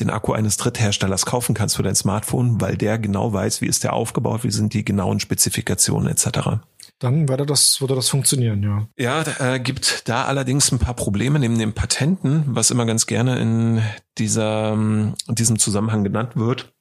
den 0.00 0.10
Akku 0.10 0.32
eines 0.32 0.56
Drittherstellers 0.56 1.26
kaufen 1.26 1.54
kannst 1.54 1.76
für 1.76 1.82
dein 1.82 1.96
Smartphone, 1.96 2.60
weil 2.60 2.76
der 2.76 2.98
genau 2.98 3.32
weiß, 3.32 3.60
wie 3.60 3.66
ist 3.66 3.84
der 3.84 3.92
aufgebaut, 3.92 4.44
wie 4.44 4.50
sind 4.50 4.72
die 4.72 4.84
genauen 4.84 5.18
Spezifikationen 5.18 6.08
etc. 6.08 6.60
Dann 7.00 7.28
würde 7.28 7.46
das, 7.46 7.80
würde 7.80 7.94
das 7.94 8.08
funktionieren, 8.08 8.62
ja. 8.62 8.88
Ja, 8.96 9.24
äh, 9.54 9.60
gibt 9.60 10.08
da 10.08 10.24
allerdings 10.24 10.70
ein 10.72 10.78
paar 10.78 10.94
Probleme 10.94 11.38
neben 11.38 11.58
den 11.58 11.72
Patenten, 11.72 12.44
was 12.46 12.70
immer 12.70 12.86
ganz 12.86 13.06
gerne 13.06 13.38
in 13.38 13.82
dieser, 14.18 14.72
in 14.72 15.14
diesem 15.28 15.58
Zusammenhang 15.58 16.04
genannt 16.04 16.36
wird. 16.36 16.72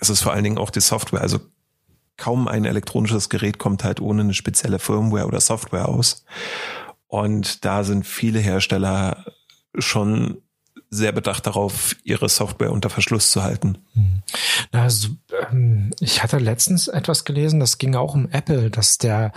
Es 0.00 0.10
ist 0.10 0.20
vor 0.20 0.32
allen 0.32 0.44
Dingen 0.44 0.58
auch 0.58 0.70
die 0.70 0.80
Software. 0.80 1.20
Also 1.20 1.40
kaum 2.16 2.48
ein 2.48 2.64
elektronisches 2.64 3.28
Gerät 3.28 3.58
kommt 3.58 3.84
halt 3.84 4.00
ohne 4.00 4.22
eine 4.22 4.34
spezielle 4.34 4.78
Firmware 4.78 5.26
oder 5.26 5.40
Software 5.40 5.88
aus. 5.88 6.24
Und 7.08 7.64
da 7.64 7.84
sind 7.84 8.06
viele 8.06 8.40
Hersteller 8.40 9.24
schon 9.78 10.42
sehr 10.90 11.12
bedacht 11.12 11.46
darauf, 11.46 11.96
ihre 12.04 12.28
Software 12.28 12.72
unter 12.72 12.90
Verschluss 12.90 13.30
zu 13.30 13.42
halten. 13.42 13.78
Also, 14.72 15.08
ähm, 15.50 15.92
ich 16.00 16.22
hatte 16.22 16.38
letztens 16.38 16.88
etwas 16.88 17.24
gelesen, 17.24 17.60
das 17.60 17.78
ging 17.78 17.94
auch 17.94 18.14
um 18.14 18.28
Apple, 18.30 18.70
dass 18.70 18.98
der, 18.98 19.32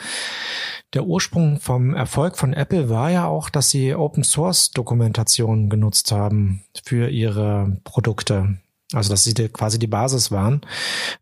der 0.94 1.06
Ursprung 1.06 1.60
vom 1.60 1.96
Erfolg 1.96 2.38
von 2.38 2.54
Apple 2.54 2.90
war 2.90 3.10
ja 3.10 3.28
auch, 3.28 3.50
dass 3.50 3.70
sie 3.70 3.96
Open 3.96 4.24
Source 4.24 4.72
Dokumentationen 4.72 5.70
genutzt 5.70 6.12
haben 6.12 6.64
für 6.84 7.10
ihre 7.10 7.78
Produkte. 7.84 8.58
Also, 8.94 9.10
dass 9.10 9.24
sie 9.24 9.34
quasi 9.50 9.78
die 9.80 9.88
Basis 9.88 10.32
waren. 10.32 10.62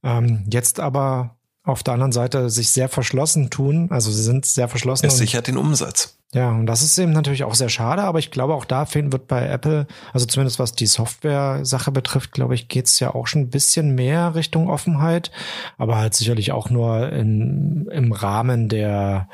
Ähm, 0.03 0.45
jetzt 0.49 0.79
aber 0.79 1.36
auf 1.67 1.83
der 1.83 1.93
anderen 1.93 2.11
Seite 2.11 2.49
sich 2.49 2.71
sehr 2.71 2.89
verschlossen 2.89 3.49
tun. 3.49 3.87
Also 3.91 4.11
sie 4.11 4.23
sind 4.23 4.45
sehr 4.45 4.67
verschlossen. 4.67 5.05
Es 5.05 5.17
sichert 5.17 5.47
den 5.47 5.57
Umsatz. 5.57 6.17
Ja, 6.33 6.49
und 6.51 6.65
das 6.65 6.81
ist 6.81 6.97
eben 6.97 7.13
natürlich 7.13 7.45
auch 7.45 7.55
sehr 7.55 7.69
schade, 7.69 8.03
aber 8.03 8.19
ich 8.19 8.31
glaube, 8.31 8.53
auch 8.53 8.65
da 8.65 8.85
wird 8.93 9.27
bei 9.27 9.47
Apple, 9.47 9.87
also 10.11 10.25
zumindest 10.25 10.59
was 10.59 10.73
die 10.73 10.85
Software-Sache 10.85 11.91
betrifft, 11.91 12.33
glaube 12.33 12.53
ich, 12.53 12.67
geht's 12.67 12.99
ja 12.99 13.15
auch 13.15 13.27
schon 13.27 13.43
ein 13.43 13.49
bisschen 13.49 13.95
mehr 13.95 14.35
Richtung 14.35 14.69
Offenheit, 14.69 15.31
aber 15.77 15.97
halt 15.97 16.15
sicherlich 16.15 16.51
auch 16.51 16.69
nur 16.69 17.11
in, 17.13 17.87
im 17.91 18.11
Rahmen 18.11 18.67
der 18.67 19.29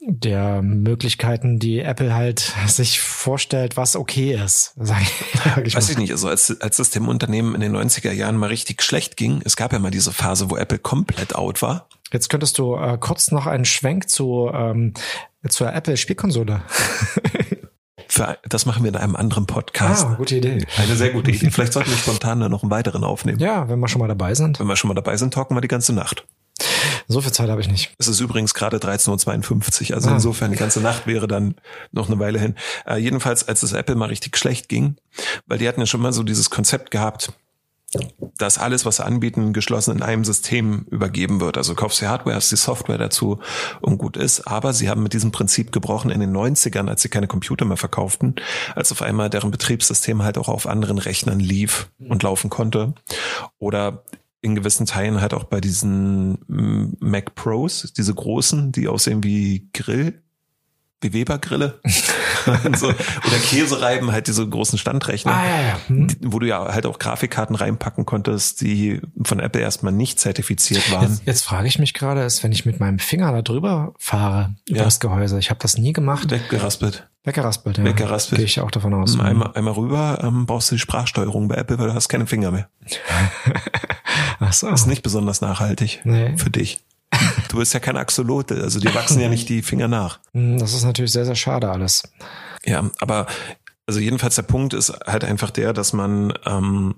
der 0.00 0.62
Möglichkeiten, 0.62 1.58
die 1.58 1.80
Apple 1.80 2.14
halt 2.14 2.54
sich 2.66 3.00
vorstellt, 3.00 3.76
was 3.76 3.96
okay 3.96 4.34
ist. 4.34 4.74
Sag 4.76 5.02
ich, 5.64 5.74
Weiß 5.74 5.90
ich 5.90 5.98
nicht, 5.98 6.12
also 6.12 6.28
als, 6.28 6.60
als 6.60 6.78
es 6.78 6.90
dem 6.90 7.08
Unternehmen 7.08 7.54
in 7.54 7.60
den 7.60 7.76
90er 7.76 8.12
Jahren 8.12 8.36
mal 8.36 8.46
richtig 8.46 8.82
schlecht 8.82 9.16
ging, 9.16 9.40
es 9.44 9.56
gab 9.56 9.72
ja 9.72 9.78
mal 9.78 9.90
diese 9.90 10.12
Phase, 10.12 10.50
wo 10.50 10.56
Apple 10.56 10.78
komplett 10.78 11.34
out 11.34 11.62
war. 11.62 11.88
Jetzt 12.12 12.30
könntest 12.30 12.58
du 12.58 12.76
äh, 12.76 12.96
kurz 12.98 13.30
noch 13.30 13.46
einen 13.46 13.64
Schwenk 13.64 14.08
zu 14.08 14.50
ähm, 14.52 14.94
zur 15.48 15.72
Apple 15.72 15.96
Spielkonsole. 15.96 16.62
Für, 18.10 18.38
das 18.48 18.64
machen 18.64 18.82
wir 18.84 18.88
in 18.88 18.96
einem 18.96 19.16
anderen 19.16 19.46
Podcast. 19.46 20.06
Ah, 20.06 20.14
gute 20.14 20.36
Idee. 20.36 20.64
Eine 20.78 20.96
sehr 20.96 21.10
gute 21.10 21.30
Idee. 21.30 21.50
Vielleicht 21.50 21.74
sollten 21.74 21.90
wir 21.90 21.96
spontan 21.98 22.38
noch 22.38 22.62
einen 22.62 22.70
weiteren 22.70 23.04
aufnehmen. 23.04 23.38
Ja, 23.38 23.68
wenn 23.68 23.78
wir 23.78 23.88
schon 23.88 24.00
mal 24.00 24.08
dabei 24.08 24.34
sind. 24.34 24.58
Wenn 24.58 24.66
wir 24.66 24.76
schon 24.76 24.88
mal 24.88 24.94
dabei 24.94 25.18
sind, 25.18 25.34
talken 25.34 25.54
wir 25.54 25.60
die 25.60 25.68
ganze 25.68 25.92
Nacht. 25.92 26.26
So 27.06 27.20
viel 27.20 27.32
Zeit 27.32 27.48
habe 27.48 27.60
ich 27.60 27.68
nicht. 27.68 27.94
Es 27.98 28.08
ist 28.08 28.20
übrigens 28.20 28.54
gerade 28.54 28.78
13.52 28.78 29.90
Uhr, 29.90 29.96
also 29.96 30.10
ah. 30.10 30.14
insofern 30.14 30.50
die 30.50 30.56
ganze 30.56 30.80
Nacht 30.80 31.06
wäre 31.06 31.28
dann 31.28 31.54
noch 31.92 32.08
eine 32.08 32.18
Weile 32.18 32.38
hin. 32.38 32.54
Äh, 32.86 32.96
jedenfalls, 32.96 33.46
als 33.46 33.62
es 33.62 33.72
Apple 33.72 33.94
mal 33.94 34.08
richtig 34.08 34.36
schlecht 34.36 34.68
ging, 34.68 34.96
weil 35.46 35.58
die 35.58 35.68
hatten 35.68 35.80
ja 35.80 35.86
schon 35.86 36.00
mal 36.00 36.12
so 36.12 36.22
dieses 36.22 36.50
Konzept 36.50 36.90
gehabt, 36.90 37.32
dass 38.36 38.58
alles, 38.58 38.84
was 38.84 38.96
sie 38.96 39.04
anbieten, 39.04 39.54
geschlossen 39.54 39.96
in 39.96 40.02
einem 40.02 40.24
System 40.24 40.84
übergeben 40.90 41.40
wird. 41.40 41.56
Also 41.56 41.74
kaufst 41.74 42.02
du 42.02 42.06
Hardware, 42.06 42.36
hast 42.36 42.52
die 42.52 42.56
Software 42.56 42.98
dazu 42.98 43.40
und 43.80 43.96
gut 43.96 44.16
ist. 44.18 44.46
Aber 44.46 44.74
sie 44.74 44.90
haben 44.90 45.02
mit 45.02 45.14
diesem 45.14 45.32
Prinzip 45.32 45.72
gebrochen 45.72 46.10
in 46.10 46.20
den 46.20 46.36
90ern, 46.36 46.88
als 46.88 47.00
sie 47.02 47.08
keine 47.08 47.28
Computer 47.28 47.64
mehr 47.64 47.78
verkauften, 47.78 48.36
als 48.74 48.92
auf 48.92 49.00
einmal 49.00 49.30
deren 49.30 49.50
Betriebssystem 49.50 50.22
halt 50.22 50.36
auch 50.36 50.48
auf 50.48 50.66
anderen 50.66 50.98
Rechnern 50.98 51.40
lief 51.40 51.88
und 51.98 52.22
laufen 52.22 52.50
konnte. 52.50 52.92
Oder 53.58 54.04
in 54.40 54.54
gewissen 54.54 54.86
Teilen 54.86 55.20
halt 55.20 55.34
auch 55.34 55.44
bei 55.44 55.60
diesen 55.60 56.38
mm, 56.46 56.96
Mac 57.00 57.34
Pros, 57.34 57.92
diese 57.96 58.14
großen, 58.14 58.72
die 58.72 58.88
aussehen 58.88 59.24
wie 59.24 59.68
Grill, 59.72 60.22
wie 61.00 61.12
Weber-Grille 61.12 61.80
so, 62.76 62.88
oder 62.88 63.38
Käsereiben, 63.48 64.10
halt 64.10 64.26
diese 64.26 64.46
großen 64.48 64.78
Standrechner, 64.78 65.32
ah, 65.32 65.44
ja, 65.44 65.60
ja. 65.60 65.78
Hm. 65.86 66.08
wo 66.22 66.38
du 66.38 66.46
ja 66.46 66.72
halt 66.72 66.86
auch 66.86 66.98
Grafikkarten 66.98 67.54
reinpacken 67.54 68.04
konntest, 68.04 68.60
die 68.60 69.00
von 69.22 69.40
Apple 69.40 69.60
erstmal 69.60 69.92
nicht 69.92 70.18
zertifiziert 70.18 70.90
waren. 70.90 71.08
Jetzt, 71.08 71.22
jetzt 71.26 71.42
frage 71.42 71.68
ich 71.68 71.78
mich 71.78 71.94
gerade, 71.94 72.22
ist, 72.22 72.42
wenn 72.42 72.52
ich 72.52 72.66
mit 72.66 72.80
meinem 72.80 72.98
Finger 72.98 73.30
da 73.32 73.42
drüber 73.42 73.94
fahre 73.98 74.54
über 74.68 74.78
ja. 74.78 74.84
das 74.84 75.00
Gehäuse, 75.00 75.38
ich 75.38 75.50
habe 75.50 75.60
das 75.60 75.78
nie 75.78 75.92
gemacht. 75.92 76.30
Weggeraspelt. 76.30 77.08
Weggeraspelt, 77.24 77.78
ja. 77.78 77.84
Weggeraspelt. 77.84 78.38
Gehe 78.38 78.46
ich 78.46 78.60
auch 78.60 78.70
davon 78.70 78.94
aus. 78.94 79.18
Einmal, 79.20 79.52
einmal 79.54 79.74
rüber 79.74 80.18
ähm, 80.22 80.46
brauchst 80.46 80.70
du 80.70 80.76
die 80.76 80.80
Sprachsteuerung 80.80 81.48
bei 81.48 81.56
Apple, 81.56 81.78
weil 81.78 81.88
du 81.88 81.94
hast 81.94 82.08
keine 82.08 82.26
Finger 82.26 82.50
mehr. 82.50 82.68
Ach 84.40 84.52
so. 84.52 84.70
Das 84.70 84.82
ist 84.82 84.86
nicht 84.86 85.02
besonders 85.02 85.40
nachhaltig 85.40 86.00
nee. 86.04 86.36
für 86.36 86.50
dich. 86.50 86.80
Du 87.48 87.58
bist 87.58 87.74
ja 87.74 87.80
kein 87.80 87.96
Axolotl, 87.96 88.60
also 88.60 88.78
die 88.80 88.94
wachsen 88.94 89.20
ja 89.20 89.28
nicht 89.28 89.48
die 89.48 89.62
Finger 89.62 89.88
nach. 89.88 90.20
Hm, 90.32 90.58
das 90.58 90.74
ist 90.74 90.84
natürlich 90.84 91.12
sehr, 91.12 91.24
sehr 91.24 91.34
schade 91.34 91.70
alles. 91.70 92.02
Ja, 92.64 92.90
aber 93.00 93.26
also 93.86 94.00
jedenfalls 94.00 94.34
der 94.34 94.42
Punkt 94.42 94.74
ist 94.74 94.92
halt 95.06 95.24
einfach 95.24 95.50
der, 95.50 95.72
dass 95.72 95.92
man 95.94 96.34
ähm, 96.44 96.96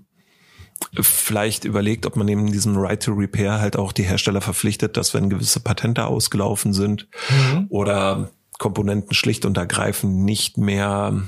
vielleicht 1.01 1.65
überlegt, 1.65 2.07
ob 2.07 2.17
man 2.17 2.27
neben 2.27 2.51
diesem 2.51 2.77
Right 2.77 3.03
to 3.03 3.13
Repair 3.13 3.61
halt 3.61 3.77
auch 3.77 3.93
die 3.93 4.03
Hersteller 4.03 4.41
verpflichtet, 4.41 4.97
dass 4.97 5.15
wenn 5.15 5.31
gewisse 5.31 5.61
Patente 5.61 6.07
ausgelaufen 6.07 6.73
sind 6.73 7.09
mhm. 7.29 7.67
oder 7.69 8.31
Komponenten 8.59 9.15
schlicht 9.15 9.45
und 9.45 9.57
ergreifend 9.57 10.25
nicht 10.25 10.59
mehr 10.59 11.23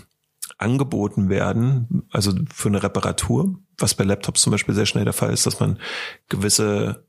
angeboten 0.59 1.29
werden, 1.29 2.07
also 2.11 2.33
für 2.53 2.69
eine 2.69 2.83
Reparatur, 2.83 3.55
was 3.79 3.95
bei 3.95 4.05
Laptops 4.05 4.43
zum 4.43 4.51
Beispiel 4.51 4.75
sehr 4.75 4.87
schnell 4.87 5.05
der 5.05 5.13
Fall 5.13 5.33
ist, 5.33 5.47
dass 5.47 5.61
man 5.61 5.79
gewisse 6.29 7.05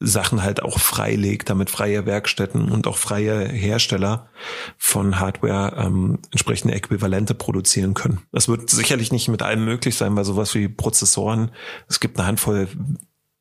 Sachen 0.00 0.42
halt 0.42 0.62
auch 0.62 0.78
freilegt, 0.78 1.50
damit 1.50 1.70
freie 1.70 2.06
Werkstätten 2.06 2.70
und 2.70 2.86
auch 2.86 2.96
freie 2.96 3.48
Hersteller 3.48 4.28
von 4.76 5.18
Hardware 5.18 5.74
ähm, 5.76 6.20
entsprechende 6.30 6.74
Äquivalente 6.74 7.34
produzieren 7.34 7.94
können. 7.94 8.20
Das 8.30 8.48
wird 8.48 8.70
sicherlich 8.70 9.10
nicht 9.10 9.28
mit 9.28 9.42
allem 9.42 9.64
möglich 9.64 9.96
sein, 9.96 10.14
weil 10.14 10.24
sowas 10.24 10.54
wie 10.54 10.68
Prozessoren, 10.68 11.50
es 11.88 11.98
gibt 11.98 12.18
eine 12.18 12.28
Handvoll 12.28 12.68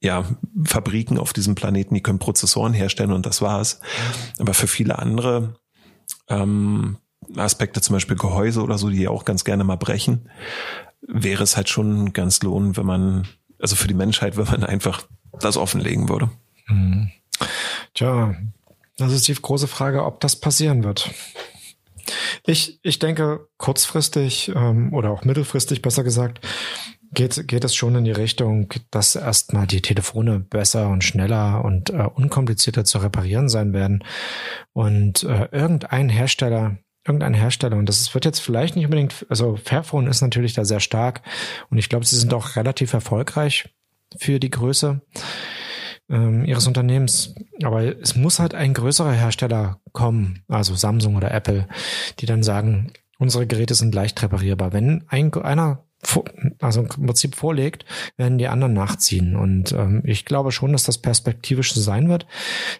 ja, 0.02 0.26
Fabriken 0.63 1.17
auf 1.17 1.34
diesem 1.34 1.56
Planeten, 1.56 1.93
die 1.93 2.02
können 2.02 2.20
Prozessoren 2.20 2.74
herstellen 2.74 3.12
und 3.12 3.26
das 3.26 3.41
war's. 3.41 3.80
Aber 4.39 4.54
für 4.54 4.67
viele 4.67 5.00
andere 5.00 5.56
ähm, 6.28 6.98
Aspekte, 7.36 7.82
zum 7.82 7.93
Beispiel 7.93 8.17
Gehäuse 8.17 8.62
oder 8.62 8.78
so, 8.78 8.89
die 8.89 9.08
auch 9.08 9.26
ganz 9.26 9.43
gerne 9.43 9.63
mal 9.63 9.76
brechen, 9.76 10.30
wäre 11.02 11.43
es 11.43 11.58
halt 11.58 11.70
schon 11.70 12.13
ganz 12.13 12.41
lohnend, 12.41 12.78
wenn 12.78 12.86
man, 12.86 13.28
also 13.60 13.76
für 13.76 13.88
die 13.88 13.93
Menschheit, 13.93 14.38
wenn 14.38 14.46
man 14.46 14.63
einfach 14.63 15.04
das 15.39 15.58
offenlegen 15.58 16.10
würde. 16.10 16.30
Mhm. 16.68 17.12
Tja, 17.94 18.36
das 18.98 19.14
ist 19.14 19.28
die 19.28 19.34
große 19.34 19.68
Frage, 19.68 20.06
ob 20.06 20.20
das 20.20 20.36
passieren 20.36 20.84
wird. 20.84 21.12
Ich, 22.46 22.80
ich 22.84 23.00
denke, 23.00 23.48
kurzfristig 23.58 24.52
ähm, 24.56 24.94
oder 24.94 25.12
auch 25.12 25.26
mittelfristig 25.26 25.82
besser 25.82 26.04
gesagt, 26.04 26.40
geht, 27.12 27.48
geht 27.48 27.64
es 27.64 27.76
schon 27.76 27.96
in 27.96 28.06
die 28.06 28.12
Richtung, 28.12 28.74
dass 28.92 29.16
erstmal 29.16 29.68
die 29.68 29.82
Telefone 29.82 30.40
besser 30.40 30.90
und 30.90 31.04
schneller 31.04 31.64
und 31.64 31.90
äh, 31.90 32.08
unkomplizierter 32.14 32.86
zu 32.86 33.00
reparieren 33.00 33.50
sein 33.50 33.74
werden. 33.74 34.04
Und 34.74 35.24
äh, 35.24 35.50
irgendein 35.52 36.10
Hersteller, 36.10 36.78
irgendein 37.06 37.34
Hersteller, 37.34 37.78
und 37.78 37.88
das 37.90 38.14
wird 38.14 38.26
jetzt 38.26 38.40
vielleicht 38.40 38.76
nicht 38.76 38.86
unbedingt, 38.86 39.26
also 39.30 39.58
Fairphone 39.58 40.08
ist 40.08 40.22
natürlich 40.22 40.54
da 40.54 40.66
sehr 40.66 40.80
stark 40.80 41.22
und 41.70 41.78
ich 41.78 41.90
glaube, 41.90 42.06
sie 42.06 42.18
sind 42.18 42.34
auch 42.34 42.56
relativ 42.56 42.94
erfolgreich 42.94 43.70
für 44.18 44.40
die 44.40 44.52
Größe 44.52 45.02
ähm, 46.10 46.46
ihres 46.46 46.67
Unternehmens. 46.67 47.36
Aber 47.63 47.84
es 47.84 48.15
muss 48.15 48.39
halt 48.39 48.54
ein 48.54 48.74
größerer 48.74 49.12
Hersteller 49.12 49.80
kommen, 49.91 50.43
also 50.48 50.76
Samsung 50.76 51.15
oder 51.15 51.32
Apple, 51.32 51.67
die 52.20 52.26
dann 52.26 52.43
sagen, 52.43 52.91
unsere 53.17 53.48
Geräte 53.48 53.74
sind 53.74 53.96
leicht 53.96 54.22
reparierbar. 54.22 54.74
Wenn 54.74 55.04
ein, 55.08 55.34
einer 55.34 55.84
also 56.60 56.82
im 56.82 56.88
Prinzip 56.88 57.36
vorlegt, 57.36 57.86
werden 58.17 58.38
die 58.38 58.48
anderen 58.48 58.74
nachziehen. 58.74 59.36
Und 59.36 59.72
ähm, 59.72 60.04
ich 60.06 60.26
glaube 60.26 60.52
schon, 60.52 60.72
dass 60.72 60.84
das 60.84 61.00
perspektivisch 61.00 61.74
so 61.74 61.82
sein 61.82 62.08
wird. 62.08 62.28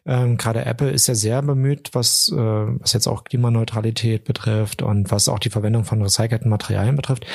Ähm, 0.06 0.38
Gerade 0.38 0.66
Apple 0.66 0.92
ist 0.92 1.08
ja 1.08 1.16
sehr 1.16 1.42
bemüht, 1.42 1.90
was, 1.94 2.32
äh, 2.32 2.38
was 2.38 2.94
jetzt 2.94 3.08
auch 3.08 3.24
Klimaneutralität 3.24 4.24
betrifft 4.24 4.84
und 4.84 5.12
was 5.12 5.30
auch 5.30 5.40
die 5.40 5.50
Verwendung 5.50 5.84
von 5.84 6.02
recycelten 6.02 6.50
Materialien 6.50 6.96
betrifft 6.96 7.26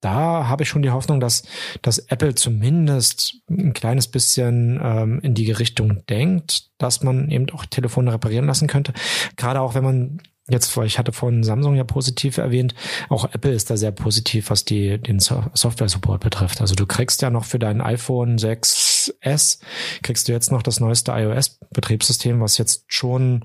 da 0.00 0.48
habe 0.48 0.62
ich 0.62 0.68
schon 0.68 0.82
die 0.82 0.90
Hoffnung, 0.90 1.20
dass, 1.20 1.44
dass 1.82 1.98
Apple 1.98 2.34
zumindest 2.34 3.36
ein 3.48 3.72
kleines 3.72 4.08
bisschen 4.08 4.78
ähm, 4.82 5.20
in 5.20 5.34
die 5.34 5.50
Richtung 5.50 6.04
denkt, 6.06 6.70
dass 6.78 7.02
man 7.02 7.30
eben 7.30 7.48
auch 7.50 7.66
Telefone 7.66 8.12
reparieren 8.12 8.46
lassen 8.46 8.68
könnte. 8.68 8.92
Gerade 9.36 9.60
auch 9.60 9.74
wenn 9.74 9.84
man 9.84 10.20
jetzt, 10.48 10.76
ich 10.76 10.98
hatte 10.98 11.12
von 11.12 11.42
Samsung 11.42 11.74
ja 11.74 11.84
positiv 11.84 12.38
erwähnt, 12.38 12.74
auch 13.08 13.24
Apple 13.32 13.52
ist 13.52 13.70
da 13.70 13.76
sehr 13.76 13.90
positiv, 13.90 14.50
was 14.50 14.64
die, 14.64 14.98
den 14.98 15.18
Software-Support 15.18 16.22
betrifft. 16.22 16.60
Also 16.60 16.74
du 16.74 16.86
kriegst 16.86 17.22
ja 17.22 17.30
noch 17.30 17.44
für 17.44 17.58
dein 17.58 17.80
iPhone 17.80 18.36
6S, 18.36 19.60
kriegst 20.02 20.28
du 20.28 20.32
jetzt 20.32 20.52
noch 20.52 20.62
das 20.62 20.78
neueste 20.78 21.12
iOS-Betriebssystem, 21.12 22.40
was 22.40 22.58
jetzt 22.58 22.84
schon 22.88 23.44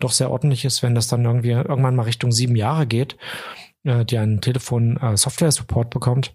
doch 0.00 0.12
sehr 0.12 0.30
ordentlich 0.30 0.64
ist, 0.64 0.82
wenn 0.82 0.94
das 0.94 1.06
dann 1.06 1.24
irgendwie 1.24 1.50
irgendwann 1.50 1.94
mal 1.94 2.02
Richtung 2.02 2.32
sieben 2.32 2.56
Jahre 2.56 2.86
geht, 2.86 3.16
äh, 3.84 4.04
die 4.04 4.18
ein 4.18 4.40
Telefon 4.40 4.96
äh, 4.96 5.16
Software-Support 5.16 5.90
bekommt, 5.90 6.34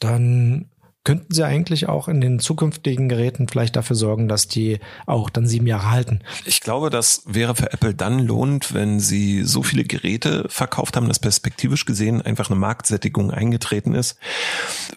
dann 0.00 0.70
könnten 1.06 1.32
sie 1.32 1.44
eigentlich 1.44 1.88
auch 1.88 2.08
in 2.08 2.20
den 2.20 2.40
zukünftigen 2.40 3.08
Geräten 3.08 3.46
vielleicht 3.46 3.76
dafür 3.76 3.94
sorgen, 3.94 4.26
dass 4.26 4.48
die 4.48 4.80
auch 5.06 5.30
dann 5.30 5.46
sieben 5.46 5.68
Jahre 5.68 5.88
halten. 5.92 6.18
Ich 6.44 6.60
glaube, 6.60 6.90
das 6.90 7.22
wäre 7.26 7.54
für 7.54 7.72
Apple 7.72 7.94
dann 7.94 8.18
lohnend, 8.18 8.74
wenn 8.74 8.98
sie 8.98 9.44
so 9.44 9.62
viele 9.62 9.84
Geräte 9.84 10.46
verkauft 10.48 10.96
haben, 10.96 11.06
dass 11.06 11.20
perspektivisch 11.20 11.84
gesehen 11.84 12.22
einfach 12.22 12.50
eine 12.50 12.58
Marktsättigung 12.58 13.30
eingetreten 13.30 13.94
ist. 13.94 14.18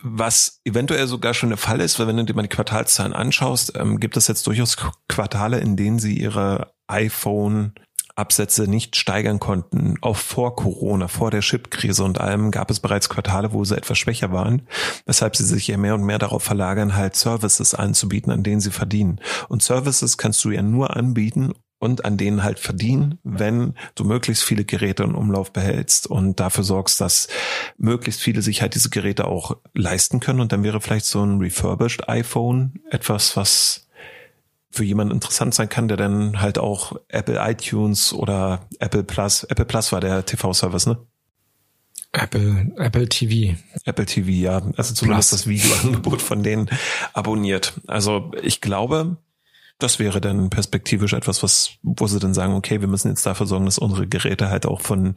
Was 0.01 0.61
eventuell 0.65 1.05
sogar 1.05 1.35
schon 1.35 1.49
der 1.49 1.59
Fall 1.59 1.79
ist, 1.79 1.99
weil 1.99 2.07
wenn 2.07 2.17
du 2.17 2.25
dir 2.25 2.33
mal 2.33 2.41
die 2.41 2.49
Quartalszahlen 2.49 3.13
anschaust, 3.13 3.73
ähm, 3.77 3.99
gibt 3.99 4.17
es 4.17 4.27
jetzt 4.27 4.47
durchaus 4.47 4.77
Quartale, 5.07 5.59
in 5.59 5.77
denen 5.77 5.99
sie 5.99 6.17
ihre 6.17 6.73
iPhone 6.87 7.73
Absätze 8.19 8.67
nicht 8.67 8.95
steigern 8.95 9.39
konnten, 9.39 9.95
auch 10.01 10.17
vor 10.17 10.55
Corona, 10.55 11.07
vor 11.07 11.31
der 11.31 11.41
Chip-Krise 11.41 12.03
und 12.03 12.19
allem 12.21 12.51
gab 12.51 12.69
es 12.69 12.79
bereits 12.79 13.09
Quartale, 13.09 13.53
wo 13.53 13.63
sie 13.63 13.77
etwas 13.77 13.97
schwächer 13.97 14.31
waren, 14.31 14.63
weshalb 15.05 15.35
sie 15.35 15.45
sich 15.45 15.67
ja 15.67 15.77
mehr 15.77 15.95
und 15.95 16.03
mehr 16.03 16.19
darauf 16.19 16.43
verlagern, 16.43 16.95
halt 16.95 17.15
Services 17.15 17.73
anzubieten, 17.73 18.31
an 18.31 18.43
denen 18.43 18.61
sie 18.61 18.71
verdienen. 18.71 19.19
Und 19.47 19.63
Services 19.63 20.17
kannst 20.17 20.43
du 20.43 20.51
ja 20.51 20.61
nur 20.61 20.95
anbieten 20.95 21.53
und 21.79 22.05
an 22.05 22.17
denen 22.17 22.43
halt 22.43 22.59
verdienen, 22.59 23.19
wenn 23.23 23.73
du 23.95 24.03
möglichst 24.03 24.43
viele 24.43 24.65
Geräte 24.65 25.03
in 25.03 25.15
Umlauf 25.15 25.53
behältst 25.53 26.07
und 26.07 26.39
dafür 26.39 26.63
sorgst, 26.63 26.99
dass 26.99 27.29
möglichst 27.77 28.21
viele 28.21 28.41
sich 28.41 28.61
halt 28.61 28.75
diese 28.75 28.89
Geräte 28.89 29.25
auch 29.25 29.57
leisten 29.73 30.19
können. 30.19 30.41
Und 30.41 30.51
dann 30.51 30.63
wäre 30.63 30.81
vielleicht 30.81 31.05
so 31.05 31.23
ein 31.23 31.39
refurbished 31.39 32.09
iPhone 32.09 32.81
etwas, 32.91 33.37
was 33.37 33.87
für 34.71 34.83
jemanden 34.83 35.13
interessant 35.13 35.53
sein 35.53 35.69
kann, 35.69 35.87
der 35.87 35.97
dann 35.97 36.41
halt 36.41 36.57
auch 36.57 36.95
Apple 37.07 37.39
iTunes 37.39 38.13
oder 38.13 38.67
Apple 38.79 39.03
Plus, 39.03 39.43
Apple 39.43 39.65
Plus 39.65 39.91
war 39.91 40.01
der 40.01 40.25
TV-Service, 40.25 40.85
ne? 40.85 40.97
Apple, 42.11 42.71
Apple 42.77 43.07
TV. 43.07 43.55
Apple 43.85 44.05
TV, 44.05 44.29
ja. 44.29 44.61
Also 44.77 44.93
zumindest 44.93 45.29
Plus. 45.29 45.41
das 45.41 45.47
Videoangebot 45.47 46.21
von 46.21 46.43
denen 46.43 46.69
abonniert. 47.13 47.73
Also 47.87 48.31
ich 48.41 48.61
glaube, 48.61 49.17
das 49.79 49.97
wäre 49.97 50.19
dann 50.19 50.49
perspektivisch 50.49 51.13
etwas, 51.13 51.41
was, 51.41 51.71
wo 51.83 52.05
sie 52.05 52.19
dann 52.19 52.33
sagen, 52.33 52.53
okay, 52.53 52.81
wir 52.81 52.87
müssen 52.87 53.07
jetzt 53.09 53.25
dafür 53.25 53.47
sorgen, 53.47 53.65
dass 53.65 53.77
unsere 53.77 54.07
Geräte 54.07 54.49
halt 54.49 54.65
auch 54.65 54.81
von 54.81 55.15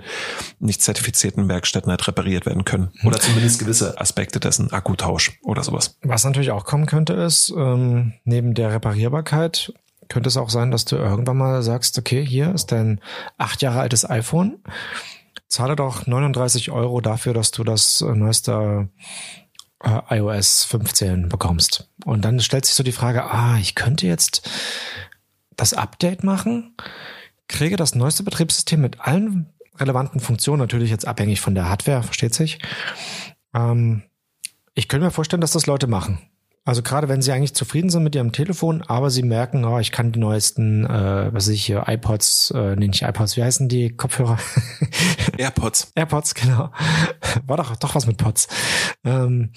nicht 0.60 0.82
zertifizierten 0.82 1.48
Werkstätten 1.48 1.90
halt 1.90 2.06
repariert 2.06 2.46
werden 2.46 2.64
können. 2.64 2.90
Mhm. 3.00 3.08
Oder 3.08 3.18
zumindest 3.18 3.58
gewisse 3.58 4.00
Aspekte 4.00 4.38
dessen, 4.38 4.72
Akkutausch 4.72 5.38
oder 5.42 5.64
sowas. 5.64 5.98
Was 6.02 6.24
natürlich 6.24 6.52
auch 6.52 6.64
kommen 6.64 6.86
könnte, 6.86 7.12
ist, 7.14 7.52
ähm, 7.56 8.14
neben 8.24 8.54
der 8.54 8.72
Reparierbarkeit 8.72 9.72
könnte 10.08 10.28
es 10.28 10.36
auch 10.36 10.50
sein, 10.50 10.70
dass 10.70 10.84
du 10.84 10.96
irgendwann 10.96 11.38
mal 11.38 11.62
sagst, 11.62 11.98
okay, 11.98 12.24
hier 12.24 12.54
ist 12.54 12.70
dein 12.70 13.00
acht 13.38 13.62
Jahre 13.62 13.80
altes 13.80 14.08
iPhone. 14.08 14.58
Zahle 15.48 15.74
doch 15.74 16.06
39 16.06 16.70
Euro 16.70 17.00
dafür, 17.00 17.34
dass 17.34 17.50
du 17.50 17.64
das 17.64 18.00
äh, 18.00 18.14
neueste 18.14 18.88
äh, 19.82 20.18
iOS 20.18 20.64
15 20.64 21.28
bekommst. 21.28 21.90
Und 22.04 22.24
dann 22.24 22.40
stellt 22.40 22.66
sich 22.66 22.74
so 22.74 22.82
die 22.82 22.92
Frage, 22.92 23.24
ah, 23.24 23.58
ich 23.58 23.74
könnte 23.74 24.06
jetzt 24.06 24.48
das 25.56 25.74
Update 25.74 26.24
machen, 26.24 26.76
kriege 27.48 27.76
das 27.76 27.94
neueste 27.94 28.22
Betriebssystem 28.22 28.80
mit 28.80 29.00
allen 29.00 29.52
relevanten 29.78 30.20
Funktionen, 30.20 30.60
natürlich 30.60 30.90
jetzt 30.90 31.06
abhängig 31.06 31.40
von 31.40 31.54
der 31.54 31.68
Hardware, 31.68 32.02
versteht 32.02 32.34
sich. 32.34 32.58
Ähm, 33.54 34.02
ich 34.74 34.88
könnte 34.88 35.06
mir 35.06 35.10
vorstellen, 35.10 35.40
dass 35.40 35.52
das 35.52 35.66
Leute 35.66 35.86
machen. 35.86 36.18
Also 36.64 36.82
gerade 36.82 37.08
wenn 37.08 37.22
sie 37.22 37.32
eigentlich 37.32 37.54
zufrieden 37.54 37.90
sind 37.90 38.04
mit 38.04 38.14
ihrem 38.14 38.30
Telefon, 38.30 38.82
aber 38.82 39.10
sie 39.10 39.24
merken, 39.24 39.64
oh, 39.64 39.80
ich 39.80 39.90
kann 39.90 40.12
die 40.12 40.20
neuesten, 40.20 40.84
äh, 40.86 41.26
was 41.32 41.46
weiß 41.46 41.48
ich 41.48 41.64
hier, 41.64 41.84
iPods, 41.88 42.52
äh, 42.54 42.76
nee, 42.76 42.86
nicht 42.86 43.02
iPods, 43.02 43.36
wie 43.36 43.42
heißen 43.42 43.68
die 43.68 43.96
Kopfhörer? 43.96 44.38
AirPods. 45.38 45.90
AirPods, 45.96 46.34
genau. 46.34 46.70
War 47.48 47.56
doch 47.56 47.74
doch 47.74 47.96
was 47.96 48.06
mit 48.06 48.16
Pods. 48.16 48.46
Ähm, 49.04 49.50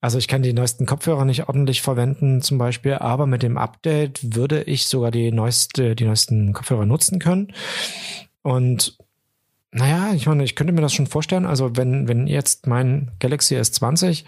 also 0.00 0.18
ich 0.18 0.26
kann 0.26 0.42
die 0.42 0.52
neuesten 0.52 0.84
Kopfhörer 0.84 1.24
nicht 1.24 1.46
ordentlich 1.46 1.80
verwenden 1.80 2.42
zum 2.42 2.58
Beispiel, 2.58 2.94
aber 2.94 3.26
mit 3.26 3.44
dem 3.44 3.56
Update 3.56 4.34
würde 4.34 4.64
ich 4.64 4.88
sogar 4.88 5.12
die 5.12 5.30
neueste, 5.30 5.94
die 5.94 6.06
neuesten 6.06 6.52
Kopfhörer 6.54 6.86
nutzen 6.86 7.20
können. 7.20 7.52
Und 8.42 8.98
naja, 9.70 10.12
ich 10.12 10.26
meine, 10.26 10.42
ich 10.42 10.56
könnte 10.56 10.72
mir 10.72 10.80
das 10.80 10.94
schon 10.94 11.06
vorstellen. 11.06 11.46
Also 11.46 11.76
wenn, 11.76 12.08
wenn 12.08 12.26
jetzt 12.26 12.66
mein 12.66 13.12
Galaxy 13.20 13.54
S20 13.54 14.24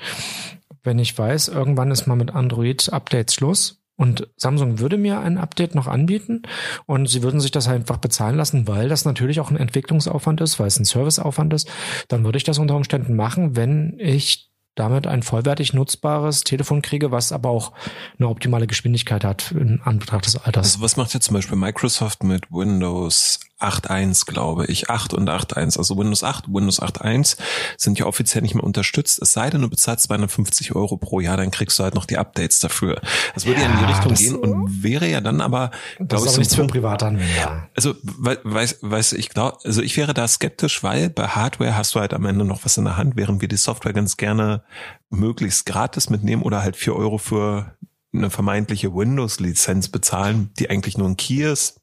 wenn 0.83 0.99
ich 0.99 1.17
weiß, 1.17 1.49
irgendwann 1.49 1.91
ist 1.91 2.07
mal 2.07 2.17
mit 2.17 2.35
Android-Updates 2.35 3.35
Schluss 3.35 3.83
und 3.97 4.29
Samsung 4.37 4.79
würde 4.79 4.97
mir 4.97 5.21
ein 5.21 5.37
Update 5.37 5.75
noch 5.75 5.87
anbieten 5.87 6.43
und 6.87 7.07
sie 7.07 7.23
würden 7.23 7.41
sich 7.41 7.51
das 7.51 7.69
einfach 7.69 7.99
bezahlen 7.99 8.37
lassen, 8.37 8.67
weil 8.67 8.89
das 8.89 9.05
natürlich 9.05 9.41
auch 9.41 9.51
ein 9.51 9.59
Entwicklungsaufwand 9.59 10.41
ist, 10.41 10.59
weil 10.59 10.69
es 10.69 10.79
ein 10.79 10.87
Serviceaufwand 10.87 11.53
ist, 11.53 11.69
dann 12.09 12.25
würde 12.25 12.39
ich 12.39 12.45
das 12.45 12.59
unter 12.59 12.77
Umständen 12.77 13.15
machen, 13.15 13.57
wenn 13.57 13.99
ich 13.99 14.51
damit 14.75 15.07
ein 15.07 15.23
vollwertig 15.23 15.75
nutzbares 15.75 16.45
Telefon 16.45 16.81
kriege, 16.81 17.11
was 17.11 17.33
aber 17.33 17.51
auch 17.51 17.73
eine 18.19 18.29
optimale 18.29 18.67
Geschwindigkeit 18.67 19.25
hat 19.25 19.53
in 19.53 19.83
Anbetracht 19.83 20.25
des 20.25 20.37
Alters. 20.37 20.75
Also 20.75 20.81
was 20.81 20.97
macht 20.97 21.13
jetzt 21.13 21.27
zum 21.27 21.35
Beispiel 21.35 21.59
Microsoft 21.59 22.23
mit 22.23 22.51
Windows 22.51 23.41
8.1, 23.61 24.27
glaube 24.27 24.67
ich. 24.67 24.91
8 24.91 25.15
und 25.15 25.29
8.1. 25.29 25.79
Also 25.79 25.97
Windows 25.97 26.25
8, 26.25 26.47
Windows 26.49 26.81
8.1 26.81 27.37
sind 27.77 27.99
ja 27.99 28.07
offiziell 28.07 28.43
nicht 28.43 28.55
mehr 28.55 28.65
unterstützt. 28.65 29.21
Es 29.21 29.33
sei 29.33 29.51
denn, 29.51 29.63
du 29.63 29.69
bezahlst 29.69 30.05
250 30.05 30.75
Euro 30.75 30.97
pro 30.97 31.21
Jahr, 31.21 31.37
dann 31.37 31.51
kriegst 31.51 31.79
du 31.79 31.83
halt 31.83 31.95
noch 31.95 32.07
die 32.07 32.19
Updates 32.19 32.61
dafür. 32.61 33.01
Das 33.35 33.47
würde 33.47 33.61
ja, 33.61 33.69
ja 33.69 33.73
in 33.73 33.79
die 33.79 33.85
Richtung 33.85 34.15
gehen 34.15 34.37
und 34.37 34.83
wäre 34.83 35.09
ja 35.09 35.21
dann 35.21 35.41
aber, 35.41 35.71
das 35.99 36.23
ist 36.23 36.29
aber 36.29 36.39
nichts 36.39 36.55
für 36.55 36.67
Privatanwender. 36.67 37.69
Also, 37.77 37.95
weiß, 38.03 38.79
weiß 38.83 39.13
ich 39.15 39.29
glaube, 39.29 39.59
also 39.65 39.83
ich 39.83 39.97
wäre 39.97 40.15
da 40.15 40.27
skeptisch, 40.27 40.83
weil 40.83 41.11
bei 41.11 41.29
Hardware 41.29 41.77
hast 41.77 41.95
du 41.95 42.01
halt 42.01 42.15
am 42.15 42.25
Ende 42.25 42.45
noch 42.45 42.65
was 42.65 42.77
in 42.77 42.85
der 42.85 42.97
Hand, 42.97 43.17
während 43.17 43.41
wir 43.41 43.49
die 43.49 43.57
Software 43.57 43.93
ganz 43.93 44.17
gerne 44.17 44.63
möglichst 45.11 45.67
gratis 45.67 46.11
mitnehmen 46.11 46.43
oder 46.43 46.63
halt 46.63 46.77
vier 46.77 46.95
Euro 46.95 47.19
für 47.19 47.75
eine 48.13 48.31
vermeintliche 48.31 48.95
Windows-Lizenz 48.95 49.89
bezahlen, 49.89 50.51
die 50.59 50.69
eigentlich 50.71 50.99
nur 50.99 51.09
ein 51.09 51.17
Key 51.17 51.43
ist 51.43 51.81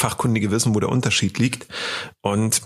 Fachkundige 0.00 0.50
wissen, 0.50 0.74
wo 0.74 0.80
der 0.80 0.88
Unterschied 0.88 1.38
liegt. 1.38 1.68
Und 2.22 2.62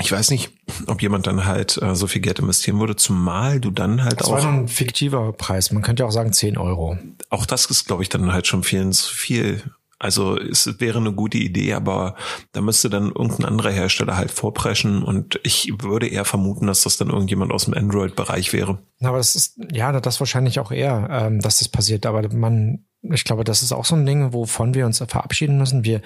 ich 0.00 0.10
weiß 0.10 0.30
nicht, 0.30 0.50
ob 0.86 1.02
jemand 1.02 1.26
dann 1.26 1.46
halt 1.46 1.80
äh, 1.80 1.94
so 1.94 2.08
viel 2.08 2.20
Geld 2.20 2.40
investieren 2.40 2.80
würde, 2.80 2.96
zumal 2.96 3.60
du 3.60 3.70
dann 3.70 4.02
halt 4.02 4.20
das 4.20 4.28
auch. 4.28 4.34
Das 4.34 4.44
war 4.44 4.52
ein 4.52 4.68
fiktiver 4.68 5.32
Preis. 5.32 5.70
Man 5.70 5.82
könnte 5.82 6.04
auch 6.04 6.10
sagen 6.10 6.32
10 6.32 6.58
Euro. 6.58 6.98
Auch 7.30 7.46
das 7.46 7.66
ist, 7.66 7.86
glaube 7.86 8.02
ich, 8.02 8.08
dann 8.08 8.32
halt 8.32 8.46
schon 8.46 8.64
vielen 8.64 8.92
zu 8.92 9.14
viel. 9.14 9.62
Also 10.00 10.36
es 10.36 10.80
wäre 10.80 10.98
eine 10.98 11.12
gute 11.12 11.38
Idee, 11.38 11.74
aber 11.74 12.16
da 12.52 12.60
müsste 12.60 12.90
dann 12.90 13.12
irgendein 13.12 13.46
anderer 13.46 13.70
Hersteller 13.70 14.16
halt 14.16 14.32
vorpreschen 14.32 15.02
und 15.02 15.40
ich 15.44 15.72
würde 15.80 16.08
eher 16.08 16.24
vermuten, 16.24 16.66
dass 16.66 16.82
das 16.82 16.96
dann 16.96 17.08
irgendjemand 17.08 17.52
aus 17.52 17.66
dem 17.66 17.74
Android-Bereich 17.74 18.52
wäre. 18.52 18.78
Aber 19.00 19.18
das 19.18 19.36
ist, 19.36 19.58
ja, 19.72 19.98
das 19.98 20.20
wahrscheinlich 20.20 20.58
auch 20.58 20.72
eher, 20.72 21.08
ähm, 21.10 21.40
dass 21.40 21.60
das 21.60 21.68
passiert. 21.68 22.04
Aber 22.04 22.28
man 22.34 22.84
ich 23.12 23.24
glaube, 23.24 23.44
das 23.44 23.62
ist 23.62 23.72
auch 23.72 23.84
so 23.84 23.94
ein 23.96 24.06
Ding, 24.06 24.32
wovon 24.32 24.74
wir 24.74 24.86
uns 24.86 24.98
verabschieden 24.98 25.58
müssen. 25.58 25.84
Wir, 25.84 26.00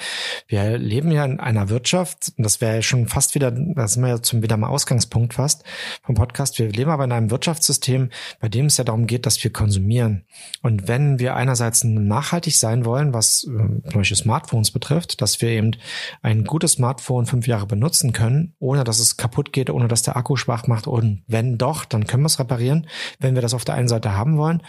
wir 0.49 0.79
leben 0.79 1.11
ja 1.13 1.25
in 1.25 1.39
einer 1.39 1.69
Wirtschaft, 1.69 2.33
das 2.37 2.61
wäre 2.61 2.77
ja 2.77 2.83
schon 2.83 3.07
fast 3.07 3.35
wieder, 3.35 3.51
da 3.51 3.87
sind 3.87 4.03
wir 4.03 4.09
ja 4.11 4.23
zum 4.23 4.43
wieder 4.43 4.57
mal 4.57 4.69
Ausgangspunkt 4.69 5.35
fast 5.35 5.65
vom 6.03 6.15
Podcast. 6.15 6.59
Wir 6.59 6.71
leben 6.71 6.91
aber 6.91 7.05
in 7.05 7.13
einem 7.13 7.31
Wirtschaftssystem, 7.31 8.11
bei 8.41 8.49
dem 8.49 8.67
es 8.67 8.77
ja 8.77 8.85
darum 8.85 9.07
geht, 9.07 9.27
dass 9.27 9.43
wir 9.43 9.53
konsumieren. 9.53 10.25
Und 10.63 10.89
wenn 10.89 11.19
wir 11.19 11.37
einerseits 11.37 11.85
nachhaltig 11.85 12.57
sein 12.57 12.85
wollen, 12.85 13.15
was 13.15 13.45
äh, 13.45 13.91
Beispiel 13.93 14.17
Smartphones 14.17 14.73
betrifft, 14.73 15.21
dass 15.21 15.41
wir 15.41 15.51
eben 15.51 15.77
ein 16.23 16.45
gutes 16.45 16.73
Smartphone 16.73 17.27
fünf 17.27 17.47
Jahre 17.47 17.67
benutzen 17.67 18.13
können, 18.13 18.55
ohne 18.59 18.85
dass 18.85 18.99
es 18.99 19.17
kaputt 19.17 19.53
geht, 19.53 19.71
ohne 19.71 19.89
dass 19.89 20.03
der 20.03 20.17
Akku 20.17 20.37
schwach 20.37 20.67
macht. 20.67 20.87
Und 20.87 21.23
wenn 21.27 21.59
doch, 21.59 21.85
dann 21.85 22.07
können 22.07 22.25
wir 22.25 22.29
es 22.29 22.41
reparieren. 22.41 22.89
Wenn 23.21 23.35
wir 23.35 23.43
das 23.43 23.55
auf 23.55 23.65
der 23.65 23.77
einen 23.77 23.89
Seite 23.89 24.17
haben 24.17 24.37
wollen, 24.37 24.63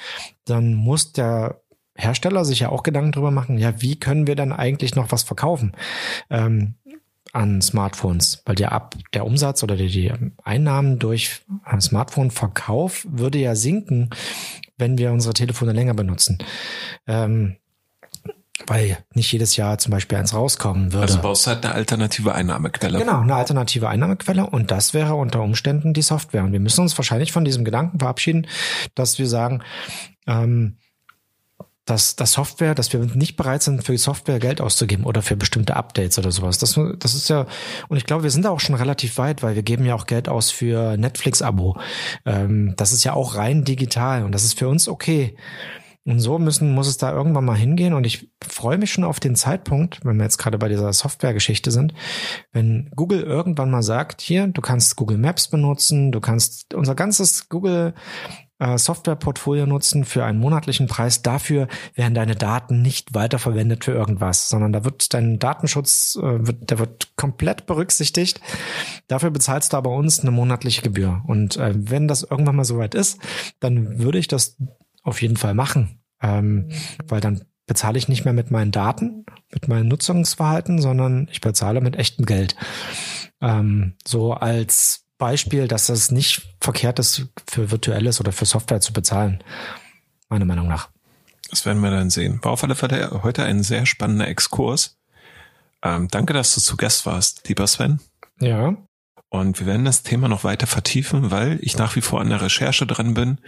dann 0.46 0.74
muss 0.74 1.12
der 1.12 1.62
Hersteller 2.00 2.46
sich 2.46 2.62
ja 2.62 2.70
auch 2.70 2.84
Gedanken 2.84 3.12
drüber 3.12 3.32
machen, 3.32 3.58
ja, 3.58 3.82
wie 3.82 4.00
können 4.00 4.28
wir 4.28 4.36
dann 4.36 4.52
eigentlich 4.54 4.96
noch 4.96 5.12
was 5.12 5.24
verkaufen? 5.24 5.74
Ähm, 6.30 6.76
an 7.32 7.62
Smartphones, 7.62 8.42
weil 8.46 8.56
der 8.56 8.72
ab 8.72 8.96
der 9.14 9.26
Umsatz 9.26 9.62
oder 9.62 9.76
die 9.76 10.12
Einnahmen 10.44 10.98
durch 10.98 11.42
Smartphone-Verkauf 11.80 13.06
würde 13.10 13.38
ja 13.38 13.56
sinken, 13.56 14.10
wenn 14.78 14.98
wir 14.98 15.12
unsere 15.12 15.34
Telefone 15.34 15.74
länger 15.74 15.94
benutzen. 15.94 16.40
Ähm, 17.06 17.58
weil 18.68 18.98
nicht 19.14 19.32
jedes 19.32 19.56
Jahr 19.56 19.78
zum 19.78 19.92
Beispiel 19.92 20.18
eins 20.18 20.34
rauskommen 20.34 20.92
würde. 20.92 21.04
Also 21.04 21.22
baust 21.22 21.48
halt 21.48 21.66
eine 21.66 21.74
alternative 21.74 22.36
Einnahmequelle. 22.36 23.00
Genau, 23.00 23.22
eine 23.22 23.36
alternative 23.36 23.88
Einnahmequelle 23.88 24.46
und 24.46 24.72
das 24.72 24.94
wäre 24.94 25.16
unter 25.16 25.42
Umständen 25.42 25.94
die 25.94 26.02
Software. 26.02 26.44
Und 26.44 26.52
wir 26.52 26.60
müssen 26.60 26.82
uns 26.82 26.98
wahrscheinlich 26.98 27.32
von 27.32 27.46
diesem 27.46 27.64
Gedanken 27.64 28.00
verabschieden, 28.00 28.48
dass 28.96 29.18
wir 29.18 29.28
sagen, 29.28 29.64
ähm, 30.28 30.78
dass 31.90 32.16
das 32.16 32.34
Software, 32.34 32.76
dass 32.76 32.94
wir 32.94 33.00
nicht 33.00 33.36
bereit 33.36 33.64
sind, 33.64 33.84
für 33.84 33.92
die 33.92 33.98
Software 33.98 34.40
Geld 34.40 34.62
auszugeben 34.62 35.06
oder 35.06 35.22
für 35.22 35.36
bestimmte 35.36 35.76
Updates 35.76 36.20
oder 36.20 36.32
sowas. 36.32 36.58
Das, 36.58 36.80
das 37.00 37.14
ist 37.16 37.30
ja, 37.30 37.48
und 37.88 37.98
ich 37.98 38.06
glaube, 38.06 38.24
wir 38.24 38.32
sind 38.32 38.46
da 38.46 38.50
auch 38.50 38.60
schon 38.60 38.76
relativ 38.76 39.18
weit, 39.18 39.42
weil 39.42 39.56
wir 39.56 39.64
geben 39.64 39.86
ja 39.86 39.96
auch 39.96 40.06
Geld 40.06 40.30
aus 40.30 40.52
für 40.52 40.98
Netflix-Abo. 40.98 41.78
Ähm, 42.26 42.74
das 42.78 42.94
ist 42.94 43.04
ja 43.04 43.14
auch 43.14 43.36
rein 43.36 43.64
digital 43.64 44.24
und 44.24 44.34
das 44.34 44.44
ist 44.44 44.58
für 44.58 44.68
uns 44.68 44.88
okay. 44.88 45.36
Und 46.06 46.20
so 46.20 46.40
müssen, 46.40 46.74
muss 46.74 46.88
es 46.88 46.98
da 46.98 47.12
irgendwann 47.14 47.46
mal 47.46 47.58
hingehen. 47.58 47.94
Und 47.94 48.04
ich 48.04 48.32
freue 48.42 48.78
mich 48.78 48.92
schon 48.92 49.04
auf 49.04 49.20
den 49.20 49.36
Zeitpunkt, 49.36 50.04
wenn 50.04 50.18
wir 50.18 50.24
jetzt 50.24 50.38
gerade 50.38 50.58
bei 50.58 50.70
dieser 50.70 50.92
Software-Geschichte 50.92 51.72
sind, 51.72 51.94
wenn 52.52 52.90
Google 52.96 53.22
irgendwann 53.22 53.70
mal 53.70 53.84
sagt, 53.84 54.22
hier, 54.22 54.48
du 54.48 54.62
kannst 54.62 54.96
Google 54.96 55.18
Maps 55.18 55.50
benutzen, 55.50 56.12
du 56.12 56.20
kannst 56.20 56.74
unser 56.74 56.96
ganzes 56.96 57.50
Google 57.50 57.94
Softwareportfolio 58.60 59.66
nutzen 59.66 60.04
für 60.04 60.26
einen 60.26 60.40
monatlichen 60.40 60.88
Preis. 60.88 61.22
Dafür 61.22 61.68
werden 61.96 62.14
deine 62.14 62.36
Daten 62.36 62.82
nicht 62.82 63.14
weiterverwendet 63.14 63.86
für 63.86 63.94
irgendwas, 63.94 64.50
sondern 64.50 64.74
da 64.74 64.84
wird 64.84 65.14
dein 65.14 65.40
Datenschutz, 65.40 66.18
äh, 66.22 66.46
wird, 66.46 66.70
der 66.70 66.80
wird 66.80 67.16
komplett 67.16 67.66
berücksichtigt. 67.66 68.42
Dafür 69.08 69.32
bezahlst 69.32 69.74
du 69.74 69.78
aber 69.78 69.92
uns 69.92 70.20
eine 70.20 70.32
monatliche 70.32 70.82
Gebühr. 70.82 71.24
Und 71.26 71.58
äh, 71.58 71.74
wenn 71.76 72.08
das 72.08 72.24
irgendwann 72.24 72.58
mal 72.58 72.66
soweit 72.66 72.96
ist, 72.96 73.20
dann 73.60 74.00
würde 74.00 74.18
ich 74.18 74.28
das 74.28 74.58
auf 75.04 75.22
jeden 75.22 75.38
Fall 75.38 75.54
machen, 75.54 76.02
ähm, 76.22 76.70
weil 77.08 77.22
dann 77.22 77.46
bezahle 77.66 77.98
ich 77.98 78.08
nicht 78.10 78.26
mehr 78.26 78.34
mit 78.34 78.52
meinen 78.52 78.72
Daten, 78.72 79.26
mit 79.54 79.68
meinem 79.68 79.88
Nutzungsverhalten, 79.88 80.82
sondern 80.82 81.28
ich 81.32 81.40
bezahle 81.40 81.82
mit 81.82 81.96
echtem 81.96 82.26
Geld. 82.26 82.56
Ähm, 83.42 83.94
so 84.06 84.34
als 84.34 85.06
Beispiel, 85.20 85.68
dass 85.68 85.86
das 85.86 86.10
nicht 86.10 86.56
verkehrt 86.60 86.98
ist, 86.98 87.28
für 87.48 87.70
virtuelles 87.70 88.20
oder 88.20 88.32
für 88.32 88.46
Software 88.46 88.82
zu 88.82 88.94
bezahlen. 88.94 89.44
Meiner 90.30 90.46
Meinung 90.46 90.68
nach. 90.68 90.90
Das 91.50 91.66
werden 91.66 91.82
wir 91.82 91.92
dann 91.92 92.10
sehen. 92.10 92.40
War 92.42 92.54
auf 92.54 92.64
alle 92.64 92.76
Fälle 92.76 93.22
heute 93.24 93.44
ein 93.44 93.62
sehr 93.62 93.86
spannender 93.86 94.28
Exkurs. 94.28 94.98
Ähm, 95.84 96.08
danke, 96.10 96.34
dass 96.34 96.56
du 96.56 96.62
zu 96.62 96.78
Gast 96.78 97.06
warst, 97.06 97.48
lieber 97.48 97.68
Sven. 97.68 98.00
Ja. 98.40 98.76
Und 99.30 99.60
wir 99.60 99.68
werden 99.68 99.86
das 99.86 100.04
Thema 100.04 100.28
noch 100.28 100.44
weiter 100.44 100.68
vertiefen, 100.68 101.32
weil 101.32 101.60
ich 101.62 101.78
nach 101.78 101.96
wie 101.96 102.02
vor 102.02 102.22
an 102.22 102.30
der 102.30 102.42
Recherche 102.42 102.88
dran 102.88 103.14
bin 103.14 103.40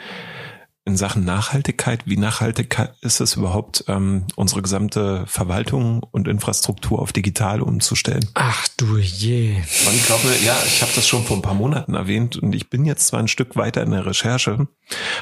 in 0.84 0.98
Sachen 0.98 1.24
Nachhaltigkeit, 1.26 2.04
wie 2.06 2.18
nachhaltig 2.18 2.76
ist 3.02 3.22
es 3.22 3.36
überhaupt, 3.36 3.86
ähm, 3.88 4.26
unsere 4.36 4.64
gesamte 4.64 5.26
Verwaltung 5.28 6.02
und 6.02 6.28
Infrastruktur 6.28 7.00
auf 7.00 7.14
digital 7.14 7.62
umzustellen? 7.62 8.28
Ach 8.34 8.68
du 8.78 8.98
je. 8.98 9.56
Und 9.56 9.96
ich 9.96 10.06
glaube, 10.06 10.28
ja, 10.44 10.58
ich 10.66 10.82
habe 10.82 10.92
das 10.96 11.08
schon 11.08 11.24
vor 11.24 11.38
ein 11.38 11.44
paar 11.44 11.54
Monaten 11.54 11.94
erwähnt 11.94 12.36
und 12.36 12.54
ich 12.54 12.70
bin 12.70 12.86
jetzt 12.86 13.08
zwar 13.08 13.20
ein 13.20 13.28
Stück 13.28 13.56
weiter 13.56 13.84
in 13.84 13.92
der 13.92 14.06
Recherche, 14.08 14.68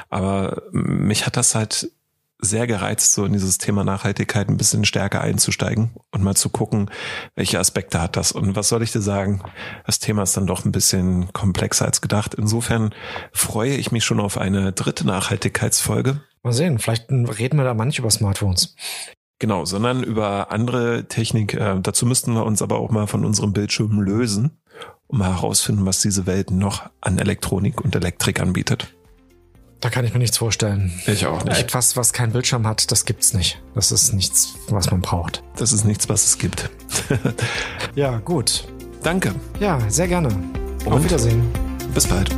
aber 0.09 0.63
mich 0.71 1.25
hat 1.25 1.35
das 1.35 1.55
halt 1.55 1.91
sehr 2.41 2.67
gereizt, 2.67 3.13
so 3.13 3.25
in 3.25 3.33
dieses 3.33 3.57
Thema 3.57 3.83
Nachhaltigkeit 3.83 4.47
ein 4.47 4.57
bisschen 4.57 4.85
stärker 4.85 5.21
einzusteigen 5.21 5.91
und 6.11 6.23
mal 6.23 6.35
zu 6.35 6.49
gucken, 6.49 6.89
welche 7.35 7.59
Aspekte 7.59 8.01
hat 8.01 8.15
das. 8.15 8.31
Und 8.31 8.55
was 8.55 8.69
soll 8.69 8.81
ich 8.81 8.91
dir 8.91 9.01
sagen? 9.01 9.41
Das 9.85 9.99
Thema 9.99 10.23
ist 10.23 10.37
dann 10.37 10.47
doch 10.47 10.63
ein 10.63 10.71
bisschen 10.71 11.31
komplexer 11.33 11.85
als 11.85 12.01
gedacht. 12.01 12.33
Insofern 12.33 12.95
freue 13.33 13.75
ich 13.75 13.91
mich 13.91 14.05
schon 14.05 14.21
auf 14.21 14.37
eine 14.37 14.71
dritte 14.71 15.05
Nachhaltigkeitsfolge. 15.05 16.21
Mal 16.41 16.53
sehen, 16.53 16.79
vielleicht 16.79 17.09
reden 17.09 17.57
wir 17.57 17.65
da 17.65 17.73
mal 17.73 17.85
nicht 17.85 17.99
über 17.99 18.09
Smartphones. 18.09 18.75
Genau, 19.39 19.65
sondern 19.65 20.03
über 20.03 20.51
andere 20.51 21.07
Technik. 21.07 21.53
Äh, 21.53 21.79
dazu 21.81 22.05
müssten 22.05 22.33
wir 22.33 22.45
uns 22.45 22.61
aber 22.61 22.79
auch 22.79 22.91
mal 22.91 23.07
von 23.07 23.25
unserem 23.25 23.53
Bildschirm 23.53 24.01
lösen, 24.01 24.61
um 25.07 25.19
mal 25.19 25.33
herausfinden, 25.33 25.85
was 25.85 26.01
diese 26.01 26.25
Welt 26.25 26.51
noch 26.51 26.89
an 27.01 27.19
Elektronik 27.19 27.81
und 27.81 27.95
Elektrik 27.95 28.41
anbietet. 28.41 28.93
Da 29.81 29.89
kann 29.89 30.03
ich 30.03 30.13
mir 30.13 30.19
nichts 30.19 30.37
vorstellen. 30.37 30.91
Ich 31.07 31.25
auch 31.25 31.43
nicht. 31.45 31.57
Etwas, 31.57 31.95
was 31.95 32.11
keinen 32.11 32.33
Bildschirm 32.33 32.67
hat, 32.67 32.91
das 32.91 33.05
gibt's 33.05 33.33
nicht. 33.33 33.61
Das 33.75 33.91
ist 33.91 34.13
nichts, 34.13 34.55
was 34.67 34.91
man 34.91 35.01
braucht. 35.01 35.41
Das 35.55 35.71
ist 35.71 35.85
nichts, 35.85 36.09
was 36.09 36.25
es 36.25 36.37
gibt. 36.37 36.69
ja, 37.95 38.17
gut. 38.17 38.67
Danke. 39.03 39.33
Ja, 39.59 39.79
sehr 39.89 40.07
gerne. 40.07 40.29
Und 40.85 40.93
Auf 40.93 41.03
Wiedersehen. 41.03 41.43
Bis 41.93 42.07
bald. 42.07 42.29